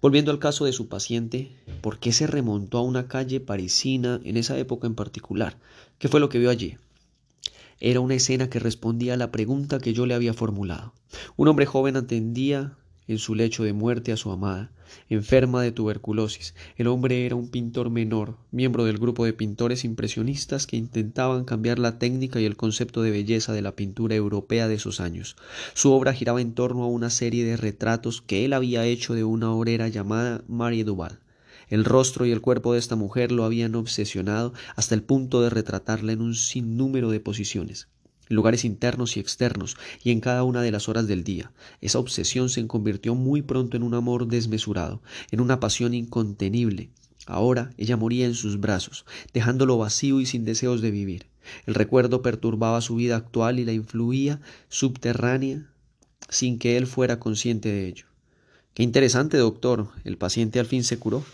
Volviendo 0.00 0.30
al 0.30 0.38
caso 0.38 0.64
de 0.64 0.72
su 0.72 0.88
paciente, 0.88 1.50
¿por 1.80 1.98
qué 1.98 2.12
se 2.12 2.26
remontó 2.26 2.78
a 2.78 2.82
una 2.82 3.08
calle 3.08 3.40
parisina 3.40 4.20
en 4.24 4.36
esa 4.36 4.56
época 4.58 4.86
en 4.86 4.94
particular? 4.94 5.58
¿Qué 5.98 6.08
fue 6.08 6.20
lo 6.20 6.28
que 6.28 6.38
vio 6.38 6.50
allí? 6.50 6.76
Era 7.80 8.00
una 8.00 8.14
escena 8.14 8.50
que 8.50 8.58
respondía 8.58 9.14
a 9.14 9.16
la 9.16 9.30
pregunta 9.30 9.78
que 9.78 9.92
yo 9.92 10.06
le 10.06 10.14
había 10.14 10.34
formulado. 10.34 10.92
Un 11.36 11.48
hombre 11.48 11.66
joven 11.66 11.96
atendía 11.96 12.76
en 13.08 13.18
su 13.18 13.34
lecho 13.34 13.64
de 13.64 13.72
muerte 13.72 14.12
a 14.12 14.16
su 14.18 14.30
amada, 14.30 14.70
enferma 15.08 15.62
de 15.62 15.72
tuberculosis. 15.72 16.54
El 16.76 16.86
hombre 16.86 17.24
era 17.24 17.34
un 17.34 17.48
pintor 17.48 17.88
menor, 17.90 18.36
miembro 18.52 18.84
del 18.84 18.98
grupo 18.98 19.24
de 19.24 19.32
pintores 19.32 19.84
impresionistas 19.84 20.66
que 20.66 20.76
intentaban 20.76 21.44
cambiar 21.44 21.78
la 21.78 21.98
técnica 21.98 22.40
y 22.40 22.44
el 22.44 22.56
concepto 22.56 23.02
de 23.02 23.10
belleza 23.10 23.54
de 23.54 23.62
la 23.62 23.74
pintura 23.74 24.14
europea 24.14 24.68
de 24.68 24.74
esos 24.74 25.00
años. 25.00 25.36
Su 25.72 25.92
obra 25.92 26.12
giraba 26.12 26.42
en 26.42 26.52
torno 26.52 26.84
a 26.84 26.88
una 26.88 27.08
serie 27.08 27.44
de 27.44 27.56
retratos 27.56 28.20
que 28.20 28.44
él 28.44 28.52
había 28.52 28.84
hecho 28.84 29.14
de 29.14 29.24
una 29.24 29.52
obrera 29.52 29.88
llamada 29.88 30.44
Marie 30.46 30.84
Duval. 30.84 31.20
El 31.70 31.84
rostro 31.84 32.26
y 32.26 32.30
el 32.30 32.40
cuerpo 32.40 32.72
de 32.72 32.78
esta 32.78 32.96
mujer 32.96 33.32
lo 33.32 33.44
habían 33.44 33.74
obsesionado 33.74 34.52
hasta 34.76 34.94
el 34.94 35.02
punto 35.02 35.42
de 35.42 35.50
retratarla 35.50 36.12
en 36.12 36.20
un 36.20 36.34
sinnúmero 36.34 37.10
de 37.10 37.20
posiciones 37.20 37.88
lugares 38.34 38.64
internos 38.64 39.16
y 39.16 39.20
externos, 39.20 39.76
y 40.02 40.10
en 40.10 40.20
cada 40.20 40.42
una 40.44 40.62
de 40.62 40.70
las 40.70 40.88
horas 40.88 41.06
del 41.06 41.24
día. 41.24 41.52
Esa 41.80 41.98
obsesión 41.98 42.48
se 42.48 42.66
convirtió 42.66 43.14
muy 43.14 43.42
pronto 43.42 43.76
en 43.76 43.82
un 43.82 43.94
amor 43.94 44.26
desmesurado, 44.26 45.02
en 45.30 45.40
una 45.40 45.60
pasión 45.60 45.94
incontenible. 45.94 46.90
Ahora 47.26 47.70
ella 47.76 47.96
moría 47.96 48.26
en 48.26 48.34
sus 48.34 48.58
brazos, 48.60 49.04
dejándolo 49.32 49.76
vacío 49.78 50.20
y 50.20 50.26
sin 50.26 50.44
deseos 50.44 50.80
de 50.80 50.90
vivir. 50.90 51.26
El 51.66 51.74
recuerdo 51.74 52.22
perturbaba 52.22 52.80
su 52.80 52.96
vida 52.96 53.16
actual 53.16 53.58
y 53.58 53.64
la 53.64 53.72
influía 53.72 54.40
subterránea 54.68 55.70
sin 56.28 56.58
que 56.58 56.76
él 56.76 56.86
fuera 56.86 57.18
consciente 57.18 57.70
de 57.70 57.86
ello. 57.86 58.06
Qué 58.74 58.82
interesante, 58.82 59.36
doctor. 59.36 59.88
El 60.04 60.18
paciente 60.18 60.60
al 60.60 60.66
fin 60.66 60.84
se 60.84 60.98
curó. 60.98 61.24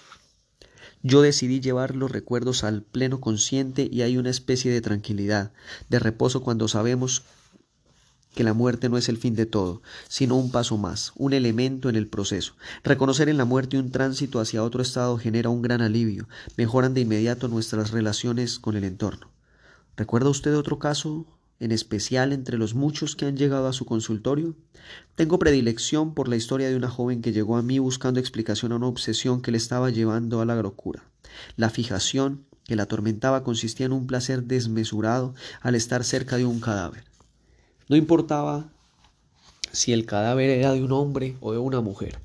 Yo 1.07 1.21
decidí 1.21 1.61
llevar 1.61 1.95
los 1.95 2.11
recuerdos 2.11 2.65
al 2.65 2.83
pleno 2.83 3.21
consciente 3.21 3.91
y 3.93 4.01
hay 4.01 4.17
una 4.17 4.31
especie 4.31 4.73
de 4.73 4.81
tranquilidad, 4.81 5.53
de 5.91 5.99
reposo 5.99 6.43
cuando 6.43 6.67
sabemos 6.67 7.25
que 8.35 8.43
la 8.43 8.55
muerte 8.55 8.89
no 8.89 8.97
es 8.97 9.11
el 9.11 9.19
fin 9.19 9.35
de 9.35 9.45
todo, 9.45 9.83
sino 10.09 10.35
un 10.35 10.51
paso 10.51 10.79
más, 10.79 11.13
un 11.17 11.35
elemento 11.35 11.91
en 11.91 11.97
el 11.97 12.09
proceso. 12.09 12.57
Reconocer 12.83 13.29
en 13.29 13.37
la 13.37 13.45
muerte 13.45 13.79
un 13.79 13.91
tránsito 13.91 14.41
hacia 14.41 14.65
otro 14.65 14.81
estado 14.81 15.19
genera 15.19 15.51
un 15.51 15.61
gran 15.61 15.83
alivio, 15.83 16.27
mejoran 16.57 16.95
de 16.95 17.03
inmediato 17.03 17.49
nuestras 17.49 17.91
relaciones 17.91 18.59
con 18.59 18.75
el 18.75 18.85
entorno. 18.85 19.31
¿Recuerda 19.99 20.31
usted 20.31 20.57
otro 20.57 20.79
caso 20.79 21.27
en 21.65 21.73
especial 21.73 22.35
entre 22.35 22.59
los 22.59 22.75
muchos 22.75 23.17
que 23.17 23.25
han 23.25 23.39
llegado 23.39 23.67
a 23.69 23.73
su 23.73 23.87
consultorio? 23.87 24.55
Tengo 25.15 25.39
predilección 25.39 26.13
por 26.13 26.29
la 26.29 26.37
historia 26.37 26.69
de 26.69 26.77
una 26.77 26.91
joven 26.91 27.23
que 27.23 27.33
llegó 27.33 27.57
a 27.57 27.63
mí 27.63 27.79
buscando 27.79 28.21
explicación 28.21 28.73
a 28.73 28.77
una 28.77 28.87
obsesión 28.87 29.41
que 29.41 29.51
le 29.51 29.57
estaba 29.57 29.89
llevando 29.89 30.43
a 30.43 30.45
la 30.45 30.57
locura. 30.57 31.05
La 31.57 31.71
fijación 31.71 32.45
que 32.65 32.77
la 32.77 32.83
atormentaba 32.83 33.45
consistía 33.45 33.87
en 33.87 33.93
un 33.93 34.07
placer 34.07 34.43
desmesurado 34.43 35.35
al 35.63 35.75
estar 35.75 36.05
cerca 36.05 36.37
de 36.37 36.45
un 36.45 36.61
cadáver. 36.61 37.05
No 37.89 37.97
importaba 37.97 38.69
si 39.73 39.95
el 39.95 40.05
cadáver 40.05 40.51
era 40.51 40.75
de 40.75 40.83
un 40.83 40.93
hombre 40.93 41.39
o 41.41 41.53
de 41.53 41.59
una 41.59 41.81
mujer. 41.81 42.21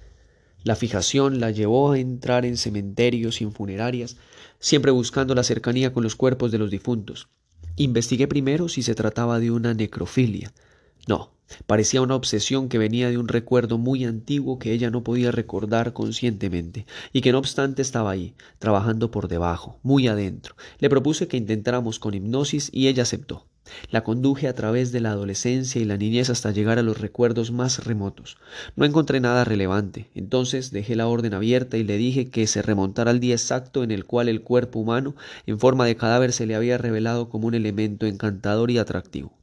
La 0.63 0.75
fijación 0.75 1.39
la 1.39 1.51
llevó 1.51 1.93
a 1.93 1.99
entrar 1.99 2.45
en 2.45 2.57
cementerios 2.57 3.39
y 3.39 3.45
en 3.45 3.53
funerarias, 3.53 4.17
siempre 4.59 4.91
buscando 4.91 5.33
la 5.33 5.43
cercanía 5.43 5.93
con 5.93 6.03
los 6.03 6.17
cuerpos 6.17 6.51
de 6.51 6.57
los 6.57 6.69
difuntos. 6.69 7.29
Investigué 7.79 8.27
primero 8.27 8.67
si 8.67 8.83
se 8.83 8.93
trataba 8.93 9.39
de 9.39 9.51
una 9.51 9.73
necrofilia. 9.73 10.51
No, 11.07 11.31
parecía 11.65 12.01
una 12.01 12.15
obsesión 12.15 12.67
que 12.67 12.77
venía 12.77 13.09
de 13.09 13.17
un 13.17 13.29
recuerdo 13.29 13.77
muy 13.77 14.03
antiguo 14.03 14.59
que 14.59 14.73
ella 14.73 14.89
no 14.89 15.01
podía 15.01 15.31
recordar 15.31 15.93
conscientemente, 15.93 16.85
y 17.13 17.21
que 17.21 17.31
no 17.31 17.39
obstante 17.39 17.81
estaba 17.81 18.11
ahí, 18.11 18.35
trabajando 18.57 19.11
por 19.11 19.29
debajo, 19.29 19.79
muy 19.81 20.09
adentro. 20.09 20.57
Le 20.79 20.89
propuse 20.89 21.29
que 21.29 21.37
intentáramos 21.37 21.99
con 21.99 22.13
hipnosis 22.13 22.69
y 22.73 22.89
ella 22.89 23.03
aceptó. 23.03 23.48
La 23.91 24.03
conduje 24.03 24.47
a 24.47 24.53
través 24.53 24.91
de 24.91 24.99
la 24.99 25.11
adolescencia 25.11 25.81
y 25.81 25.85
la 25.85 25.97
niñez 25.97 26.29
hasta 26.29 26.51
llegar 26.51 26.79
a 26.79 26.83
los 26.83 26.99
recuerdos 26.99 27.51
más 27.51 27.83
remotos. 27.85 28.37
No 28.75 28.85
encontré 28.85 29.19
nada 29.19 29.43
relevante. 29.43 30.09
Entonces 30.15 30.71
dejé 30.71 30.95
la 30.95 31.07
orden 31.07 31.33
abierta 31.33 31.77
y 31.77 31.83
le 31.83 31.97
dije 31.97 32.29
que 32.29 32.47
se 32.47 32.61
remontara 32.61 33.11
al 33.11 33.19
día 33.19 33.35
exacto 33.35 33.83
en 33.83 33.91
el 33.91 34.05
cual 34.05 34.29
el 34.29 34.41
cuerpo 34.41 34.79
humano, 34.79 35.15
en 35.45 35.59
forma 35.59 35.85
de 35.85 35.95
cadáver, 35.95 36.33
se 36.33 36.45
le 36.45 36.55
había 36.55 36.77
revelado 36.77 37.29
como 37.29 37.47
un 37.47 37.53
elemento 37.53 38.05
encantador 38.05 38.71
y 38.71 38.77
atractivo. 38.77 39.33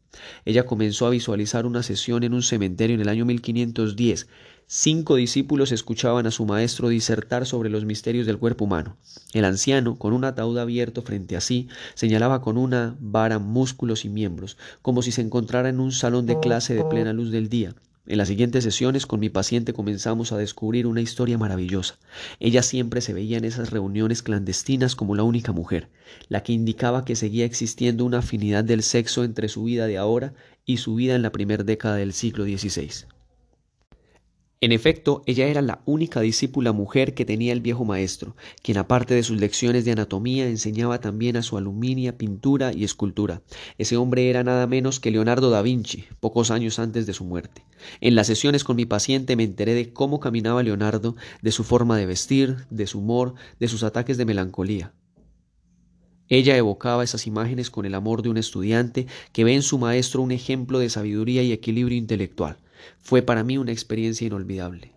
Ella 0.44 0.64
comenzó 0.64 1.06
a 1.06 1.10
visualizar 1.10 1.66
una 1.66 1.82
sesión 1.82 2.22
en 2.22 2.32
un 2.32 2.42
cementerio 2.42 2.94
en 2.94 3.02
el 3.02 3.08
año 3.08 3.26
1510 3.26 4.28
Cinco 4.68 5.14
discípulos 5.14 5.70
escuchaban 5.70 6.26
a 6.26 6.32
su 6.32 6.44
maestro 6.44 6.88
disertar 6.88 7.46
sobre 7.46 7.70
los 7.70 7.84
misterios 7.84 8.26
del 8.26 8.38
cuerpo 8.38 8.64
humano. 8.64 8.96
El 9.32 9.44
anciano, 9.44 9.96
con 9.96 10.12
un 10.12 10.24
ataúd 10.24 10.58
abierto 10.58 11.02
frente 11.02 11.36
a 11.36 11.40
sí, 11.40 11.68
señalaba 11.94 12.42
con 12.42 12.58
una 12.58 12.96
vara 12.98 13.38
músculos 13.38 14.04
y 14.04 14.08
miembros, 14.08 14.56
como 14.82 15.02
si 15.02 15.12
se 15.12 15.20
encontrara 15.20 15.68
en 15.68 15.78
un 15.78 15.92
salón 15.92 16.26
de 16.26 16.40
clase 16.40 16.74
de 16.74 16.84
plena 16.84 17.12
luz 17.12 17.30
del 17.30 17.48
día. 17.48 17.76
En 18.08 18.18
las 18.18 18.26
siguientes 18.26 18.64
sesiones 18.64 19.06
con 19.06 19.20
mi 19.20 19.28
paciente 19.28 19.72
comenzamos 19.72 20.32
a 20.32 20.36
descubrir 20.36 20.88
una 20.88 21.00
historia 21.00 21.38
maravillosa. 21.38 21.96
Ella 22.40 22.64
siempre 22.64 23.00
se 23.02 23.12
veía 23.12 23.38
en 23.38 23.44
esas 23.44 23.70
reuniones 23.70 24.24
clandestinas 24.24 24.96
como 24.96 25.14
la 25.14 25.22
única 25.22 25.52
mujer, 25.52 25.90
la 26.28 26.42
que 26.42 26.52
indicaba 26.52 27.04
que 27.04 27.14
seguía 27.14 27.44
existiendo 27.44 28.04
una 28.04 28.18
afinidad 28.18 28.64
del 28.64 28.82
sexo 28.82 29.22
entre 29.22 29.48
su 29.48 29.62
vida 29.62 29.86
de 29.86 29.96
ahora 29.96 30.34
y 30.64 30.78
su 30.78 30.96
vida 30.96 31.14
en 31.14 31.22
la 31.22 31.30
primera 31.30 31.62
década 31.62 31.94
del 31.94 32.12
siglo 32.12 32.44
XVI. 32.44 33.06
En 34.62 34.72
efecto, 34.72 35.22
ella 35.26 35.46
era 35.48 35.60
la 35.60 35.82
única 35.84 36.22
discípula 36.22 36.72
mujer 36.72 37.12
que 37.12 37.26
tenía 37.26 37.52
el 37.52 37.60
viejo 37.60 37.84
maestro, 37.84 38.36
quien 38.62 38.78
aparte 38.78 39.14
de 39.14 39.22
sus 39.22 39.38
lecciones 39.38 39.84
de 39.84 39.92
anatomía 39.92 40.48
enseñaba 40.48 40.98
también 40.98 41.36
a 41.36 41.42
su 41.42 41.58
aluminia 41.58 42.16
pintura 42.16 42.72
y 42.72 42.82
escultura. 42.82 43.42
Ese 43.76 43.98
hombre 43.98 44.30
era 44.30 44.44
nada 44.44 44.66
menos 44.66 44.98
que 44.98 45.10
Leonardo 45.10 45.50
da 45.50 45.60
Vinci, 45.60 46.06
pocos 46.20 46.50
años 46.50 46.78
antes 46.78 47.04
de 47.04 47.12
su 47.12 47.24
muerte. 47.24 47.66
En 48.00 48.14
las 48.14 48.28
sesiones 48.28 48.64
con 48.64 48.76
mi 48.76 48.86
paciente 48.86 49.36
me 49.36 49.44
enteré 49.44 49.74
de 49.74 49.92
cómo 49.92 50.20
caminaba 50.20 50.62
Leonardo, 50.62 51.16
de 51.42 51.52
su 51.52 51.62
forma 51.62 51.98
de 51.98 52.06
vestir, 52.06 52.56
de 52.70 52.86
su 52.86 53.00
humor, 53.00 53.34
de 53.60 53.68
sus 53.68 53.82
ataques 53.82 54.16
de 54.16 54.24
melancolía. 54.24 54.94
Ella 56.28 56.56
evocaba 56.56 57.04
esas 57.04 57.26
imágenes 57.26 57.70
con 57.70 57.84
el 57.84 57.94
amor 57.94 58.22
de 58.22 58.30
un 58.30 58.38
estudiante 58.38 59.06
que 59.32 59.44
ve 59.44 59.54
en 59.54 59.62
su 59.62 59.76
maestro 59.76 60.22
un 60.22 60.32
ejemplo 60.32 60.78
de 60.78 60.88
sabiduría 60.88 61.42
y 61.42 61.52
equilibrio 61.52 61.98
intelectual. 61.98 62.56
Fue 62.98 63.22
para 63.22 63.44
mí 63.44 63.58
una 63.58 63.72
experiencia 63.72 64.26
inolvidable. 64.26 64.92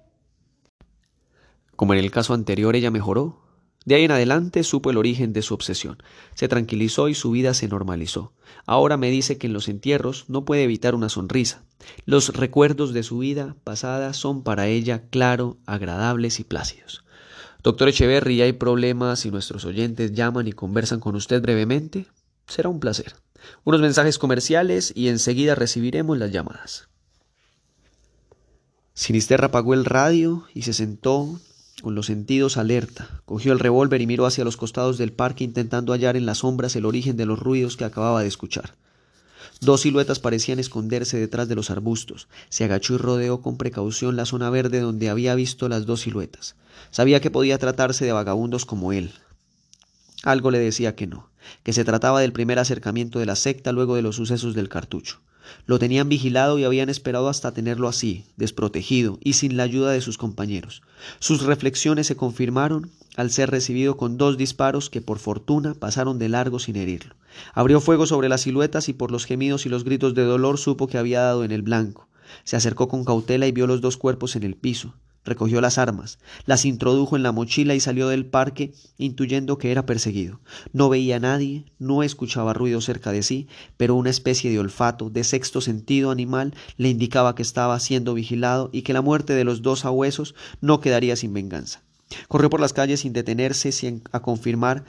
Como 1.75 1.93
en 1.93 1.99
el 1.99 2.11
caso 2.11 2.33
anterior 2.33 2.75
ella 2.75 2.91
mejoró, 2.91 3.41
de 3.85 3.95
ahí 3.95 4.03
en 4.03 4.11
adelante 4.11 4.63
supo 4.63 4.89
el 4.91 4.97
origen 4.97 5.31
de 5.33 5.41
su 5.41 5.53
obsesión, 5.53 5.97
se 6.35 6.47
tranquilizó 6.47 7.07
y 7.07 7.15
su 7.15 7.31
vida 7.31 7.53
se 7.53 7.67
normalizó. 7.67 8.33
Ahora 8.65 8.97
me 8.97 9.09
dice 9.09 9.37
que 9.37 9.47
en 9.47 9.53
los 9.53 9.69
entierros 9.69 10.25
no 10.27 10.43
puede 10.45 10.63
evitar 10.63 10.93
una 10.93 11.09
sonrisa. 11.09 11.63
Los 12.05 12.35
recuerdos 12.35 12.93
de 12.93 13.03
su 13.03 13.19
vida 13.19 13.55
pasada 13.63 14.13
son 14.13 14.43
para 14.43 14.67
ella, 14.67 15.07
claro, 15.09 15.57
agradables 15.65 16.39
y 16.39 16.43
plácidos. 16.43 17.05
Doctor 17.63 17.89
Echeverry, 17.89 18.41
¿hay 18.41 18.53
problemas 18.53 19.19
si 19.19 19.31
nuestros 19.31 19.65
oyentes 19.65 20.13
llaman 20.13 20.47
y 20.47 20.51
conversan 20.51 20.99
con 20.99 21.15
usted 21.15 21.41
brevemente? 21.41 22.07
Será 22.47 22.69
un 22.69 22.79
placer. 22.79 23.15
Unos 23.63 23.81
mensajes 23.81 24.17
comerciales 24.17 24.91
y 24.95 25.07
enseguida 25.07 25.55
recibiremos 25.55 26.17
las 26.17 26.31
llamadas. 26.31 26.89
Sinisterra 28.99 29.45
apagó 29.45 29.73
el 29.73 29.85
radio 29.85 30.43
y 30.53 30.63
se 30.63 30.73
sentó 30.73 31.39
con 31.81 31.95
los 31.95 32.07
sentidos 32.07 32.57
alerta. 32.57 33.21
Cogió 33.23 33.53
el 33.53 33.59
revólver 33.59 34.01
y 34.01 34.07
miró 34.07 34.25
hacia 34.25 34.43
los 34.43 34.57
costados 34.57 34.97
del 34.97 35.13
parque 35.13 35.45
intentando 35.45 35.93
hallar 35.93 36.17
en 36.17 36.25
las 36.25 36.39
sombras 36.39 36.75
el 36.75 36.85
origen 36.85 37.15
de 37.15 37.25
los 37.25 37.39
ruidos 37.39 37.77
que 37.77 37.85
acababa 37.85 38.21
de 38.21 38.27
escuchar. 38.27 38.75
Dos 39.61 39.81
siluetas 39.81 40.19
parecían 40.19 40.59
esconderse 40.59 41.17
detrás 41.17 41.47
de 41.47 41.55
los 41.55 41.69
arbustos. 41.69 42.27
Se 42.49 42.65
agachó 42.65 42.95
y 42.95 42.97
rodeó 42.97 43.41
con 43.41 43.55
precaución 43.55 44.17
la 44.17 44.25
zona 44.25 44.49
verde 44.49 44.81
donde 44.81 45.09
había 45.09 45.33
visto 45.33 45.69
las 45.69 45.85
dos 45.85 46.01
siluetas. 46.01 46.55
Sabía 46.91 47.21
que 47.21 47.31
podía 47.31 47.57
tratarse 47.57 48.03
de 48.03 48.11
vagabundos 48.11 48.65
como 48.65 48.91
él. 48.91 49.13
Algo 50.23 50.51
le 50.51 50.59
decía 50.59 50.95
que 50.95 51.07
no, 51.07 51.29
que 51.63 51.71
se 51.71 51.85
trataba 51.85 52.19
del 52.19 52.33
primer 52.33 52.59
acercamiento 52.59 53.19
de 53.19 53.27
la 53.27 53.37
secta 53.37 53.71
luego 53.71 53.95
de 53.95 54.01
los 54.01 54.17
sucesos 54.17 54.55
del 54.55 54.67
cartucho. 54.67 55.21
Lo 55.65 55.79
tenían 55.79 56.09
vigilado 56.09 56.59
y 56.59 56.63
habían 56.63 56.89
esperado 56.89 57.29
hasta 57.29 57.53
tenerlo 57.53 57.87
así, 57.87 58.25
desprotegido 58.37 59.19
y 59.23 59.33
sin 59.33 59.57
la 59.57 59.63
ayuda 59.63 59.91
de 59.91 60.01
sus 60.01 60.17
compañeros. 60.17 60.81
Sus 61.19 61.43
reflexiones 61.43 62.07
se 62.07 62.15
confirmaron 62.15 62.89
al 63.15 63.31
ser 63.31 63.51
recibido 63.51 63.97
con 63.97 64.17
dos 64.17 64.37
disparos 64.37 64.89
que 64.89 65.01
por 65.01 65.19
fortuna 65.19 65.73
pasaron 65.73 66.19
de 66.19 66.29
largo 66.29 66.59
sin 66.59 66.75
herirlo. 66.75 67.15
Abrió 67.53 67.81
fuego 67.81 68.05
sobre 68.05 68.29
las 68.29 68.41
siluetas 68.41 68.89
y 68.89 68.93
por 68.93 69.11
los 69.11 69.25
gemidos 69.25 69.65
y 69.65 69.69
los 69.69 69.83
gritos 69.83 70.13
de 70.13 70.23
dolor 70.23 70.57
supo 70.57 70.87
que 70.87 70.97
había 70.97 71.21
dado 71.21 71.43
en 71.43 71.51
el 71.51 71.61
blanco. 71.61 72.07
Se 72.43 72.55
acercó 72.55 72.87
con 72.87 73.05
cautela 73.05 73.47
y 73.47 73.51
vio 73.51 73.67
los 73.67 73.81
dos 73.81 73.97
cuerpos 73.97 74.35
en 74.35 74.43
el 74.43 74.55
piso. 74.55 74.93
Recogió 75.25 75.61
las 75.61 75.77
armas, 75.77 76.17
las 76.45 76.65
introdujo 76.65 77.15
en 77.15 77.23
la 77.23 77.31
mochila 77.31 77.75
y 77.75 77.79
salió 77.79 78.07
del 78.07 78.25
parque 78.25 78.73
intuyendo 78.97 79.57
que 79.57 79.71
era 79.71 79.85
perseguido. 79.85 80.39
No 80.71 80.89
veía 80.89 81.17
a 81.17 81.19
nadie, 81.19 81.65
no 81.77 82.03
escuchaba 82.03 82.53
ruido 82.53 82.81
cerca 82.81 83.11
de 83.11 83.21
sí, 83.21 83.47
pero 83.77 83.95
una 83.95 84.09
especie 84.09 84.49
de 84.49 84.59
olfato, 84.59 85.09
de 85.09 85.23
sexto 85.23 85.61
sentido 85.61 86.09
animal, 86.09 86.53
le 86.77 86.89
indicaba 86.89 87.35
que 87.35 87.41
estaba 87.41 87.79
siendo 87.79 88.13
vigilado 88.13 88.69
y 88.71 88.83
que 88.83 88.93
la 88.93 89.01
muerte 89.01 89.33
de 89.33 89.43
los 89.43 89.61
dos 89.61 89.85
abuesos 89.85 90.35
no 90.61 90.79
quedaría 90.79 91.15
sin 91.15 91.33
venganza. 91.33 91.81
Corrió 92.27 92.49
por 92.49 92.59
las 92.59 92.73
calles 92.73 93.01
sin 93.01 93.13
detenerse, 93.13 93.71
sin 93.71 94.03
a 94.11 94.21
confirmar 94.21 94.85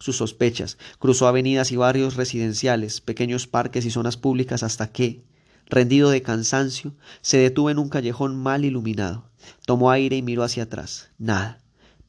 sus 0.00 0.16
sospechas. 0.16 0.76
Cruzó 0.98 1.28
avenidas 1.28 1.72
y 1.72 1.76
barrios 1.76 2.16
residenciales, 2.16 3.00
pequeños 3.00 3.46
parques 3.46 3.84
y 3.84 3.90
zonas 3.90 4.16
públicas 4.16 4.62
hasta 4.62 4.90
que, 4.90 5.22
rendido 5.66 6.10
de 6.10 6.22
cansancio, 6.22 6.94
se 7.20 7.38
detuvo 7.38 7.70
en 7.70 7.78
un 7.78 7.88
callejón 7.88 8.36
mal 8.36 8.64
iluminado. 8.64 9.30
Tomó 9.66 9.90
aire 9.90 10.16
y 10.16 10.22
miró 10.22 10.42
hacia 10.42 10.64
atrás. 10.64 11.10
Nada. 11.18 11.60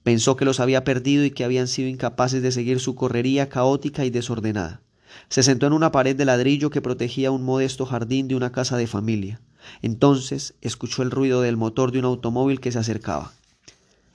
Pensó 0.04 0.36
que 0.36 0.46
los 0.46 0.60
había 0.60 0.84
perdido 0.84 1.26
y 1.26 1.32
que 1.32 1.44
habían 1.44 1.68
sido 1.68 1.90
incapaces 1.90 2.42
de 2.42 2.52
seguir 2.52 2.80
su 2.80 2.96
correría 2.96 3.50
caótica 3.50 4.06
y 4.06 4.10
desordenada. 4.10 4.82
Se 5.30 5.44
sentó 5.44 5.66
en 5.66 5.74
una 5.74 5.92
pared 5.92 6.16
de 6.16 6.26
ladrillo 6.26 6.70
que 6.70 6.82
protegía 6.82 7.32
un 7.32 7.44
modesto 7.44 7.86
jardín 7.86 8.28
de 8.28 8.36
una 8.36 8.52
casa 8.52 8.78
de 8.78 8.88
familia. 8.88 9.42
Entonces 9.82 10.54
escuchó 10.62 11.02
el 11.02 11.12
ruido 11.12 11.42
del 11.42 11.58
motor 11.58 11.92
de 11.92 12.00
un 12.00 12.06
automóvil 12.06 12.60
que 12.60 12.72
se 12.72 12.80
acercaba. 12.80 13.34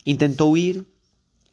Intentó 0.04 0.46
huir 0.46 0.86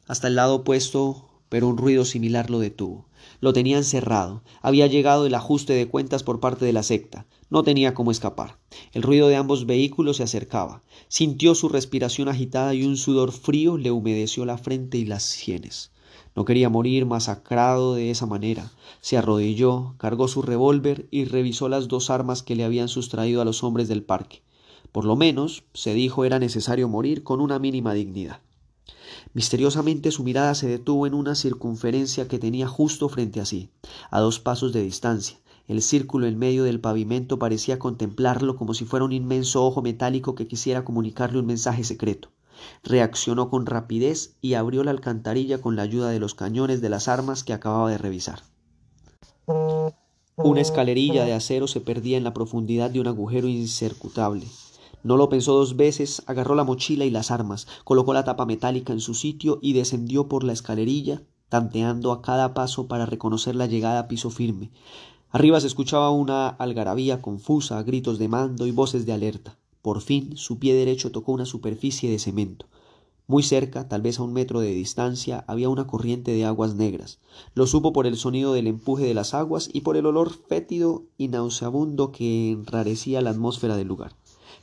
hasta 0.06 0.28
el 0.28 0.36
lado 0.36 0.56
opuesto, 0.56 1.28
pero 1.48 1.68
un 1.68 1.76
ruido 1.76 2.04
similar 2.04 2.50
lo 2.50 2.60
detuvo. 2.60 3.06
Lo 3.40 3.52
tenía 3.52 3.76
encerrado. 3.76 4.42
Había 4.62 4.86
llegado 4.86 5.26
el 5.26 5.34
ajuste 5.34 5.72
de 5.72 5.88
cuentas 5.88 6.22
por 6.22 6.40
parte 6.40 6.64
de 6.64 6.72
la 6.72 6.82
secta. 6.82 7.26
No 7.50 7.62
tenía 7.62 7.94
cómo 7.94 8.10
escapar. 8.10 8.58
El 8.92 9.02
ruido 9.02 9.28
de 9.28 9.36
ambos 9.36 9.64
vehículos 9.64 10.18
se 10.18 10.22
acercaba. 10.22 10.82
Sintió 11.08 11.54
su 11.54 11.68
respiración 11.68 12.28
agitada 12.28 12.74
y 12.74 12.84
un 12.84 12.96
sudor 12.96 13.32
frío 13.32 13.78
le 13.78 13.90
humedeció 13.90 14.44
la 14.44 14.58
frente 14.58 14.98
y 14.98 15.06
las 15.06 15.22
sienes. 15.22 15.90
No 16.36 16.44
quería 16.44 16.68
morir 16.68 17.06
masacrado 17.06 17.94
de 17.94 18.10
esa 18.10 18.26
manera. 18.26 18.70
Se 19.00 19.16
arrodilló, 19.16 19.94
cargó 19.96 20.28
su 20.28 20.42
revólver 20.42 21.08
y 21.10 21.24
revisó 21.24 21.68
las 21.68 21.88
dos 21.88 22.10
armas 22.10 22.42
que 22.42 22.54
le 22.54 22.64
habían 22.64 22.88
sustraído 22.88 23.40
a 23.40 23.44
los 23.46 23.64
hombres 23.64 23.88
del 23.88 24.02
parque. 24.02 24.42
Por 24.92 25.04
lo 25.04 25.16
menos, 25.16 25.64
se 25.74 25.94
dijo, 25.94 26.24
era 26.24 26.38
necesario 26.38 26.86
morir 26.88 27.22
con 27.22 27.40
una 27.40 27.58
mínima 27.58 27.94
dignidad. 27.94 28.40
Misteriosamente 29.32 30.10
su 30.10 30.22
mirada 30.22 30.54
se 30.54 30.68
detuvo 30.68 31.06
en 31.06 31.14
una 31.14 31.34
circunferencia 31.34 32.28
que 32.28 32.38
tenía 32.38 32.68
justo 32.68 33.08
frente 33.08 33.40
a 33.40 33.46
sí, 33.46 33.70
a 34.10 34.20
dos 34.20 34.38
pasos 34.38 34.72
de 34.72 34.82
distancia, 34.82 35.38
el 35.68 35.82
círculo 35.82 36.26
en 36.26 36.38
medio 36.38 36.64
del 36.64 36.80
pavimento 36.80 37.38
parecía 37.38 37.78
contemplarlo 37.78 38.56
como 38.56 38.72
si 38.72 38.86
fuera 38.86 39.04
un 39.04 39.12
inmenso 39.12 39.64
ojo 39.64 39.82
metálico 39.82 40.34
que 40.34 40.48
quisiera 40.48 40.84
comunicarle 40.84 41.38
un 41.38 41.46
mensaje 41.46 41.84
secreto. 41.84 42.30
Reaccionó 42.82 43.50
con 43.50 43.66
rapidez 43.66 44.34
y 44.40 44.54
abrió 44.54 44.82
la 44.82 44.90
alcantarilla 44.90 45.60
con 45.60 45.76
la 45.76 45.82
ayuda 45.82 46.08
de 46.08 46.18
los 46.18 46.34
cañones 46.34 46.80
de 46.80 46.88
las 46.88 47.06
armas 47.06 47.44
que 47.44 47.52
acababa 47.52 47.90
de 47.90 47.98
revisar. 47.98 48.42
Una 50.36 50.60
escalerilla 50.60 51.24
de 51.24 51.34
acero 51.34 51.66
se 51.66 51.80
perdía 51.80 52.16
en 52.16 52.24
la 52.24 52.32
profundidad 52.32 52.90
de 52.90 53.00
un 53.00 53.06
agujero 53.06 53.46
incercutable. 53.46 54.46
No 55.02 55.16
lo 55.16 55.28
pensó 55.28 55.52
dos 55.52 55.76
veces, 55.76 56.22
agarró 56.26 56.54
la 56.54 56.64
mochila 56.64 57.04
y 57.04 57.10
las 57.10 57.30
armas, 57.30 57.66
colocó 57.84 58.14
la 58.14 58.24
tapa 58.24 58.46
metálica 58.46 58.92
en 58.92 59.00
su 59.00 59.14
sitio 59.14 59.58
y 59.60 59.74
descendió 59.74 60.28
por 60.28 60.44
la 60.44 60.52
escalerilla, 60.52 61.22
tanteando 61.48 62.12
a 62.12 62.22
cada 62.22 62.54
paso 62.54 62.88
para 62.88 63.06
reconocer 63.06 63.54
la 63.54 63.66
llegada 63.66 64.00
a 64.00 64.08
piso 64.08 64.30
firme. 64.30 64.70
Arriba 65.30 65.60
se 65.60 65.66
escuchaba 65.66 66.10
una 66.10 66.48
algarabía 66.48 67.20
confusa, 67.20 67.82
gritos 67.82 68.18
de 68.18 68.28
mando 68.28 68.66
y 68.66 68.70
voces 68.70 69.04
de 69.04 69.12
alerta. 69.12 69.58
Por 69.82 70.00
fin 70.00 70.38
su 70.38 70.58
pie 70.58 70.72
derecho 70.74 71.12
tocó 71.12 71.32
una 71.32 71.44
superficie 71.44 72.10
de 72.10 72.18
cemento. 72.18 72.64
Muy 73.26 73.42
cerca, 73.42 73.86
tal 73.90 74.00
vez 74.00 74.18
a 74.18 74.22
un 74.22 74.32
metro 74.32 74.60
de 74.60 74.72
distancia, 74.72 75.44
había 75.46 75.68
una 75.68 75.86
corriente 75.86 76.32
de 76.32 76.46
aguas 76.46 76.76
negras. 76.76 77.18
Lo 77.54 77.66
supo 77.66 77.92
por 77.92 78.06
el 78.06 78.16
sonido 78.16 78.54
del 78.54 78.68
empuje 78.68 79.04
de 79.04 79.12
las 79.12 79.34
aguas 79.34 79.68
y 79.70 79.82
por 79.82 79.98
el 79.98 80.06
olor 80.06 80.32
fétido 80.32 81.02
y 81.18 81.28
nauseabundo 81.28 82.10
que 82.10 82.52
enrarecía 82.52 83.20
la 83.20 83.28
atmósfera 83.28 83.76
del 83.76 83.86
lugar. 83.86 84.16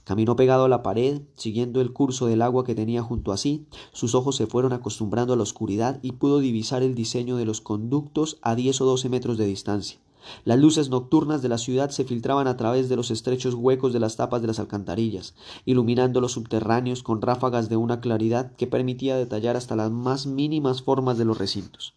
Caminó 0.04 0.36
pegado 0.36 0.66
a 0.66 0.70
la 0.70 0.82
pared, 0.82 1.22
siguiendo 1.36 1.80
el 1.80 1.94
curso 1.94 2.26
del 2.26 2.42
agua 2.42 2.64
que 2.64 2.74
tenía 2.74 3.04
junto 3.04 3.32
a 3.32 3.38
sí. 3.38 3.68
Sus 3.92 4.16
ojos 4.16 4.36
se 4.36 4.48
fueron 4.48 4.74
acostumbrando 4.74 5.34
a 5.34 5.38
la 5.38 5.44
oscuridad 5.44 6.00
y 6.02 6.14
pudo 6.14 6.40
divisar 6.40 6.82
el 6.82 6.96
diseño 6.96 7.38
de 7.38 7.46
los 7.46 7.62
conductos 7.62 8.40
a 8.42 8.56
diez 8.56 8.82
o 8.82 8.86
doce 8.86 9.10
metros 9.10 9.38
de 9.38 9.46
distancia. 9.46 10.00
Las 10.44 10.60
luces 10.60 10.90
nocturnas 10.90 11.42
de 11.42 11.50
la 11.50 11.58
ciudad 11.58 11.90
se 11.90 12.04
filtraban 12.04 12.48
a 12.48 12.58
través 12.58 12.90
de 12.90 12.96
los 12.96 13.12
estrechos 13.12 13.54
huecos 13.54 13.94
de 13.94 14.00
las 14.00 14.16
tapas 14.16 14.42
de 14.42 14.48
las 14.48 14.60
alcantarillas, 14.60 15.36
iluminando 15.66 16.22
los 16.22 16.34
subterráneos 16.34 17.04
con 17.04 17.22
ráfagas 17.22 17.70
de 17.70 17.78
una 17.78 18.02
claridad 18.02 18.52
que 18.56 18.68
permitía 18.68 19.18
detallar 19.18 19.56
hasta 19.56 19.76
las 19.76 19.92
más 19.92 20.26
mínimas 20.26 20.82
formas 20.82 21.18
de 21.18 21.26
los 21.26 21.38
recintos. 21.38 21.94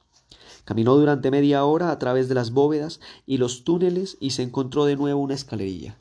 Caminó 0.65 0.97
durante 0.97 1.31
media 1.31 1.65
hora 1.65 1.91
a 1.91 1.99
través 1.99 2.29
de 2.29 2.35
las 2.35 2.51
bóvedas 2.51 3.01
y 3.27 3.39
los 3.39 3.65
túneles 3.65 4.19
y 4.21 4.31
se 4.31 4.43
encontró 4.43 4.85
de 4.85 4.97
nuevo 4.97 5.21
una 5.21 5.35
escalerilla, 5.35 5.97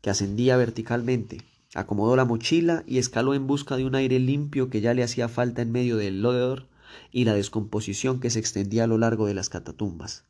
que 0.00 0.10
ascendía 0.10 0.56
verticalmente. 0.56 1.42
Acomodó 1.74 2.14
la 2.14 2.24
mochila 2.24 2.84
y 2.86 2.98
escaló 2.98 3.34
en 3.34 3.48
busca 3.48 3.76
de 3.76 3.84
un 3.84 3.96
aire 3.96 4.20
limpio 4.20 4.70
que 4.70 4.80
ya 4.80 4.94
le 4.94 5.02
hacía 5.02 5.28
falta 5.28 5.62
en 5.62 5.72
medio 5.72 5.96
del 5.96 6.22
loder 6.22 6.66
y 7.10 7.24
la 7.24 7.34
descomposición 7.34 8.20
que 8.20 8.30
se 8.30 8.38
extendía 8.38 8.84
a 8.84 8.86
lo 8.86 8.96
largo 8.96 9.26
de 9.26 9.34
las 9.34 9.48
catatumbas. 9.48 10.24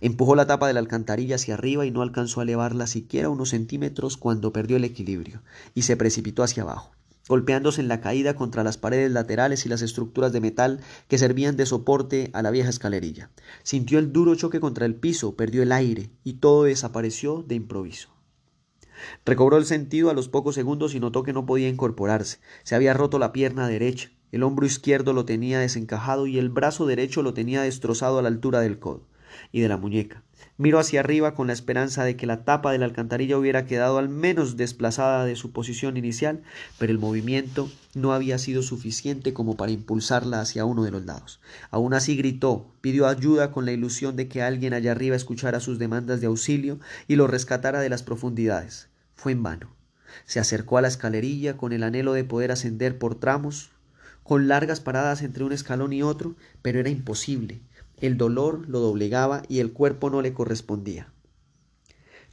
Empujó 0.00 0.34
la 0.34 0.46
tapa 0.46 0.66
de 0.66 0.72
la 0.72 0.80
alcantarilla 0.80 1.36
hacia 1.36 1.54
arriba 1.54 1.86
y 1.86 1.90
no 1.90 2.02
alcanzó 2.02 2.40
a 2.40 2.42
elevarla 2.44 2.86
siquiera 2.86 3.28
unos 3.28 3.50
centímetros 3.50 4.16
cuando 4.16 4.52
perdió 4.52 4.76
el 4.76 4.84
equilibrio 4.84 5.42
y 5.74 5.82
se 5.82 5.96
precipitó 5.96 6.42
hacia 6.42 6.62
abajo, 6.62 6.92
golpeándose 7.28 7.80
en 7.80 7.88
la 7.88 8.00
caída 8.00 8.34
contra 8.34 8.64
las 8.64 8.78
paredes 8.78 9.10
laterales 9.12 9.66
y 9.66 9.68
las 9.68 9.82
estructuras 9.82 10.32
de 10.32 10.40
metal 10.40 10.80
que 11.08 11.18
servían 11.18 11.56
de 11.56 11.66
soporte 11.66 12.30
a 12.32 12.42
la 12.42 12.50
vieja 12.50 12.70
escalerilla. 12.70 13.30
Sintió 13.62 13.98
el 13.98 14.12
duro 14.12 14.34
choque 14.34 14.60
contra 14.60 14.86
el 14.86 14.94
piso, 14.94 15.36
perdió 15.36 15.62
el 15.62 15.72
aire 15.72 16.10
y 16.24 16.34
todo 16.34 16.64
desapareció 16.64 17.44
de 17.46 17.54
improviso. 17.56 18.08
Recobró 19.24 19.56
el 19.56 19.64
sentido 19.64 20.10
a 20.10 20.14
los 20.14 20.28
pocos 20.28 20.54
segundos 20.54 20.94
y 20.94 21.00
notó 21.00 21.22
que 21.22 21.32
no 21.32 21.44
podía 21.44 21.68
incorporarse. 21.68 22.38
Se 22.62 22.74
había 22.74 22.94
roto 22.94 23.18
la 23.18 23.32
pierna 23.32 23.66
derecha, 23.66 24.10
el 24.30 24.44
hombro 24.44 24.64
izquierdo 24.64 25.12
lo 25.12 25.24
tenía 25.24 25.58
desencajado 25.58 26.26
y 26.26 26.38
el 26.38 26.48
brazo 26.48 26.86
derecho 26.86 27.22
lo 27.22 27.34
tenía 27.34 27.62
destrozado 27.62 28.18
a 28.18 28.22
la 28.22 28.28
altura 28.28 28.60
del 28.60 28.78
codo 28.78 29.11
y 29.52 29.60
de 29.60 29.68
la 29.68 29.76
muñeca. 29.76 30.22
Miró 30.58 30.78
hacia 30.78 31.00
arriba 31.00 31.34
con 31.34 31.46
la 31.46 31.52
esperanza 31.52 32.04
de 32.04 32.16
que 32.16 32.26
la 32.26 32.44
tapa 32.44 32.72
de 32.72 32.78
la 32.78 32.84
alcantarilla 32.84 33.38
hubiera 33.38 33.66
quedado 33.66 33.98
al 33.98 34.08
menos 34.08 34.56
desplazada 34.56 35.24
de 35.24 35.34
su 35.34 35.50
posición 35.50 35.96
inicial, 35.96 36.42
pero 36.78 36.92
el 36.92 36.98
movimiento 36.98 37.70
no 37.94 38.12
había 38.12 38.38
sido 38.38 38.62
suficiente 38.62 39.32
como 39.32 39.56
para 39.56 39.72
impulsarla 39.72 40.40
hacia 40.40 40.64
uno 40.64 40.84
de 40.84 40.90
los 40.90 41.04
lados. 41.04 41.40
Aún 41.70 41.94
así 41.94 42.16
gritó, 42.16 42.70
pidió 42.80 43.06
ayuda 43.06 43.50
con 43.50 43.64
la 43.64 43.72
ilusión 43.72 44.14
de 44.14 44.28
que 44.28 44.42
alguien 44.42 44.74
allá 44.74 44.92
arriba 44.92 45.16
escuchara 45.16 45.60
sus 45.60 45.78
demandas 45.78 46.20
de 46.20 46.26
auxilio 46.26 46.78
y 47.08 47.16
lo 47.16 47.26
rescatara 47.26 47.80
de 47.80 47.88
las 47.88 48.02
profundidades. 48.02 48.88
Fue 49.14 49.32
en 49.32 49.42
vano. 49.42 49.74
Se 50.26 50.40
acercó 50.40 50.78
a 50.78 50.82
la 50.82 50.88
escalerilla 50.88 51.56
con 51.56 51.72
el 51.72 51.82
anhelo 51.82 52.12
de 52.12 52.24
poder 52.24 52.52
ascender 52.52 52.98
por 52.98 53.14
tramos, 53.14 53.70
con 54.22 54.48
largas 54.48 54.80
paradas 54.80 55.22
entre 55.22 55.44
un 55.44 55.52
escalón 55.52 55.92
y 55.92 56.02
otro, 56.02 56.36
pero 56.60 56.78
era 56.78 56.90
imposible. 56.90 57.62
El 58.02 58.18
dolor 58.18 58.68
lo 58.68 58.80
doblegaba 58.80 59.44
y 59.48 59.60
el 59.60 59.72
cuerpo 59.72 60.10
no 60.10 60.22
le 60.22 60.34
correspondía. 60.34 61.12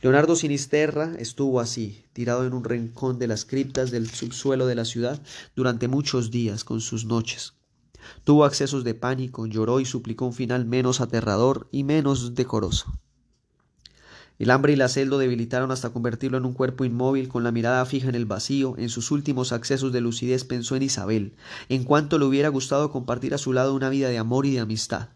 Leonardo 0.01 0.35
Sinisterra 0.35 1.13
estuvo 1.19 1.59
así, 1.59 2.05
tirado 2.11 2.47
en 2.47 2.53
un 2.53 2.63
rincón 2.63 3.19
de 3.19 3.27
las 3.27 3.45
criptas 3.45 3.91
del 3.91 4.09
subsuelo 4.09 4.65
de 4.65 4.73
la 4.73 4.83
ciudad 4.83 5.21
durante 5.55 5.87
muchos 5.87 6.31
días 6.31 6.63
con 6.63 6.81
sus 6.81 7.05
noches. 7.05 7.53
Tuvo 8.23 8.45
accesos 8.45 8.83
de 8.83 8.95
pánico, 8.95 9.45
lloró 9.45 9.79
y 9.79 9.85
suplicó 9.85 10.25
un 10.25 10.33
final 10.33 10.65
menos 10.65 11.01
aterrador 11.01 11.67
y 11.71 11.83
menos 11.83 12.33
decoroso. 12.33 12.91
El 14.39 14.49
hambre 14.49 14.73
y 14.73 14.75
la 14.75 14.87
sed 14.87 15.07
lo 15.07 15.19
debilitaron 15.19 15.69
hasta 15.69 15.91
convertirlo 15.91 16.39
en 16.39 16.45
un 16.45 16.53
cuerpo 16.53 16.83
inmóvil 16.83 17.29
con 17.29 17.43
la 17.43 17.51
mirada 17.51 17.85
fija 17.85 18.09
en 18.09 18.15
el 18.15 18.25
vacío. 18.25 18.73
En 18.79 18.89
sus 18.89 19.11
últimos 19.11 19.51
accesos 19.51 19.93
de 19.93 20.01
lucidez 20.01 20.45
pensó 20.45 20.75
en 20.75 20.81
Isabel, 20.81 21.35
en 21.67 21.83
cuanto 21.83 22.17
le 22.17 22.25
hubiera 22.25 22.49
gustado 22.49 22.89
compartir 22.89 23.35
a 23.35 23.37
su 23.37 23.53
lado 23.53 23.75
una 23.75 23.89
vida 23.89 24.09
de 24.09 24.17
amor 24.17 24.47
y 24.47 24.53
de 24.53 24.61
amistad. 24.61 25.09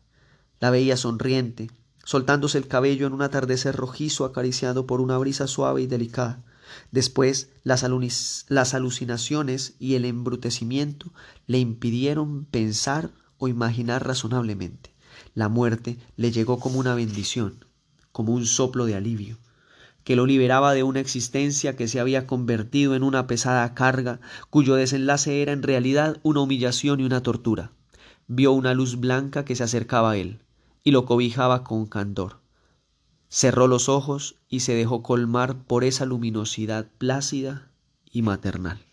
La 0.64 0.70
veía 0.70 0.95
sonriente, 0.95 1.70
soltándose 2.05 2.57
el 2.57 2.70
cabello 2.70 3.05
en 3.05 3.11
un 3.11 3.22
atardecer 3.22 3.76
rojizo 3.76 4.24
acariciado 4.24 4.88
por 4.88 5.01
una 5.01 5.18
brisa 5.18 5.45
suave 5.45 5.82
y 5.82 5.88
delicada. 5.88 6.41
Después 6.89 7.49
las, 7.66 7.84
alucinaciones 7.84 9.76
y 9.78 9.95
el 9.95 10.05
embrutecimiento 10.05 11.11
le 11.47 11.59
impidieron 11.59 12.45
pensar 12.45 13.11
o 13.39 13.49
imaginar 13.49 14.07
razonablemente. 14.07 14.93
La 15.36 15.49
muerte 15.49 15.97
le 16.16 16.32
llegó 16.32 16.59
como 16.59 16.80
una 16.80 16.95
bendición, 16.95 17.66
como 18.14 18.32
un 18.32 18.45
soplo 18.45 18.86
de 18.86 18.95
alivio, 18.95 19.39
que 20.05 20.16
lo 20.16 20.26
liberaba 20.26 20.74
de 20.74 20.84
una 20.84 21.01
existencia 21.01 21.76
que 21.76 21.89
se 21.89 21.99
había 21.99 22.26
convertido 22.26 22.95
en 22.95 23.03
una 23.03 23.28
pesada 23.28 23.74
carga, 23.74 24.22
cuyo 24.49 24.76
desenlace 24.76 25.41
era 25.41 25.51
en 25.51 25.61
realidad 25.61 26.22
una 26.24 26.39
humillación 26.39 27.01
y 27.01 27.03
una 27.03 27.22
tortura. 27.22 27.74
Vio 28.28 28.53
una 28.53 28.74
luz 28.74 28.97
blanca 29.01 29.43
que 29.43 29.57
se 29.57 29.66
acercaba 29.66 30.11
a 30.11 30.16
él 30.16 30.39
y 30.84 30.92
lo 30.92 31.06
cobijaba 31.06 31.64
con 31.64 31.86
candor. 31.86 32.42
Cerró 33.30 33.68
los 33.68 33.90
ojos 33.90 34.36
y 34.48 34.60
se 34.60 34.76
dejó 34.76 35.02
colmar 35.02 35.64
por 35.64 35.84
esa 35.84 36.06
luminosidad 36.06 36.88
plácida 36.98 37.72
y 38.12 38.22
maternal. 38.22 38.86